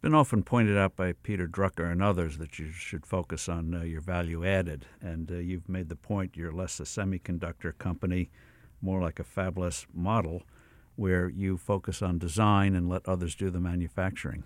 been 0.00 0.14
often 0.14 0.42
pointed 0.42 0.76
out 0.76 0.94
by 0.94 1.12
Peter 1.12 1.48
Drucker 1.48 1.90
and 1.90 2.02
others 2.02 2.38
that 2.38 2.58
you 2.58 2.70
should 2.70 3.04
focus 3.04 3.48
on 3.48 3.74
uh, 3.74 3.82
your 3.82 4.00
value 4.00 4.44
added 4.46 4.86
and 5.00 5.30
uh, 5.30 5.34
you've 5.34 5.68
made 5.68 5.88
the 5.88 5.96
point 5.96 6.36
you're 6.36 6.52
less 6.52 6.78
a 6.78 6.84
semiconductor 6.84 7.76
company 7.78 8.30
more 8.80 9.00
like 9.00 9.18
a 9.18 9.24
fabless 9.24 9.86
model 9.92 10.42
where 10.98 11.28
you 11.28 11.56
focus 11.56 12.02
on 12.02 12.18
design 12.18 12.74
and 12.74 12.88
let 12.88 13.06
others 13.08 13.34
do 13.34 13.50
the 13.50 13.60
manufacturing. 13.60 14.44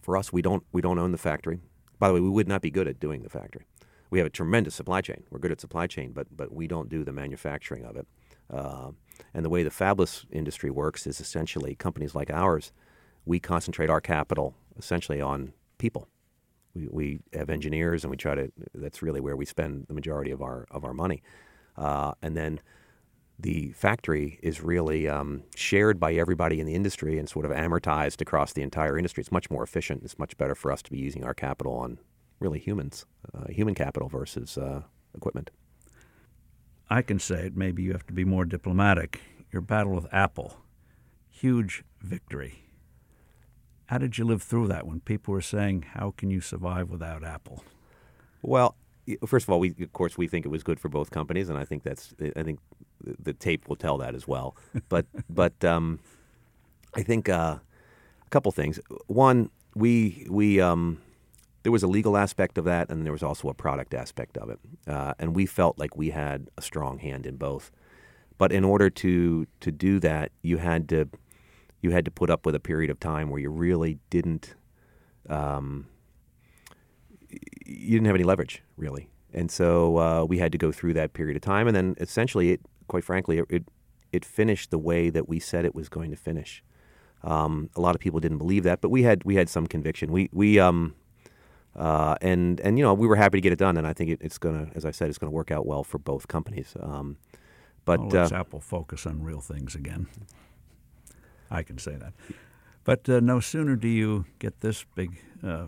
For 0.00 0.16
us, 0.16 0.32
we 0.32 0.42
don't 0.42 0.64
we 0.72 0.80
don't 0.80 0.98
own 0.98 1.12
the 1.12 1.18
factory. 1.18 1.60
By 1.98 2.08
the 2.08 2.14
way, 2.14 2.20
we 2.20 2.30
would 2.30 2.48
not 2.48 2.62
be 2.62 2.70
good 2.70 2.88
at 2.88 3.00
doing 3.00 3.22
the 3.22 3.28
factory. 3.28 3.66
We 4.10 4.18
have 4.18 4.26
a 4.26 4.30
tremendous 4.30 4.74
supply 4.74 5.00
chain. 5.00 5.24
We're 5.30 5.38
good 5.38 5.52
at 5.52 5.60
supply 5.60 5.86
chain, 5.86 6.12
but 6.12 6.28
but 6.36 6.52
we 6.52 6.66
don't 6.66 6.88
do 6.88 7.04
the 7.04 7.12
manufacturing 7.12 7.84
of 7.84 7.96
it. 7.96 8.06
Uh, 8.48 8.90
and 9.34 9.44
the 9.44 9.50
way 9.50 9.62
the 9.62 9.70
fabless 9.70 10.26
industry 10.30 10.70
works 10.70 11.06
is 11.06 11.20
essentially 11.20 11.74
companies 11.74 12.14
like 12.14 12.30
ours, 12.30 12.72
we 13.24 13.40
concentrate 13.40 13.90
our 13.90 14.00
capital 14.00 14.54
essentially 14.78 15.20
on 15.20 15.52
people. 15.78 16.08
We, 16.74 16.88
we 16.90 17.20
have 17.32 17.50
engineers, 17.50 18.04
and 18.04 18.10
we 18.10 18.16
try 18.16 18.34
to. 18.34 18.52
That's 18.74 19.02
really 19.02 19.20
where 19.20 19.36
we 19.36 19.44
spend 19.44 19.86
the 19.88 19.94
majority 19.94 20.30
of 20.30 20.40
our 20.40 20.66
of 20.70 20.84
our 20.84 20.94
money. 20.94 21.22
Uh, 21.76 22.12
and 22.22 22.36
then 22.36 22.60
the 23.38 23.72
factory 23.72 24.38
is 24.42 24.62
really 24.62 25.08
um, 25.08 25.42
shared 25.56 25.98
by 25.98 26.14
everybody 26.14 26.60
in 26.60 26.66
the 26.66 26.74
industry 26.74 27.18
and 27.18 27.28
sort 27.28 27.44
of 27.44 27.50
amortized 27.50 28.20
across 28.20 28.52
the 28.52 28.62
entire 28.62 28.96
industry. 28.96 29.20
It's 29.20 29.32
much 29.32 29.50
more 29.50 29.62
efficient. 29.62 30.02
It's 30.04 30.18
much 30.18 30.36
better 30.36 30.54
for 30.54 30.70
us 30.70 30.82
to 30.82 30.90
be 30.90 30.98
using 30.98 31.24
our 31.24 31.34
capital 31.34 31.74
on 31.74 31.98
really 32.40 32.58
humans, 32.58 33.06
uh, 33.34 33.48
human 33.48 33.74
capital 33.74 34.08
versus 34.08 34.56
uh, 34.56 34.82
equipment. 35.14 35.50
I 36.88 37.02
can 37.02 37.18
say 37.18 37.46
it. 37.46 37.56
Maybe 37.56 37.82
you 37.82 37.92
have 37.92 38.06
to 38.06 38.12
be 38.12 38.24
more 38.24 38.44
diplomatic. 38.44 39.20
Your 39.50 39.62
battle 39.62 39.92
with 39.92 40.06
Apple, 40.12 40.58
huge 41.30 41.84
victory. 42.00 42.61
How 43.92 43.98
did 43.98 44.16
you 44.16 44.24
live 44.24 44.42
through 44.42 44.68
that 44.68 44.86
when 44.86 45.00
people 45.00 45.32
were 45.32 45.42
saying, 45.42 45.82
"How 45.82 46.14
can 46.16 46.30
you 46.30 46.40
survive 46.40 46.88
without 46.88 47.22
Apple"? 47.22 47.62
Well, 48.40 48.74
first 49.26 49.44
of 49.44 49.50
all, 49.50 49.60
we 49.60 49.74
of 49.82 49.92
course 49.92 50.16
we 50.16 50.26
think 50.26 50.46
it 50.46 50.48
was 50.48 50.62
good 50.62 50.80
for 50.80 50.88
both 50.88 51.10
companies, 51.10 51.50
and 51.50 51.58
I 51.58 51.66
think 51.66 51.82
that's 51.82 52.14
I 52.34 52.42
think 52.42 52.58
the 53.04 53.34
tape 53.34 53.68
will 53.68 53.76
tell 53.76 53.98
that 53.98 54.14
as 54.14 54.26
well. 54.26 54.56
But 54.88 55.04
but 55.28 55.62
um, 55.62 56.00
I 56.94 57.02
think 57.02 57.28
uh, 57.28 57.58
a 58.26 58.30
couple 58.30 58.50
things. 58.50 58.80
One, 59.08 59.50
we 59.74 60.26
we 60.30 60.58
um, 60.58 61.02
there 61.62 61.72
was 61.72 61.82
a 61.82 61.86
legal 61.98 62.16
aspect 62.16 62.56
of 62.56 62.64
that, 62.64 62.88
and 62.88 63.04
there 63.04 63.12
was 63.12 63.22
also 63.22 63.50
a 63.50 63.54
product 63.54 63.92
aspect 63.92 64.38
of 64.38 64.48
it, 64.48 64.58
uh, 64.86 65.12
and 65.18 65.36
we 65.36 65.44
felt 65.44 65.78
like 65.78 65.98
we 65.98 66.08
had 66.12 66.48
a 66.56 66.62
strong 66.62 66.98
hand 66.98 67.26
in 67.26 67.36
both. 67.36 67.70
But 68.38 68.52
in 68.52 68.64
order 68.64 68.88
to 68.88 69.46
to 69.60 69.70
do 69.70 70.00
that, 70.00 70.32
you 70.40 70.56
had 70.56 70.88
to 70.88 71.10
you 71.82 71.90
had 71.90 72.04
to 72.06 72.10
put 72.10 72.30
up 72.30 72.46
with 72.46 72.54
a 72.54 72.60
period 72.60 72.90
of 72.90 72.98
time 72.98 73.28
where 73.28 73.40
you 73.40 73.50
really 73.50 73.98
didn't. 74.08 74.54
Um, 75.28 75.88
you 77.28 77.90
didn't 77.90 78.06
have 78.06 78.14
any 78.14 78.24
leverage 78.24 78.62
really, 78.76 79.10
and 79.32 79.50
so 79.50 79.98
uh, 79.98 80.24
we 80.24 80.38
had 80.38 80.52
to 80.52 80.58
go 80.58 80.72
through 80.72 80.94
that 80.94 81.12
period 81.12 81.36
of 81.36 81.42
time, 81.42 81.66
and 81.66 81.76
then 81.76 81.94
essentially, 81.98 82.52
it, 82.52 82.60
quite 82.88 83.04
frankly, 83.04 83.38
it, 83.38 83.46
it, 83.48 83.64
it 84.12 84.24
finished 84.24 84.70
the 84.70 84.78
way 84.78 85.10
that 85.10 85.28
we 85.28 85.38
said 85.38 85.64
it 85.64 85.74
was 85.74 85.88
going 85.88 86.10
to 86.10 86.16
finish. 86.16 86.62
Um, 87.24 87.70
a 87.76 87.80
lot 87.80 87.94
of 87.94 88.00
people 88.00 88.20
didn't 88.20 88.38
believe 88.38 88.64
that, 88.64 88.80
but 88.80 88.90
we 88.90 89.02
had 89.02 89.24
we 89.24 89.34
had 89.34 89.48
some 89.48 89.66
conviction. 89.66 90.12
We 90.12 90.28
we 90.32 90.58
um, 90.58 90.94
uh, 91.74 92.16
and 92.20 92.60
and 92.60 92.78
you 92.78 92.84
know 92.84 92.94
we 92.94 93.06
were 93.06 93.16
happy 93.16 93.38
to 93.38 93.42
get 93.42 93.52
it 93.52 93.58
done, 93.58 93.76
and 93.76 93.86
I 93.86 93.92
think 93.92 94.10
it, 94.10 94.18
it's 94.20 94.38
gonna, 94.38 94.70
as 94.74 94.84
I 94.84 94.90
said, 94.90 95.08
it's 95.08 95.18
gonna 95.18 95.32
work 95.32 95.50
out 95.50 95.66
well 95.66 95.84
for 95.84 95.98
both 95.98 96.28
companies. 96.28 96.74
Um, 96.78 97.16
but 97.84 98.00
well, 98.00 98.08
let's 98.08 98.32
uh, 98.32 98.36
Apple 98.36 98.60
focus 98.60 99.06
on 99.06 99.22
real 99.22 99.40
things 99.40 99.74
again. 99.74 100.06
I 101.52 101.62
can 101.62 101.78
say 101.78 101.96
that. 101.96 102.14
But 102.84 103.08
uh, 103.08 103.20
no 103.20 103.38
sooner 103.38 103.76
do 103.76 103.88
you 103.88 104.24
get 104.38 104.60
this 104.60 104.84
big 104.94 105.20
uh, 105.46 105.66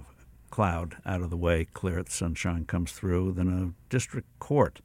cloud 0.51 0.97
out 1.07 1.21
of 1.21 1.31
the 1.31 1.37
way, 1.37 1.67
clear 1.73 2.03
the 2.03 2.11
sunshine 2.11 2.65
comes 2.65 2.93
through, 2.93 3.33
than 3.33 3.49
a 3.53 3.91
district 3.91 4.29
court 4.39 4.81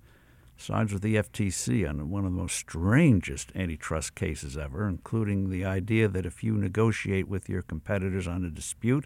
sides 0.58 0.92
with 0.92 1.02
the 1.02 1.16
FTC 1.16 1.88
on 1.90 2.10
one 2.10 2.26
of 2.26 2.32
the 2.32 2.38
most 2.38 2.56
strangest 2.56 3.52
antitrust 3.56 4.14
cases 4.14 4.58
ever, 4.58 4.88
including 4.88 5.50
the 5.50 5.64
idea 5.64 6.08
that 6.08 6.26
if 6.26 6.44
you 6.44 6.56
negotiate 6.56 7.28
with 7.28 7.48
your 7.48 7.62
competitors 7.62 8.28
on 8.28 8.44
a 8.44 8.50
dispute, 8.50 9.06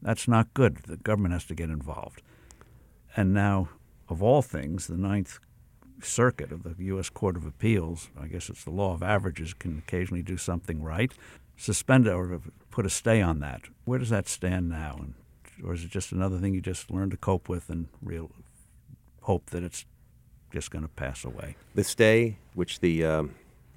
that's 0.00 0.26
not 0.26 0.54
good. 0.54 0.78
The 0.86 0.96
government 0.96 1.34
has 1.34 1.44
to 1.46 1.54
get 1.54 1.68
involved. 1.68 2.22
And 3.16 3.34
now, 3.34 3.68
of 4.08 4.22
all 4.22 4.40
things, 4.42 4.86
the 4.86 4.96
Ninth 4.96 5.38
Circuit 6.04 6.52
of 6.52 6.62
the 6.62 6.84
U.S. 6.84 7.10
Court 7.10 7.36
of 7.36 7.44
Appeals, 7.46 8.10
I 8.20 8.26
guess 8.26 8.48
it's 8.48 8.64
the 8.64 8.70
law 8.70 8.94
of 8.94 9.02
averages, 9.02 9.54
can 9.54 9.78
occasionally 9.78 10.22
do 10.22 10.36
something 10.36 10.82
right, 10.82 11.12
suspend 11.56 12.06
it 12.06 12.12
or 12.12 12.40
put 12.70 12.86
a 12.86 12.90
stay 12.90 13.20
on 13.20 13.40
that. 13.40 13.62
Where 13.84 13.98
does 13.98 14.10
that 14.10 14.28
stand 14.28 14.68
now? 14.68 14.96
And 14.98 15.14
or 15.62 15.74
is 15.74 15.84
it 15.84 15.90
just 15.90 16.12
another 16.12 16.38
thing 16.38 16.54
you 16.54 16.60
just 16.60 16.90
learn 16.90 17.10
to 17.10 17.16
cope 17.16 17.48
with 17.48 17.68
and 17.68 17.88
real 18.02 18.30
hope 19.22 19.50
that 19.50 19.62
it's 19.62 19.84
just 20.52 20.70
going 20.70 20.82
to 20.82 20.88
pass 20.88 21.24
away? 21.24 21.56
The 21.74 21.84
stay, 21.84 22.38
which 22.54 22.80
the 22.80 23.04
um, 23.04 23.34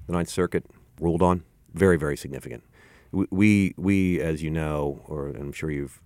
the 0.07 0.13
Ninth 0.13 0.29
Circuit 0.29 0.65
ruled 0.99 1.21
on, 1.21 1.43
very 1.73 1.97
very 1.97 2.17
significant. 2.17 2.63
We 3.11 3.75
we, 3.77 4.19
as 4.19 4.41
you 4.41 4.49
know, 4.49 5.01
or 5.07 5.27
I'm 5.27 5.51
sure 5.51 5.69
you've 5.69 6.01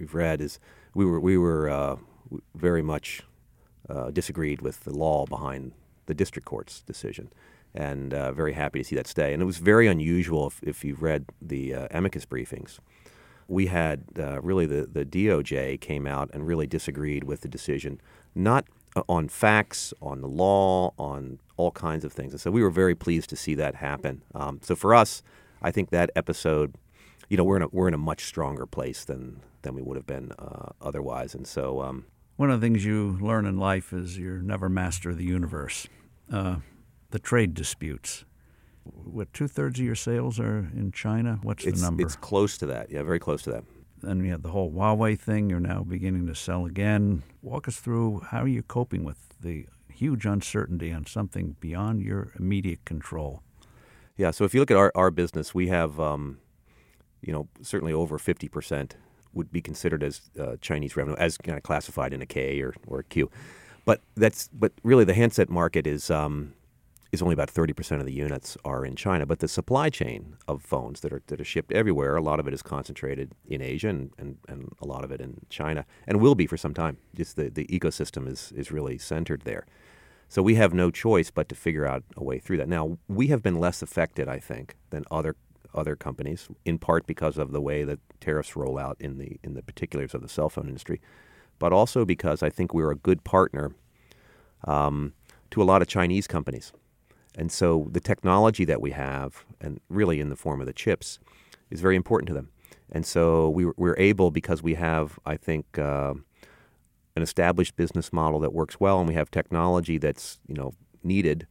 you've 0.00 0.14
read, 0.14 0.40
is 0.40 0.58
we 0.94 1.04
were 1.04 1.20
we 1.20 1.36
were 1.36 1.68
uh, 1.68 1.96
very 2.54 2.82
much 2.82 3.22
uh, 3.92 4.10
disagreed 4.10 4.60
with 4.60 4.80
the 4.80 4.92
law 4.92 5.26
behind 5.26 5.72
the 6.06 6.14
district 6.14 6.46
court's 6.46 6.82
decision 6.82 7.32
and 7.74 8.12
uh, 8.12 8.32
very 8.32 8.52
happy 8.52 8.80
to 8.80 8.84
see 8.84 8.96
that 8.96 9.06
stay. 9.06 9.32
And 9.32 9.40
it 9.42 9.46
was 9.46 9.58
very 9.58 9.86
unusual 9.86 10.48
if, 10.48 10.62
if 10.62 10.84
you've 10.84 11.02
read 11.02 11.26
the 11.40 11.74
uh, 11.74 11.88
amicus 11.90 12.26
briefings 12.26 12.78
we 13.52 13.66
had 13.66 14.04
uh, 14.18 14.40
really 14.40 14.66
the, 14.66 14.88
the 14.90 15.04
DOJ 15.04 15.80
came 15.80 16.06
out 16.06 16.30
and 16.32 16.46
really 16.46 16.66
disagreed 16.66 17.24
with 17.24 17.42
the 17.42 17.48
decision, 17.48 18.00
not 18.34 18.66
uh, 18.96 19.02
on 19.08 19.28
facts, 19.28 19.92
on 20.00 20.22
the 20.22 20.28
law, 20.28 20.92
on 20.98 21.38
all 21.56 21.70
kinds 21.70 22.04
of 22.04 22.12
things. 22.12 22.32
And 22.32 22.40
so 22.40 22.50
we 22.50 22.62
were 22.62 22.70
very 22.70 22.94
pleased 22.94 23.28
to 23.30 23.36
see 23.36 23.54
that 23.56 23.76
happen. 23.76 24.22
Um, 24.34 24.60
so 24.62 24.74
for 24.74 24.94
us, 24.94 25.22
I 25.60 25.70
think 25.70 25.90
that 25.90 26.10
episode, 26.16 26.76
you 27.28 27.36
know, 27.36 27.44
we're 27.44 27.56
in 27.56 27.62
a, 27.62 27.68
we're 27.68 27.88
in 27.88 27.94
a 27.94 27.98
much 27.98 28.24
stronger 28.24 28.66
place 28.66 29.04
than 29.04 29.40
than 29.62 29.74
we 29.74 29.82
would 29.82 29.96
have 29.96 30.06
been 30.06 30.32
uh, 30.40 30.70
otherwise. 30.80 31.36
And 31.36 31.46
so, 31.46 31.82
um, 31.82 32.06
one 32.42 32.50
of 32.50 32.60
the 32.60 32.66
things 32.66 32.84
you 32.84 33.16
learn 33.20 33.46
in 33.46 33.56
life 33.56 33.92
is 33.92 34.18
you're 34.18 34.42
never 34.42 34.68
master 34.68 35.10
of 35.10 35.16
the 35.16 35.24
universe. 35.24 35.86
Uh, 36.30 36.56
the 37.10 37.20
trade 37.20 37.54
disputes 37.54 38.24
what 38.84 39.32
two 39.32 39.46
thirds 39.46 39.78
of 39.78 39.86
your 39.86 39.94
sales 39.94 40.40
are 40.40 40.58
in 40.74 40.90
China? 40.92 41.38
What's 41.42 41.64
it's, 41.64 41.80
the 41.80 41.86
number? 41.86 42.02
It's 42.02 42.16
close 42.16 42.58
to 42.58 42.66
that. 42.66 42.90
Yeah, 42.90 43.04
very 43.04 43.20
close 43.20 43.42
to 43.42 43.52
that. 43.52 43.64
Then 44.02 44.24
you 44.24 44.32
have 44.32 44.42
the 44.42 44.50
whole 44.50 44.72
Huawei 44.72 45.16
thing. 45.16 45.50
You're 45.50 45.60
now 45.60 45.84
beginning 45.84 46.26
to 46.26 46.34
sell 46.34 46.66
again. 46.66 47.22
Walk 47.42 47.68
us 47.68 47.76
through 47.76 48.22
how 48.30 48.42
are 48.42 48.48
you 48.48 48.64
coping 48.64 49.04
with 49.04 49.18
the 49.40 49.66
huge 49.88 50.26
uncertainty 50.26 50.92
on 50.92 51.06
something 51.06 51.54
beyond 51.60 52.02
your 52.02 52.32
immediate 52.38 52.84
control. 52.84 53.42
Yeah. 54.16 54.32
So 54.32 54.44
if 54.44 54.52
you 54.52 54.58
look 54.58 54.72
at 54.72 54.76
our, 54.76 54.90
our 54.96 55.12
business, 55.12 55.54
we 55.54 55.68
have, 55.68 56.00
um, 56.00 56.38
you 57.20 57.32
know, 57.32 57.46
certainly 57.60 57.92
over 57.92 58.18
fifty 58.18 58.48
percent 58.48 58.96
would 59.34 59.52
be 59.52 59.60
considered 59.60 60.02
as 60.02 60.22
uh, 60.38 60.56
Chinese 60.60 60.96
revenue, 60.96 61.16
as 61.18 61.38
kind 61.38 61.56
of 61.56 61.62
classified 61.62 62.12
in 62.12 62.22
a 62.22 62.26
K 62.26 62.60
or, 62.60 62.74
or 62.86 63.00
a 63.00 63.04
Q. 63.04 63.30
But 63.84 64.00
that's 64.16 64.48
but 64.52 64.72
really 64.82 65.04
the 65.04 65.14
handset 65.14 65.48
market 65.48 65.86
is 65.86 66.10
um, 66.10 66.54
is 67.12 67.20
only 67.20 67.34
about 67.34 67.52
30% 67.52 68.00
of 68.00 68.06
the 68.06 68.12
units 68.12 68.56
are 68.64 68.86
in 68.86 68.96
China. 68.96 69.26
But 69.26 69.40
the 69.40 69.48
supply 69.48 69.90
chain 69.90 70.36
of 70.48 70.62
phones 70.62 71.00
that 71.00 71.12
are, 71.12 71.22
that 71.26 71.40
are 71.40 71.44
shipped 71.44 71.70
everywhere, 71.70 72.16
a 72.16 72.22
lot 72.22 72.40
of 72.40 72.48
it 72.48 72.54
is 72.54 72.62
concentrated 72.62 73.32
in 73.46 73.60
Asia 73.60 73.90
and, 73.90 74.10
and, 74.16 74.38
and 74.48 74.72
a 74.80 74.86
lot 74.86 75.04
of 75.04 75.12
it 75.12 75.20
in 75.20 75.42
China, 75.50 75.84
and 76.06 76.20
will 76.20 76.34
be 76.34 76.46
for 76.46 76.56
some 76.56 76.72
time. 76.72 76.96
Just 77.14 77.36
the, 77.36 77.50
the 77.50 77.66
ecosystem 77.66 78.26
is, 78.26 78.50
is 78.56 78.72
really 78.72 78.96
centered 78.96 79.42
there. 79.42 79.66
So 80.30 80.42
we 80.42 80.54
have 80.54 80.72
no 80.72 80.90
choice 80.90 81.30
but 81.30 81.50
to 81.50 81.54
figure 81.54 81.84
out 81.84 82.02
a 82.16 82.24
way 82.24 82.38
through 82.38 82.56
that. 82.56 82.68
Now, 82.68 82.96
we 83.06 83.26
have 83.26 83.42
been 83.42 83.60
less 83.60 83.82
affected, 83.82 84.26
I 84.26 84.38
think, 84.38 84.76
than 84.88 85.04
other 85.10 85.36
other 85.74 85.96
companies, 85.96 86.48
in 86.64 86.78
part 86.78 87.06
because 87.06 87.38
of 87.38 87.52
the 87.52 87.60
way 87.60 87.84
that 87.84 87.98
tariffs 88.20 88.56
roll 88.56 88.78
out 88.78 88.96
in 89.00 89.18
the 89.18 89.38
in 89.42 89.54
the 89.54 89.62
particulars 89.62 90.14
of 90.14 90.22
the 90.22 90.28
cell 90.28 90.48
phone 90.48 90.68
industry, 90.68 91.00
but 91.58 91.72
also 91.72 92.04
because 92.04 92.42
I 92.42 92.50
think 92.50 92.74
we're 92.74 92.90
a 92.90 92.96
good 92.96 93.24
partner 93.24 93.72
um, 94.64 95.12
to 95.50 95.62
a 95.62 95.64
lot 95.64 95.82
of 95.82 95.88
Chinese 95.88 96.26
companies. 96.26 96.72
And 97.34 97.50
so 97.50 97.88
the 97.90 98.00
technology 98.00 98.64
that 98.66 98.80
we 98.80 98.90
have, 98.90 99.44
and 99.60 99.80
really 99.88 100.20
in 100.20 100.28
the 100.28 100.36
form 100.36 100.60
of 100.60 100.66
the 100.66 100.72
chips, 100.72 101.18
is 101.70 101.80
very 101.80 101.96
important 101.96 102.28
to 102.28 102.34
them. 102.34 102.50
And 102.90 103.06
so 103.06 103.48
we, 103.48 103.66
we're 103.76 103.96
able, 103.96 104.30
because 104.30 104.62
we 104.62 104.74
have, 104.74 105.18
I 105.24 105.38
think, 105.38 105.78
uh, 105.78 106.12
an 107.16 107.22
established 107.22 107.76
business 107.76 108.12
model 108.12 108.40
that 108.40 108.52
works 108.52 108.78
well, 108.78 108.98
and 108.98 109.08
we 109.08 109.14
have 109.14 109.30
technology 109.30 109.98
that's 109.98 110.40
you 110.46 110.54
know 110.54 110.72
needed. 111.02 111.46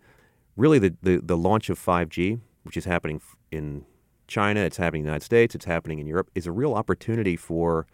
Really, 0.55 0.79
the, 0.79 0.95
the, 1.01 1.17
the 1.17 1.37
launch 1.37 1.69
of 1.69 1.79
5G, 1.79 2.39
which 2.63 2.77
is 2.77 2.85
happening 2.85 3.21
in 3.51 3.85
China, 4.31 4.61
it's 4.61 4.77
happening 4.77 5.01
in 5.01 5.05
the 5.05 5.09
United 5.09 5.25
States, 5.25 5.53
it's 5.55 5.65
happening 5.65 5.99
in 5.99 6.07
Europe, 6.07 6.31
is 6.33 6.47
a 6.47 6.53
real 6.53 6.73
opportunity 6.73 7.35
for 7.35 7.85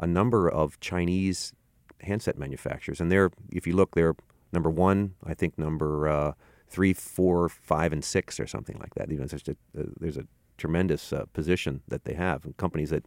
a 0.00 0.06
number 0.06 0.48
of 0.48 0.80
Chinese 0.80 1.52
handset 2.00 2.38
manufacturers. 2.38 2.98
And 2.98 3.12
they're, 3.12 3.30
if 3.50 3.66
you 3.66 3.76
look, 3.76 3.94
they're 3.94 4.14
number 4.52 4.70
one, 4.70 5.16
I 5.22 5.34
think 5.34 5.58
number 5.58 6.08
uh, 6.08 6.32
three, 6.66 6.94
four, 6.94 7.50
five, 7.50 7.92
and 7.92 8.02
six, 8.02 8.40
or 8.40 8.46
something 8.46 8.78
like 8.78 8.94
that. 8.94 9.10
You 9.10 9.18
know, 9.18 9.26
there's 9.26 9.46
a, 9.46 9.52
uh, 9.78 9.84
there's 10.00 10.16
a 10.16 10.24
tremendous 10.56 11.12
uh, 11.12 11.26
position 11.34 11.82
that 11.88 12.06
they 12.06 12.14
have, 12.14 12.46
and 12.46 12.56
companies 12.56 12.88
that 12.88 13.04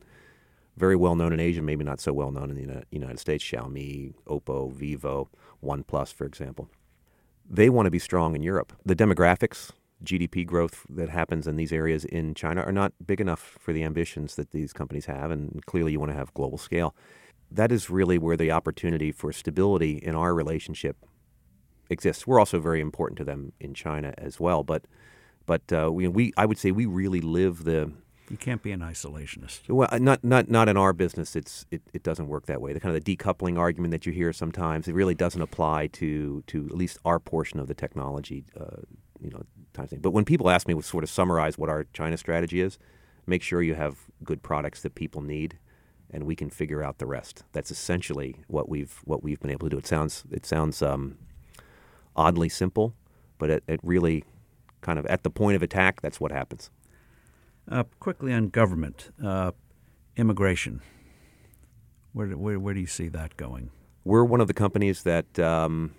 very 0.78 0.96
well 0.96 1.16
known 1.16 1.34
in 1.34 1.40
Asia, 1.40 1.64
maybe 1.64 1.84
not 1.84 2.00
so 2.00 2.14
well 2.14 2.30
known 2.30 2.52
in 2.52 2.56
the 2.56 2.84
United 2.92 3.20
States. 3.20 3.44
Xiaomi, 3.44 4.14
Oppo, 4.28 4.72
Vivo, 4.72 5.30
OnePlus, 5.64 6.14
for 6.14 6.26
example. 6.26 6.70
They 7.50 7.68
want 7.68 7.88
to 7.88 7.92
be 7.92 8.00
strong 8.00 8.36
in 8.36 8.44
Europe. 8.44 8.74
The 8.86 8.96
demographics, 8.96 9.72
GDP 10.06 10.45
growth 10.45 10.86
that 10.89 11.10
happens 11.10 11.47
in 11.47 11.56
these 11.56 11.74
areas 11.74 12.06
in 12.06 12.34
China 12.34 12.62
are 12.62 12.72
not 12.72 12.93
big 13.06 13.20
enough 13.20 13.58
for 13.60 13.74
the 13.74 13.84
ambitions 13.84 14.36
that 14.36 14.51
these 14.51 14.74
companies 14.74 15.06
have, 15.06 15.32
and 15.32 15.66
clearly 15.66 15.91
you 15.93 15.99
want 15.99 16.12
to 16.12 16.18
have 16.18 16.34
global 16.34 16.58
scale. 16.58 16.95
That 17.51 17.72
is 17.72 17.89
really 17.89 18.18
where 18.18 18.38
the 18.38 18.51
opportunity 18.51 19.12
for 19.12 19.32
stability 19.32 19.97
in 19.97 20.16
our 20.16 20.34
relationship 20.34 20.97
exists. 21.89 22.26
We're 22.26 22.39
also 22.39 22.60
very 22.60 22.82
important 22.82 23.18
to 23.20 23.24
them 23.24 23.53
in 23.60 23.74
China 23.74 24.14
as 24.18 24.39
well, 24.39 24.64
but 24.64 24.86
but 25.45 25.72
uh, 25.72 25.91
we, 25.91 26.08
we 26.08 26.34
I 26.38 26.45
would 26.45 26.58
say 26.58 26.72
we 26.72 26.86
really 26.86 27.22
live 27.22 27.64
the. 27.64 27.91
You 28.30 28.38
can't 28.38 28.64
be 28.64 28.72
an 28.72 28.80
isolationist. 28.80 29.70
Well, 29.70 29.88
uh, 29.91 29.99
not 29.99 30.24
not 30.24 30.49
not 30.49 30.68
in 30.68 30.78
our 30.78 30.93
business. 30.93 31.36
It's 31.36 31.66
it, 31.70 31.84
it 31.93 32.01
doesn't 32.01 32.28
work 32.28 32.47
that 32.47 32.60
way. 32.60 32.74
The 32.74 32.80
kind 32.80 32.95
of 32.95 33.03
the 33.03 33.16
decoupling 33.16 33.60
argument 33.60 33.91
that 33.91 34.06
you 34.06 34.12
hear 34.12 34.34
sometimes 34.34 34.88
it 34.88 34.95
really 34.95 35.16
doesn't 35.16 35.41
apply 35.41 35.88
to 35.88 36.43
to 36.47 36.66
at 36.66 36.76
least 36.76 36.97
our 37.06 37.20
portion 37.20 37.60
of 37.60 37.68
the 37.68 37.76
technology. 37.76 38.45
Uh, 38.60 38.82
you 39.22 39.30
know, 39.30 39.43
times. 39.76 39.94
But 40.02 40.12
when 40.12 40.26
people 40.26 40.50
ask 40.50 40.68
me 40.68 40.74
to 40.74 40.82
sort 40.82 41.04
of 41.04 41.10
summarize 41.10 41.58
what 41.58 41.70
our 41.70 41.86
China 41.94 42.18
strategy 42.18 42.62
is, 42.62 42.78
make 43.28 43.42
sure 43.42 43.62
you 43.62 43.76
have 43.76 43.98
good 44.24 44.42
products 44.42 44.82
that 44.82 44.96
people 44.96 45.22
need, 45.22 45.58
and 46.12 46.24
we 46.24 46.36
can 46.36 46.50
figure 46.50 46.84
out 46.84 46.98
the 46.98 47.06
rest. 47.06 47.44
That's 47.52 47.72
essentially 47.72 48.38
what 48.48 48.70
we've 48.70 49.02
what 49.04 49.24
we've 49.24 49.40
been 49.40 49.52
able 49.52 49.68
to 49.68 49.76
do. 49.76 49.78
It 49.78 49.88
sounds 49.88 50.24
it 50.32 50.46
sounds 50.46 50.82
um, 50.82 51.18
oddly 52.16 52.50
simple, 52.50 52.94
but 53.38 53.50
it, 53.50 53.64
it 53.68 53.80
really 53.84 54.24
kind 54.82 55.00
of 55.00 55.06
at 55.08 55.24
the 55.24 55.30
point 55.30 55.56
of 55.56 55.64
attack, 55.64 56.02
that's 56.02 56.20
what 56.20 56.32
happens. 56.32 56.70
Uh, 57.70 57.84
quickly 58.00 58.32
on 58.32 58.50
government, 58.50 59.10
uh, 59.24 59.52
immigration. 60.16 60.82
Where, 62.14 62.28
where, 62.28 62.60
where 62.60 62.74
do 62.74 62.80
you 62.80 62.88
see 62.88 63.10
that 63.10 63.36
going? 63.36 63.72
We're 64.04 64.24
one 64.24 64.40
of 64.40 64.48
the 64.48 64.54
companies 64.54 65.04
that 65.04 65.40
um, 65.40 65.96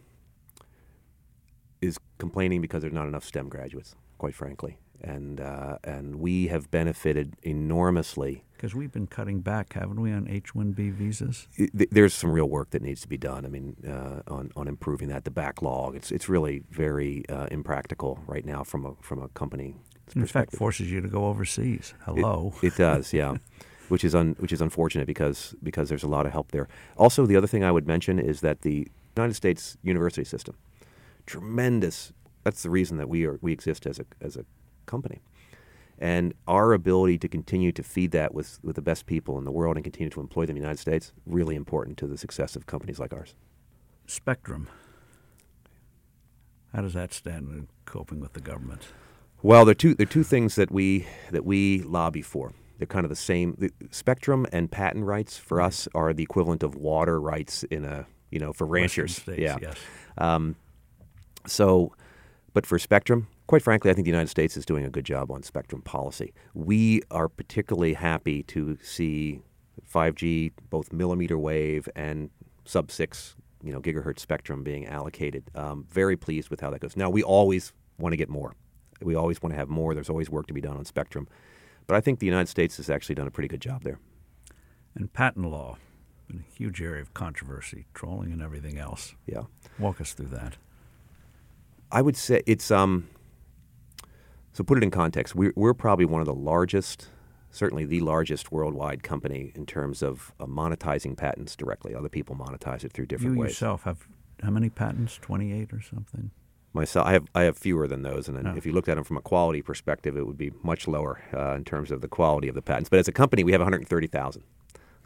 complaining 2.18 2.60
because 2.60 2.82
there's 2.82 2.92
not 2.92 3.06
enough 3.06 3.24
STEM 3.24 3.48
graduates, 3.48 3.94
quite 4.18 4.34
frankly 4.34 4.78
and 5.02 5.40
uh, 5.40 5.78
and 5.84 6.16
we 6.16 6.48
have 6.48 6.70
benefited 6.70 7.36
enormously. 7.42 8.44
Because 8.54 8.74
we've 8.74 8.92
been 8.92 9.06
cutting 9.06 9.40
back, 9.40 9.74
haven't 9.74 10.00
we, 10.00 10.10
on 10.12 10.26
H-1B 10.28 10.92
visas? 10.94 11.46
there's 11.74 12.14
some 12.14 12.32
real 12.32 12.48
work 12.48 12.70
that 12.70 12.80
needs 12.80 13.02
to 13.02 13.08
be 13.08 13.18
done. 13.18 13.44
I 13.44 13.48
mean, 13.48 13.76
uh, 13.86 14.32
on 14.32 14.50
on 14.56 14.68
improving 14.68 15.08
that. 15.08 15.24
The 15.24 15.30
backlog, 15.30 15.94
it's 15.94 16.10
it's 16.10 16.28
really 16.28 16.62
very 16.70 17.28
uh, 17.28 17.46
impractical 17.50 18.20
right 18.26 18.44
now 18.44 18.64
from 18.64 18.86
a 18.86 18.94
from 19.00 19.22
a 19.22 19.28
company. 19.28 19.76
In 20.14 20.26
fact, 20.26 20.54
forces 20.54 20.90
you 20.90 21.00
to 21.00 21.08
go 21.08 21.26
overseas. 21.26 21.92
Hello. 22.04 22.54
It, 22.62 22.68
it 22.68 22.76
does, 22.76 23.12
yeah. 23.12 23.38
which 23.88 24.04
is 24.04 24.14
un, 24.14 24.36
which 24.38 24.52
is 24.52 24.60
unfortunate 24.60 25.06
because 25.06 25.54
because 25.62 25.88
there's 25.88 26.04
a 26.04 26.08
lot 26.08 26.26
of 26.26 26.32
help 26.32 26.52
there. 26.52 26.68
Also, 26.96 27.26
the 27.26 27.36
other 27.36 27.46
thing 27.46 27.64
I 27.64 27.72
would 27.72 27.86
mention 27.86 28.18
is 28.18 28.40
that 28.40 28.62
the 28.62 28.88
United 29.16 29.34
States 29.34 29.76
university 29.82 30.24
system, 30.24 30.54
tremendous. 31.27 32.12
That's 32.45 32.62
the 32.62 32.70
reason 32.70 32.97
that 32.99 33.09
we 33.09 33.27
are 33.27 33.39
we 33.43 33.53
exist 33.53 33.87
as 33.87 33.99
a 33.99 34.07
as 34.20 34.37
a 34.37 34.45
company. 34.87 35.20
And 35.99 36.35
our 36.47 36.72
ability 36.72 37.18
to 37.18 37.29
continue 37.29 37.72
to 37.72 37.83
feed 37.83 38.11
that 38.11 38.35
with, 38.35 38.59
with 38.62 38.77
the 38.77 38.83
best 38.83 39.07
people 39.07 39.39
in 39.39 39.45
the 39.45 39.51
world 39.51 39.77
and 39.77 39.85
continue 39.85 40.11
to 40.11 40.20
employ 40.20 40.43
them 40.45 40.57
in 40.57 40.61
the 40.61 40.66
United 40.66 40.79
States, 40.79 41.12
really 41.24 41.57
important 41.57 41.97
to 41.99 42.07
the 42.07 42.18
success 42.18 42.55
of 42.55 42.66
companies 42.66 42.99
like 42.99 43.14
ours. 43.14 43.35
Spectrum. 44.07 44.68
How 46.74 46.83
does 46.83 46.93
that 46.93 47.14
stand 47.14 47.49
in 47.51 47.68
coping 47.87 48.20
with 48.20 48.35
the 48.35 48.43
government? 48.43 48.89
Well, 49.43 49.64
there 49.64 49.72
are 49.72 49.74
two, 49.74 49.95
there 49.95 50.05
are 50.05 50.11
two 50.11 50.22
things 50.22 50.57
that 50.57 50.70
we, 50.70 51.07
that 51.31 51.47
we 51.47 51.81
lobby 51.83 52.20
for. 52.20 52.53
They're 52.77 52.87
kind 52.87 53.07
of 53.07 53.11
the 53.11 53.16
same. 53.16 53.55
The 53.57 53.70
spectrum 53.91 54.47
and 54.53 54.70
patent 54.70 55.07
rights 55.07 55.39
for 55.39 55.62
us 55.62 55.89
are 55.95 56.12
the 56.12 56.22
equivalent 56.22 56.62
of 56.62 56.74
water 56.74 57.18
rights 57.18 57.62
in 57.64 57.87
a, 57.87 58.07
you 58.31 58.39
know, 58.39 58.53
for 58.53 58.66
ranchers. 58.66 59.16
States, 59.16 59.41
yeah. 59.41 59.57
Yes. 59.62 59.77
Um, 60.18 60.57
so, 61.47 61.92
but 62.53 62.66
for 62.66 62.78
spectrum, 62.78 63.28
quite 63.47 63.62
frankly, 63.62 63.90
I 63.90 63.94
think 63.94 64.05
the 64.05 64.11
United 64.11 64.28
States 64.28 64.57
is 64.57 64.64
doing 64.66 64.84
a 64.84 64.90
good 64.90 65.05
job 65.05 65.30
on 65.30 65.42
spectrum 65.42 65.82
policy. 65.82 66.32
We 66.55 67.03
are 67.11 67.28
particularly 67.28 67.94
happy 67.94 68.42
to 68.44 68.78
see 68.82 69.40
5G, 69.92 70.53
both 70.70 70.92
millimeter 70.92 71.38
wave 71.38 71.88
and 71.94 72.30
sub 72.64 72.90
six, 72.90 73.36
you 73.62 73.72
know, 73.72 73.80
gigahertz 73.80 74.20
spectrum 74.20 74.62
being 74.62 74.86
allocated. 74.86 75.51
Um, 75.55 75.86
very 75.90 76.16
pleased 76.16 76.51
with 76.51 76.61
how 76.61 76.70
that 76.70 76.80
goes. 76.80 76.97
Now, 76.97 77.11
we 77.11 77.22
always 77.22 77.72
want 77.99 78.12
to 78.12 78.16
get 78.16 78.28
more. 78.28 78.55
We 79.03 79.14
always 79.14 79.42
want 79.42 79.53
to 79.53 79.59
have 79.59 79.68
more. 79.68 79.94
There's 79.94 80.11
always 80.11 80.30
work 80.30 80.47
to 80.47 80.55
be 80.55 80.61
done 80.61 80.76
on 80.76 80.84
spectrum, 80.84 81.28
but 81.86 81.97
I 81.97 82.01
think 82.01 82.18
the 82.18 82.26
United 82.26 82.49
States 82.49 82.78
has 82.78 82.88
actually 82.88 83.14
done 83.14 83.26
a 83.26 83.30
pretty 83.30 83.49
good 83.49 83.61
job 83.61 83.84
there. 83.84 83.99
And 84.94 85.12
patent 85.12 85.51
law, 85.51 85.76
a 86.30 86.38
huge 86.57 86.80
area 86.80 87.03
of 87.03 87.12
controversy, 87.12 87.86
trolling 87.92 88.32
and 88.32 88.40
everything 88.40 88.78
else. 88.78 89.14
Yeah, 89.26 89.42
walk 89.78 90.01
us 90.01 90.14
through 90.14 90.28
that. 90.28 90.57
I 91.91 92.03
would 92.03 92.16
say 92.16 92.43
it's 92.47 92.70
um, 92.70 93.09
so, 94.57 94.64
put 94.64 94.78
it 94.78 94.82
in 94.82 94.91
context, 94.91 95.34
we're, 95.34 95.53
we're 95.55 95.74
probably 95.74 96.07
one 96.07 96.22
of 96.22 96.26
the 96.26 96.32
largest, 96.32 97.09
certainly 97.51 97.84
the 97.84 98.01
largest 98.01 98.51
worldwide 98.51 99.03
company 99.03 99.53
in 99.55 99.66
terms 99.66 100.03
of 100.03 100.32
uh, 100.41 100.47
monetizing 100.47 101.14
patents 101.14 101.55
directly. 101.55 101.95
Other 101.95 102.09
people 102.09 102.34
monetize 102.34 102.82
it 102.82 102.91
through 102.91 103.05
different 103.05 103.34
you 103.34 103.41
ways. 103.41 103.49
You 103.49 103.66
yourself 103.66 103.82
have 103.82 104.09
how 104.43 104.49
many 104.49 104.70
patents? 104.70 105.18
28 105.20 105.74
or 105.74 105.82
something? 105.82 106.30
Myself, 106.72 107.07
I 107.07 107.12
have 107.12 107.26
I 107.34 107.43
have 107.43 107.59
fewer 107.59 107.87
than 107.87 108.01
those, 108.01 108.30
and 108.30 108.49
oh. 108.49 108.55
if 108.57 108.64
you 108.64 108.72
looked 108.72 108.89
at 108.89 108.95
them 108.95 109.05
from 109.05 109.18
a 109.18 109.22
quality 109.22 109.61
perspective, 109.61 110.16
it 110.16 110.26
would 110.26 110.39
be 110.39 110.53
much 110.62 110.89
lower 110.89 111.20
uh, 111.34 111.53
in 111.53 111.62
terms 111.62 111.91
of 111.91 112.01
the 112.01 112.09
quality 112.09 112.49
of 112.49 112.55
the 112.55 112.62
patents. 112.62 112.89
But 112.89 112.99
as 112.99 113.09
a 113.09 113.12
company, 113.12 113.45
we 113.45 113.53
have 113.53 113.61
130,000 113.61 114.43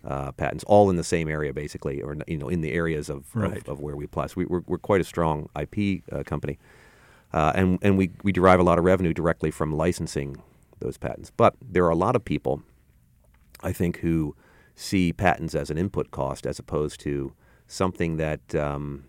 uh, 0.05 0.33
patents, 0.33 0.65
all 0.65 0.91
in 0.91 0.97
the 0.97 1.05
same 1.05 1.29
area, 1.29 1.53
basically, 1.53 2.01
or 2.03 2.17
you 2.27 2.39
know, 2.39 2.49
in 2.49 2.61
the 2.61 2.73
areas 2.73 3.11
of, 3.11 3.25
right. 3.35 3.59
of, 3.59 3.69
of, 3.69 3.81
where 3.81 3.97
we 3.97 4.07
plus. 4.07 4.37
We, 4.37 4.45
are 4.45 4.63
we're 4.67 4.79
quite 4.79 5.01
a 5.01 5.05
strong 5.05 5.49
IP 5.59 6.03
uh, 6.11 6.23
company. 6.23 6.59
Uh, 7.33 7.53
and 7.55 7.79
and 7.83 7.97
we, 7.97 8.11
we 8.25 8.33
derive 8.33 8.59
a 8.59 8.63
lot 8.63 8.79
of 8.79 8.85
revenue 8.85 9.13
directly 9.13 9.51
from 9.51 9.77
licensing 9.77 10.43
those 10.81 10.97
patents. 10.97 11.31
But 11.37 11.55
there 11.61 11.85
are 11.85 11.91
a 11.91 11.97
lot 11.97 12.17
of 12.17 12.25
people, 12.25 12.63
I 13.63 13.73
think, 13.73 13.99
who 13.99 14.35
see 14.75 15.13
patents 15.13 15.55
as 15.55 15.71
an 15.71 15.79
input 15.79 16.11
cost 16.11 16.47
as 16.47 16.59
opposed 16.59 16.99
to 17.01 17.33
something 17.69 18.17
that 18.17 18.55
um, 18.55 19.05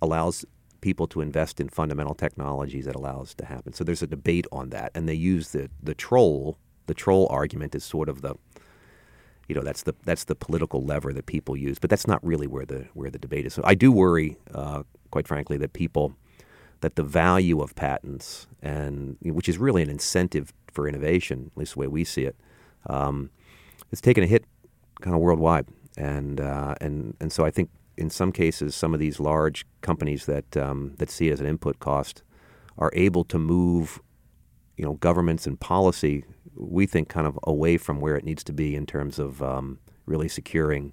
allows 0.00 0.44
people 0.80 1.06
to 1.08 1.20
invest 1.20 1.60
in 1.60 1.68
fundamental 1.68 2.14
technologies 2.14 2.84
that 2.84 2.94
allows 2.94 3.34
to 3.34 3.44
happen. 3.44 3.72
So 3.72 3.82
there's 3.82 4.02
a 4.02 4.06
debate 4.06 4.46
on 4.52 4.70
that, 4.70 4.92
and 4.94 5.08
they 5.08 5.14
use 5.14 5.50
the 5.50 5.70
the 5.82 5.94
troll 5.94 6.58
the 6.86 6.94
troll 6.94 7.26
argument 7.30 7.74
as 7.74 7.84
sort 7.84 8.08
of 8.08 8.22
the 8.22 8.34
you 9.48 9.54
know 9.54 9.62
that's 9.62 9.82
the 9.82 9.94
that's 10.04 10.24
the 10.24 10.34
political 10.34 10.84
lever 10.84 11.12
that 11.12 11.26
people 11.26 11.56
use, 11.56 11.78
but 11.78 11.90
that's 11.90 12.06
not 12.06 12.24
really 12.24 12.46
where 12.46 12.66
the 12.66 12.86
where 12.94 13.10
the 13.10 13.18
debate 13.18 13.46
is. 13.46 13.54
So 13.54 13.62
I 13.64 13.74
do 13.74 13.90
worry, 13.90 14.36
uh, 14.54 14.82
quite 15.10 15.26
frankly, 15.26 15.56
that 15.58 15.72
people 15.72 16.14
that 16.80 16.94
the 16.96 17.02
value 17.02 17.60
of 17.60 17.74
patents, 17.74 18.46
and 18.62 19.16
which 19.22 19.48
is 19.48 19.58
really 19.58 19.82
an 19.82 19.90
incentive 19.90 20.52
for 20.72 20.86
innovation, 20.86 21.50
at 21.52 21.58
least 21.58 21.74
the 21.74 21.80
way 21.80 21.86
we 21.88 22.04
see 22.04 22.22
it, 22.22 22.36
um, 22.86 23.30
it's 23.90 24.00
taken 24.00 24.22
a 24.22 24.26
hit 24.26 24.44
kind 25.00 25.14
of 25.14 25.20
worldwide. 25.20 25.66
And, 25.96 26.40
uh, 26.40 26.74
and, 26.80 27.16
and 27.20 27.32
so 27.32 27.44
I 27.44 27.50
think 27.50 27.70
in 27.96 28.10
some 28.10 28.30
cases, 28.30 28.74
some 28.74 28.94
of 28.94 29.00
these 29.00 29.18
large 29.18 29.66
companies 29.80 30.26
that, 30.26 30.56
um, 30.56 30.94
that 30.98 31.10
see 31.10 31.28
it 31.28 31.32
as 31.32 31.40
an 31.40 31.46
input 31.46 31.80
cost 31.80 32.22
are 32.76 32.90
able 32.94 33.24
to 33.24 33.38
move, 33.38 34.00
you 34.76 34.84
know, 34.84 34.94
governments 34.94 35.46
and 35.46 35.58
policy, 35.58 36.24
we 36.58 36.86
think, 36.86 37.08
kind 37.08 37.26
of 37.26 37.38
away 37.44 37.76
from 37.76 38.00
where 38.00 38.16
it 38.16 38.24
needs 38.24 38.44
to 38.44 38.52
be 38.52 38.74
in 38.74 38.86
terms 38.86 39.18
of 39.18 39.42
um, 39.42 39.78
really 40.06 40.28
securing, 40.28 40.92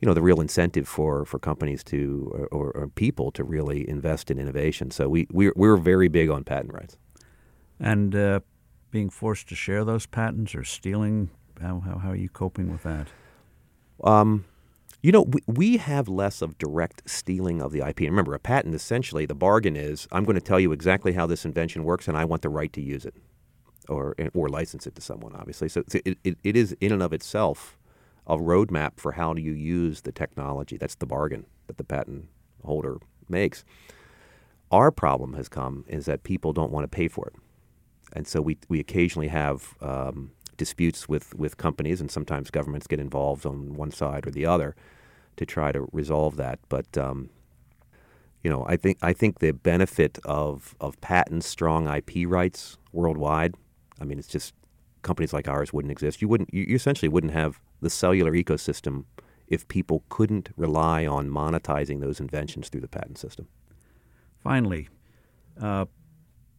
you 0.00 0.06
know, 0.06 0.14
the 0.14 0.22
real 0.22 0.40
incentive 0.40 0.88
for, 0.88 1.24
for 1.24 1.38
companies 1.38 1.82
to 1.84 2.48
or, 2.52 2.70
or, 2.70 2.88
people 2.88 3.30
to 3.32 3.44
really 3.44 3.88
invest 3.88 4.30
in 4.30 4.38
innovation. 4.38 4.90
So 4.90 5.08
we 5.08 5.26
we're, 5.30 5.52
we're 5.56 5.76
very 5.76 6.08
big 6.08 6.30
on 6.30 6.44
patent 6.44 6.72
rights. 6.72 6.96
And 7.80 8.14
uh, 8.14 8.40
being 8.90 9.10
forced 9.10 9.48
to 9.48 9.54
share 9.54 9.84
those 9.84 10.06
patents 10.06 10.54
or 10.54 10.64
stealing, 10.64 11.30
how, 11.60 11.80
how, 11.80 11.98
how 11.98 12.10
are 12.10 12.16
you 12.16 12.28
coping 12.28 12.70
with 12.70 12.82
that? 12.82 13.08
Um, 14.02 14.44
you 15.00 15.12
know, 15.12 15.22
we, 15.22 15.40
we 15.46 15.76
have 15.76 16.08
less 16.08 16.42
of 16.42 16.58
direct 16.58 17.08
stealing 17.08 17.62
of 17.62 17.72
the 17.72 17.86
IP. 17.86 18.00
And 18.00 18.10
remember, 18.10 18.34
a 18.34 18.40
patent 18.40 18.74
essentially, 18.74 19.26
the 19.26 19.34
bargain 19.34 19.76
is 19.76 20.08
I'm 20.10 20.24
going 20.24 20.34
to 20.34 20.40
tell 20.40 20.58
you 20.58 20.72
exactly 20.72 21.12
how 21.12 21.26
this 21.26 21.44
invention 21.44 21.84
works, 21.84 22.08
and 22.08 22.16
I 22.16 22.24
want 22.24 22.42
the 22.42 22.48
right 22.48 22.72
to 22.72 22.80
use 22.80 23.04
it 23.04 23.14
or, 23.88 24.14
or 24.34 24.48
license 24.48 24.86
it 24.86 24.94
to 24.94 25.00
someone, 25.00 25.34
obviously. 25.34 25.68
So 25.68 25.82
it, 25.92 26.18
it, 26.24 26.38
it 26.42 26.56
is 26.56 26.76
in 26.80 26.92
and 26.92 27.02
of 27.02 27.12
itself 27.12 27.78
a 28.26 28.36
roadmap 28.36 28.92
for 28.96 29.12
how 29.12 29.32
do 29.32 29.40
you 29.40 29.52
use 29.52 30.02
the 30.02 30.12
technology. 30.12 30.76
That's 30.76 30.94
the 30.94 31.06
bargain 31.06 31.46
that 31.66 31.78
the 31.78 31.84
patent 31.84 32.28
holder 32.64 32.98
makes. 33.28 33.64
Our 34.70 34.90
problem 34.90 35.34
has 35.34 35.48
come 35.48 35.84
is 35.88 36.04
that 36.06 36.22
people 36.22 36.52
don't 36.52 36.70
want 36.70 36.84
to 36.84 36.88
pay 36.88 37.08
for 37.08 37.28
it. 37.28 37.34
And 38.12 38.26
so 38.26 38.40
we, 38.40 38.58
we 38.68 38.80
occasionally 38.80 39.28
have 39.28 39.74
um, 39.80 40.32
disputes 40.56 41.08
with, 41.08 41.34
with 41.34 41.56
companies, 41.56 42.00
and 42.00 42.10
sometimes 42.10 42.50
governments 42.50 42.86
get 42.86 43.00
involved 43.00 43.46
on 43.46 43.74
one 43.74 43.90
side 43.90 44.26
or 44.26 44.30
the 44.30 44.46
other 44.46 44.74
to 45.36 45.46
try 45.46 45.72
to 45.72 45.88
resolve 45.92 46.36
that. 46.36 46.58
But 46.68 46.98
um, 46.98 47.30
you 48.42 48.50
know, 48.50 48.64
I 48.68 48.76
think 48.76 48.98
I 49.02 49.12
think 49.12 49.38
the 49.38 49.52
benefit 49.52 50.18
of 50.24 50.74
of 50.80 51.00
patents, 51.00 51.46
strong 51.46 51.88
IP 51.88 52.26
rights 52.26 52.76
worldwide. 52.92 53.54
I 54.00 54.04
mean, 54.04 54.18
it's 54.18 54.28
just 54.28 54.54
companies 55.02 55.32
like 55.32 55.48
ours 55.48 55.72
wouldn't 55.72 55.92
exist. 55.92 56.22
You 56.22 56.28
wouldn't. 56.28 56.52
You 56.52 56.74
essentially 56.74 57.08
wouldn't 57.08 57.32
have 57.32 57.60
the 57.80 57.90
cellular 57.90 58.32
ecosystem 58.32 59.04
if 59.46 59.66
people 59.68 60.04
couldn't 60.08 60.50
rely 60.56 61.06
on 61.06 61.30
monetizing 61.30 62.00
those 62.00 62.20
inventions 62.20 62.68
through 62.68 62.82
the 62.82 62.88
patent 62.88 63.18
system. 63.18 63.48
Finally, 64.42 64.88
uh, 65.60 65.86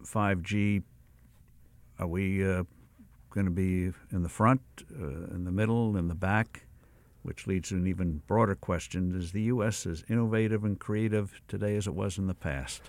5G. 0.03 0.83
Are 1.99 2.07
we 2.07 2.49
uh, 2.49 2.63
going 3.29 3.45
to 3.45 3.51
be 3.51 3.91
in 4.11 4.23
the 4.23 4.29
front, 4.29 4.61
uh, 4.97 5.35
in 5.35 5.43
the 5.43 5.51
middle, 5.51 5.97
in 5.97 6.07
the 6.07 6.15
back, 6.15 6.65
which 7.23 7.45
leads 7.45 7.69
to 7.69 7.75
an 7.75 7.87
even 7.87 8.21
broader 8.25 8.55
question: 8.55 9.13
Is 9.15 9.31
the 9.31 9.43
U.S. 9.43 9.85
as 9.85 10.03
innovative 10.09 10.63
and 10.63 10.79
creative 10.79 11.41
today 11.47 11.75
as 11.75 11.87
it 11.87 11.93
was 11.93 12.17
in 12.17 12.27
the 12.27 12.33
past? 12.33 12.81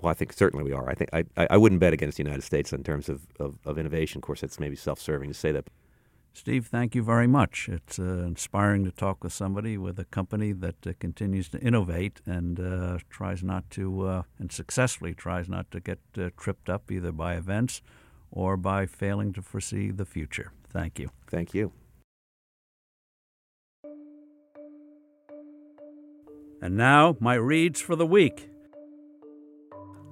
Well, 0.00 0.10
I 0.10 0.14
think 0.14 0.32
certainly 0.32 0.64
we 0.64 0.72
are. 0.72 0.88
I 0.88 0.94
think 0.94 1.10
I, 1.12 1.24
I 1.36 1.56
wouldn't 1.56 1.80
bet 1.80 1.92
against 1.92 2.18
the 2.18 2.22
United 2.22 2.42
States 2.42 2.72
in 2.72 2.84
terms 2.84 3.08
of, 3.08 3.26
of, 3.40 3.58
of 3.64 3.78
innovation. 3.78 4.18
Of 4.18 4.22
course, 4.22 4.42
it's 4.42 4.60
maybe 4.60 4.76
self-serving 4.76 5.28
to 5.28 5.34
say 5.34 5.52
that. 5.52 5.68
Steve, 6.34 6.66
thank 6.66 6.94
you 6.94 7.02
very 7.02 7.26
much. 7.26 7.66
It's 7.66 7.98
uh, 7.98 8.02
inspiring 8.02 8.84
to 8.84 8.90
talk 8.90 9.24
with 9.24 9.32
somebody 9.32 9.78
with 9.78 9.98
a 9.98 10.04
company 10.04 10.52
that 10.52 10.86
uh, 10.86 10.92
continues 11.00 11.48
to 11.48 11.58
innovate 11.60 12.20
and 12.26 12.60
uh, 12.60 12.98
tries 13.08 13.42
not 13.42 13.70
to, 13.70 14.06
uh, 14.06 14.22
and 14.38 14.52
successfully 14.52 15.14
tries 15.14 15.48
not 15.48 15.70
to 15.70 15.80
get 15.80 15.98
uh, 16.18 16.28
tripped 16.36 16.68
up 16.68 16.92
either 16.92 17.10
by 17.10 17.36
events 17.36 17.80
or 18.30 18.58
by 18.58 18.84
failing 18.84 19.32
to 19.32 19.40
foresee 19.40 19.90
the 19.90 20.04
future. 20.04 20.52
Thank 20.68 20.98
you. 20.98 21.08
Thank 21.26 21.54
you. 21.54 21.72
And 26.60 26.76
now, 26.76 27.16
my 27.18 27.34
reads 27.34 27.80
for 27.80 27.96
the 27.96 28.06
week. 28.06 28.50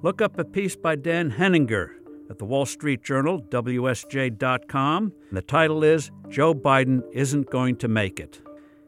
Look 0.05 0.21
up 0.21 0.37
a 0.37 0.45
piece 0.45 0.75
by 0.75 0.97
Dan 0.97 1.31
Henninger 1.31 1.95
at 2.29 2.37
the 2.37 2.45
Wall 2.45 2.67
Street 2.67 3.01
Journal, 3.01 3.41
WSJ.com. 3.41 5.11
The 5.31 5.41
title 5.41 5.83
is 5.83 6.11
Joe 6.29 6.53
Biden 6.53 7.01
Isn't 7.11 7.49
Going 7.49 7.75
to 7.77 7.87
Make 7.87 8.19
It. 8.19 8.39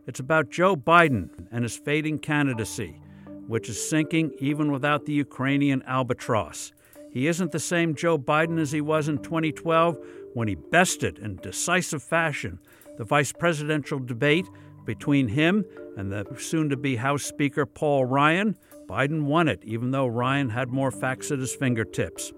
It's 0.05 0.19
about 0.19 0.51
Joe 0.51 0.75
Biden 0.75 1.31
and 1.51 1.63
his 1.63 1.75
fading 1.75 2.19
candidacy, 2.19 3.01
which 3.47 3.67
is 3.67 3.89
sinking 3.89 4.33
even 4.37 4.71
without 4.71 5.05
the 5.07 5.13
Ukrainian 5.13 5.81
albatross. 5.87 6.71
He 7.09 7.25
isn't 7.25 7.51
the 7.51 7.59
same 7.59 7.95
Joe 7.95 8.19
Biden 8.19 8.59
as 8.59 8.71
he 8.71 8.81
was 8.81 9.09
in 9.09 9.17
2012 9.17 9.97
when 10.35 10.47
he 10.47 10.53
bested 10.53 11.17
in 11.17 11.37
decisive 11.37 12.03
fashion 12.03 12.59
the 12.99 13.05
vice 13.05 13.33
presidential 13.33 13.97
debate 13.97 14.45
between 14.85 15.29
him 15.29 15.65
and 15.97 16.11
the 16.11 16.27
soon 16.37 16.69
to 16.69 16.77
be 16.77 16.95
House 16.95 17.23
Speaker 17.23 17.65
Paul 17.65 18.05
Ryan. 18.05 18.55
Biden 18.87 19.23
won 19.23 19.47
it, 19.47 19.61
even 19.63 19.91
though 19.91 20.07
Ryan 20.07 20.49
had 20.49 20.69
more 20.69 20.91
facts 20.91 21.29
at 21.31 21.39
his 21.39 21.53
fingertips. 21.53 22.31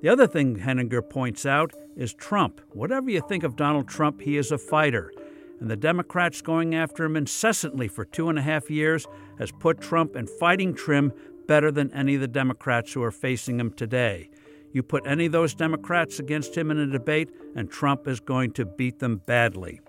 The 0.00 0.08
other 0.08 0.28
thing 0.28 0.56
Henninger 0.56 1.02
points 1.02 1.44
out 1.44 1.72
is 1.96 2.14
Trump. 2.14 2.60
Whatever 2.70 3.10
you 3.10 3.20
think 3.20 3.42
of 3.42 3.56
Donald 3.56 3.88
Trump, 3.88 4.20
he 4.20 4.36
is 4.36 4.52
a 4.52 4.58
fighter. 4.58 5.12
And 5.60 5.68
the 5.68 5.76
Democrats 5.76 6.40
going 6.40 6.76
after 6.76 7.04
him 7.04 7.16
incessantly 7.16 7.88
for 7.88 8.04
two 8.04 8.28
and 8.28 8.38
a 8.38 8.42
half 8.42 8.70
years 8.70 9.08
has 9.38 9.50
put 9.50 9.80
Trump 9.80 10.14
in 10.14 10.28
fighting 10.28 10.72
trim 10.72 11.12
better 11.48 11.72
than 11.72 11.92
any 11.92 12.14
of 12.14 12.20
the 12.20 12.28
Democrats 12.28 12.92
who 12.92 13.02
are 13.02 13.10
facing 13.10 13.58
him 13.58 13.72
today. 13.72 14.30
You 14.72 14.84
put 14.84 15.04
any 15.04 15.26
of 15.26 15.32
those 15.32 15.54
Democrats 15.54 16.20
against 16.20 16.56
him 16.56 16.70
in 16.70 16.78
a 16.78 16.86
debate, 16.86 17.30
and 17.56 17.68
Trump 17.68 18.06
is 18.06 18.20
going 18.20 18.52
to 18.52 18.64
beat 18.64 19.00
them 19.00 19.22
badly. 19.26 19.80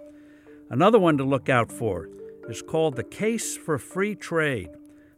Another 0.72 0.98
one 0.98 1.18
to 1.18 1.24
look 1.24 1.50
out 1.50 1.72
for 1.72 2.10
is 2.48 2.64
called 2.64 2.96
The 2.96 3.04
Case 3.04 3.56
for 3.56 3.78
Free 3.78 4.16
Trade. 4.16 4.70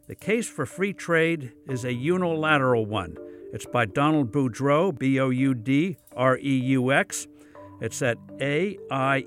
The 0.08 0.14
case 0.16 0.48
for 0.48 0.66
free 0.66 0.92
trade 0.92 1.52
is 1.68 1.84
a 1.84 1.92
unilateral 1.92 2.86
one. 2.86 3.16
It's 3.52 3.66
by 3.66 3.86
Donald 3.86 4.32
Boudreaux, 4.32 4.98
B 4.98 5.20
O 5.20 5.30
U 5.30 5.54
D 5.54 5.96
R 6.16 6.38
E 6.38 6.58
U 6.58 6.92
X. 6.92 7.28
It's 7.80 8.02
at 8.02 8.18
AIER.org. 8.40 9.26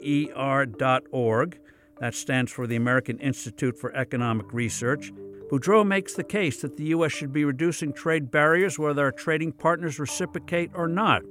That 2.00 2.14
stands 2.14 2.52
for 2.52 2.68
the 2.68 2.76
American 2.76 3.20
Institute 3.20 3.78
for 3.78 3.96
Economic 3.96 4.52
Research. 4.52 5.14
Boudreaux 5.50 5.88
makes 5.88 6.14
the 6.16 6.24
case 6.24 6.62
that 6.62 6.76
the 6.76 6.86
U.S. 6.86 7.12
should 7.12 7.32
be 7.32 7.46
reducing 7.46 7.94
trade 7.94 8.32
barriers 8.32 8.78
whether 8.80 9.06
our 9.06 9.12
trading 9.12 9.52
partners 9.52 10.00
reciprocate 10.00 10.72
or 10.74 10.88
not. 10.88 11.22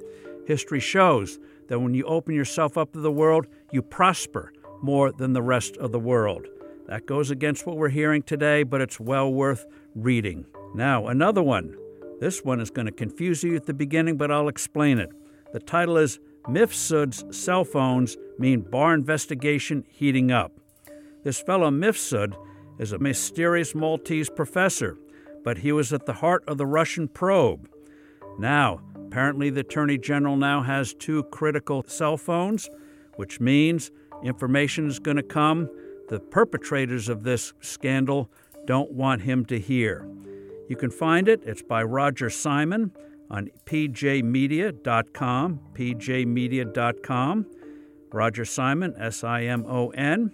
History 0.47 0.81
shows 0.81 1.39
that 1.69 1.81
when 1.81 1.95
you 1.95 2.05
open 2.05 2.35
yourself 2.35 2.79
up 2.79 2.93
to 2.93 3.01
the 3.01 3.13
world, 3.13 3.47
you 3.73 3.83
prosper 3.83 4.53
more 4.83 5.11
than 5.13 5.33
the 5.33 5.43
rest 5.43 5.77
of 5.79 5.93
the 5.93 5.99
world. 5.99 6.47
That 6.87 7.07
goes 7.07 7.31
against 7.31 7.67
what 7.67 7.77
we're 7.77 7.89
hearing 7.89 8.23
today, 8.23 8.63
but 8.63 8.81
it's 8.81 9.01
well 9.01 9.33
worth 9.33 9.67
reading. 9.95 10.45
Now, 10.75 11.07
another 11.07 11.43
one. 11.43 11.77
This 12.21 12.45
one 12.45 12.61
is 12.61 12.71
going 12.71 12.87
to 12.87 12.93
confuse 12.93 13.43
you 13.43 13.57
at 13.57 13.67
the 13.67 13.75
beginning, 13.75 14.17
but 14.17 14.31
I'll 14.31 14.49
explain 14.49 14.99
it. 14.99 15.11
The 15.53 15.61
title 15.61 15.97
is 15.97 16.21
Mifsud's 16.45 17.25
Cell 17.37 17.65
Phones 17.65 18.17
Mean 18.39 18.61
Barr 18.61 18.95
Investigation 18.95 19.85
Heating 19.89 20.31
Up. 20.31 20.53
This 21.23 21.41
fellow 21.41 21.71
Mifsud 21.71 22.37
is 22.79 22.93
a 22.93 22.99
mysterious 22.99 23.75
Maltese 23.75 24.29
professor, 24.29 24.99
but 25.43 25.59
he 25.59 25.73
was 25.73 25.93
at 25.93 26.07
the 26.07 26.13
heart 26.13 26.45
of 26.47 26.59
the 26.59 26.67
Russian 26.67 27.09
probe. 27.09 27.69
Now, 28.39 28.81
apparently, 28.95 29.49
the 29.49 29.61
Attorney 29.61 29.97
General 29.97 30.37
now 30.37 30.63
has 30.63 30.93
two 30.93 31.23
critical 31.25 31.85
cell 31.87 32.17
phones, 32.17 32.69
which 33.17 33.41
means 33.41 33.91
information 34.23 34.89
is 34.89 34.99
going 34.99 35.17
to 35.17 35.23
come 35.23 35.71
the 36.09 36.21
perpetrators 36.21 37.09
of 37.09 37.23
this 37.23 37.53
scandal 37.61 38.31
don't 38.67 38.93
want 38.93 39.23
him 39.23 39.45
to 39.47 39.59
hear. 39.59 40.09
You 40.69 40.77
can 40.77 40.91
find 40.91 41.29
it, 41.29 41.43
it's 41.45 41.63
by 41.63 41.83
Roger 41.83 42.31
Simon 42.31 42.93
on 43.31 43.49
pjmedia.com, 43.67 45.61
pjmedia.com. 45.75 47.47
Roger 48.13 48.45
Simon, 48.45 48.95
S 48.97 49.25
I 49.25 49.43
M 49.43 49.65
O 49.67 49.89
N, 49.91 50.31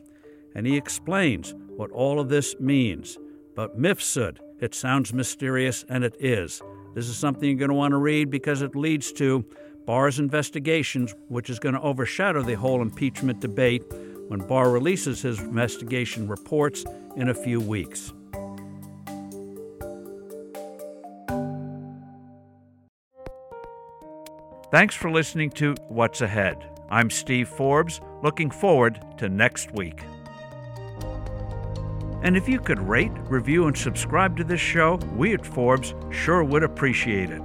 and 0.54 0.66
he 0.66 0.76
explains 0.76 1.54
what 1.76 1.90
all 1.92 2.20
of 2.20 2.28
this 2.28 2.54
means. 2.60 3.16
But 3.56 3.80
Mifsud, 3.80 4.38
it 4.60 4.74
sounds 4.74 5.14
mysterious, 5.14 5.84
and 5.88 6.04
it 6.04 6.14
is. 6.20 6.60
This 6.94 7.08
is 7.08 7.16
something 7.16 7.48
you're 7.48 7.58
going 7.58 7.70
to 7.70 7.74
want 7.74 7.92
to 7.92 7.98
read 7.98 8.28
because 8.28 8.60
it 8.60 8.76
leads 8.76 9.12
to 9.12 9.46
Barr's 9.86 10.18
investigations, 10.18 11.14
which 11.28 11.48
is 11.48 11.58
going 11.58 11.74
to 11.74 11.80
overshadow 11.80 12.42
the 12.42 12.54
whole 12.54 12.82
impeachment 12.82 13.40
debate 13.40 13.82
when 14.30 14.38
Barr 14.46 14.70
releases 14.70 15.22
his 15.22 15.40
investigation 15.40 16.28
reports 16.28 16.84
in 17.16 17.30
a 17.30 17.34
few 17.34 17.60
weeks. 17.60 18.12
Thanks 24.70 24.94
for 24.94 25.10
listening 25.10 25.50
to 25.50 25.74
What's 25.88 26.20
Ahead. 26.20 26.64
I'm 26.90 27.10
Steve 27.10 27.48
Forbes, 27.48 28.00
looking 28.22 28.52
forward 28.52 29.04
to 29.18 29.28
next 29.28 29.72
week. 29.72 30.04
And 32.22 32.36
if 32.36 32.48
you 32.48 32.60
could 32.60 32.78
rate, 32.78 33.10
review, 33.24 33.66
and 33.66 33.76
subscribe 33.76 34.36
to 34.36 34.44
this 34.44 34.60
show, 34.60 35.00
we 35.16 35.34
at 35.34 35.44
Forbes 35.44 35.92
sure 36.12 36.44
would 36.44 36.62
appreciate 36.62 37.30
it. 37.30 37.42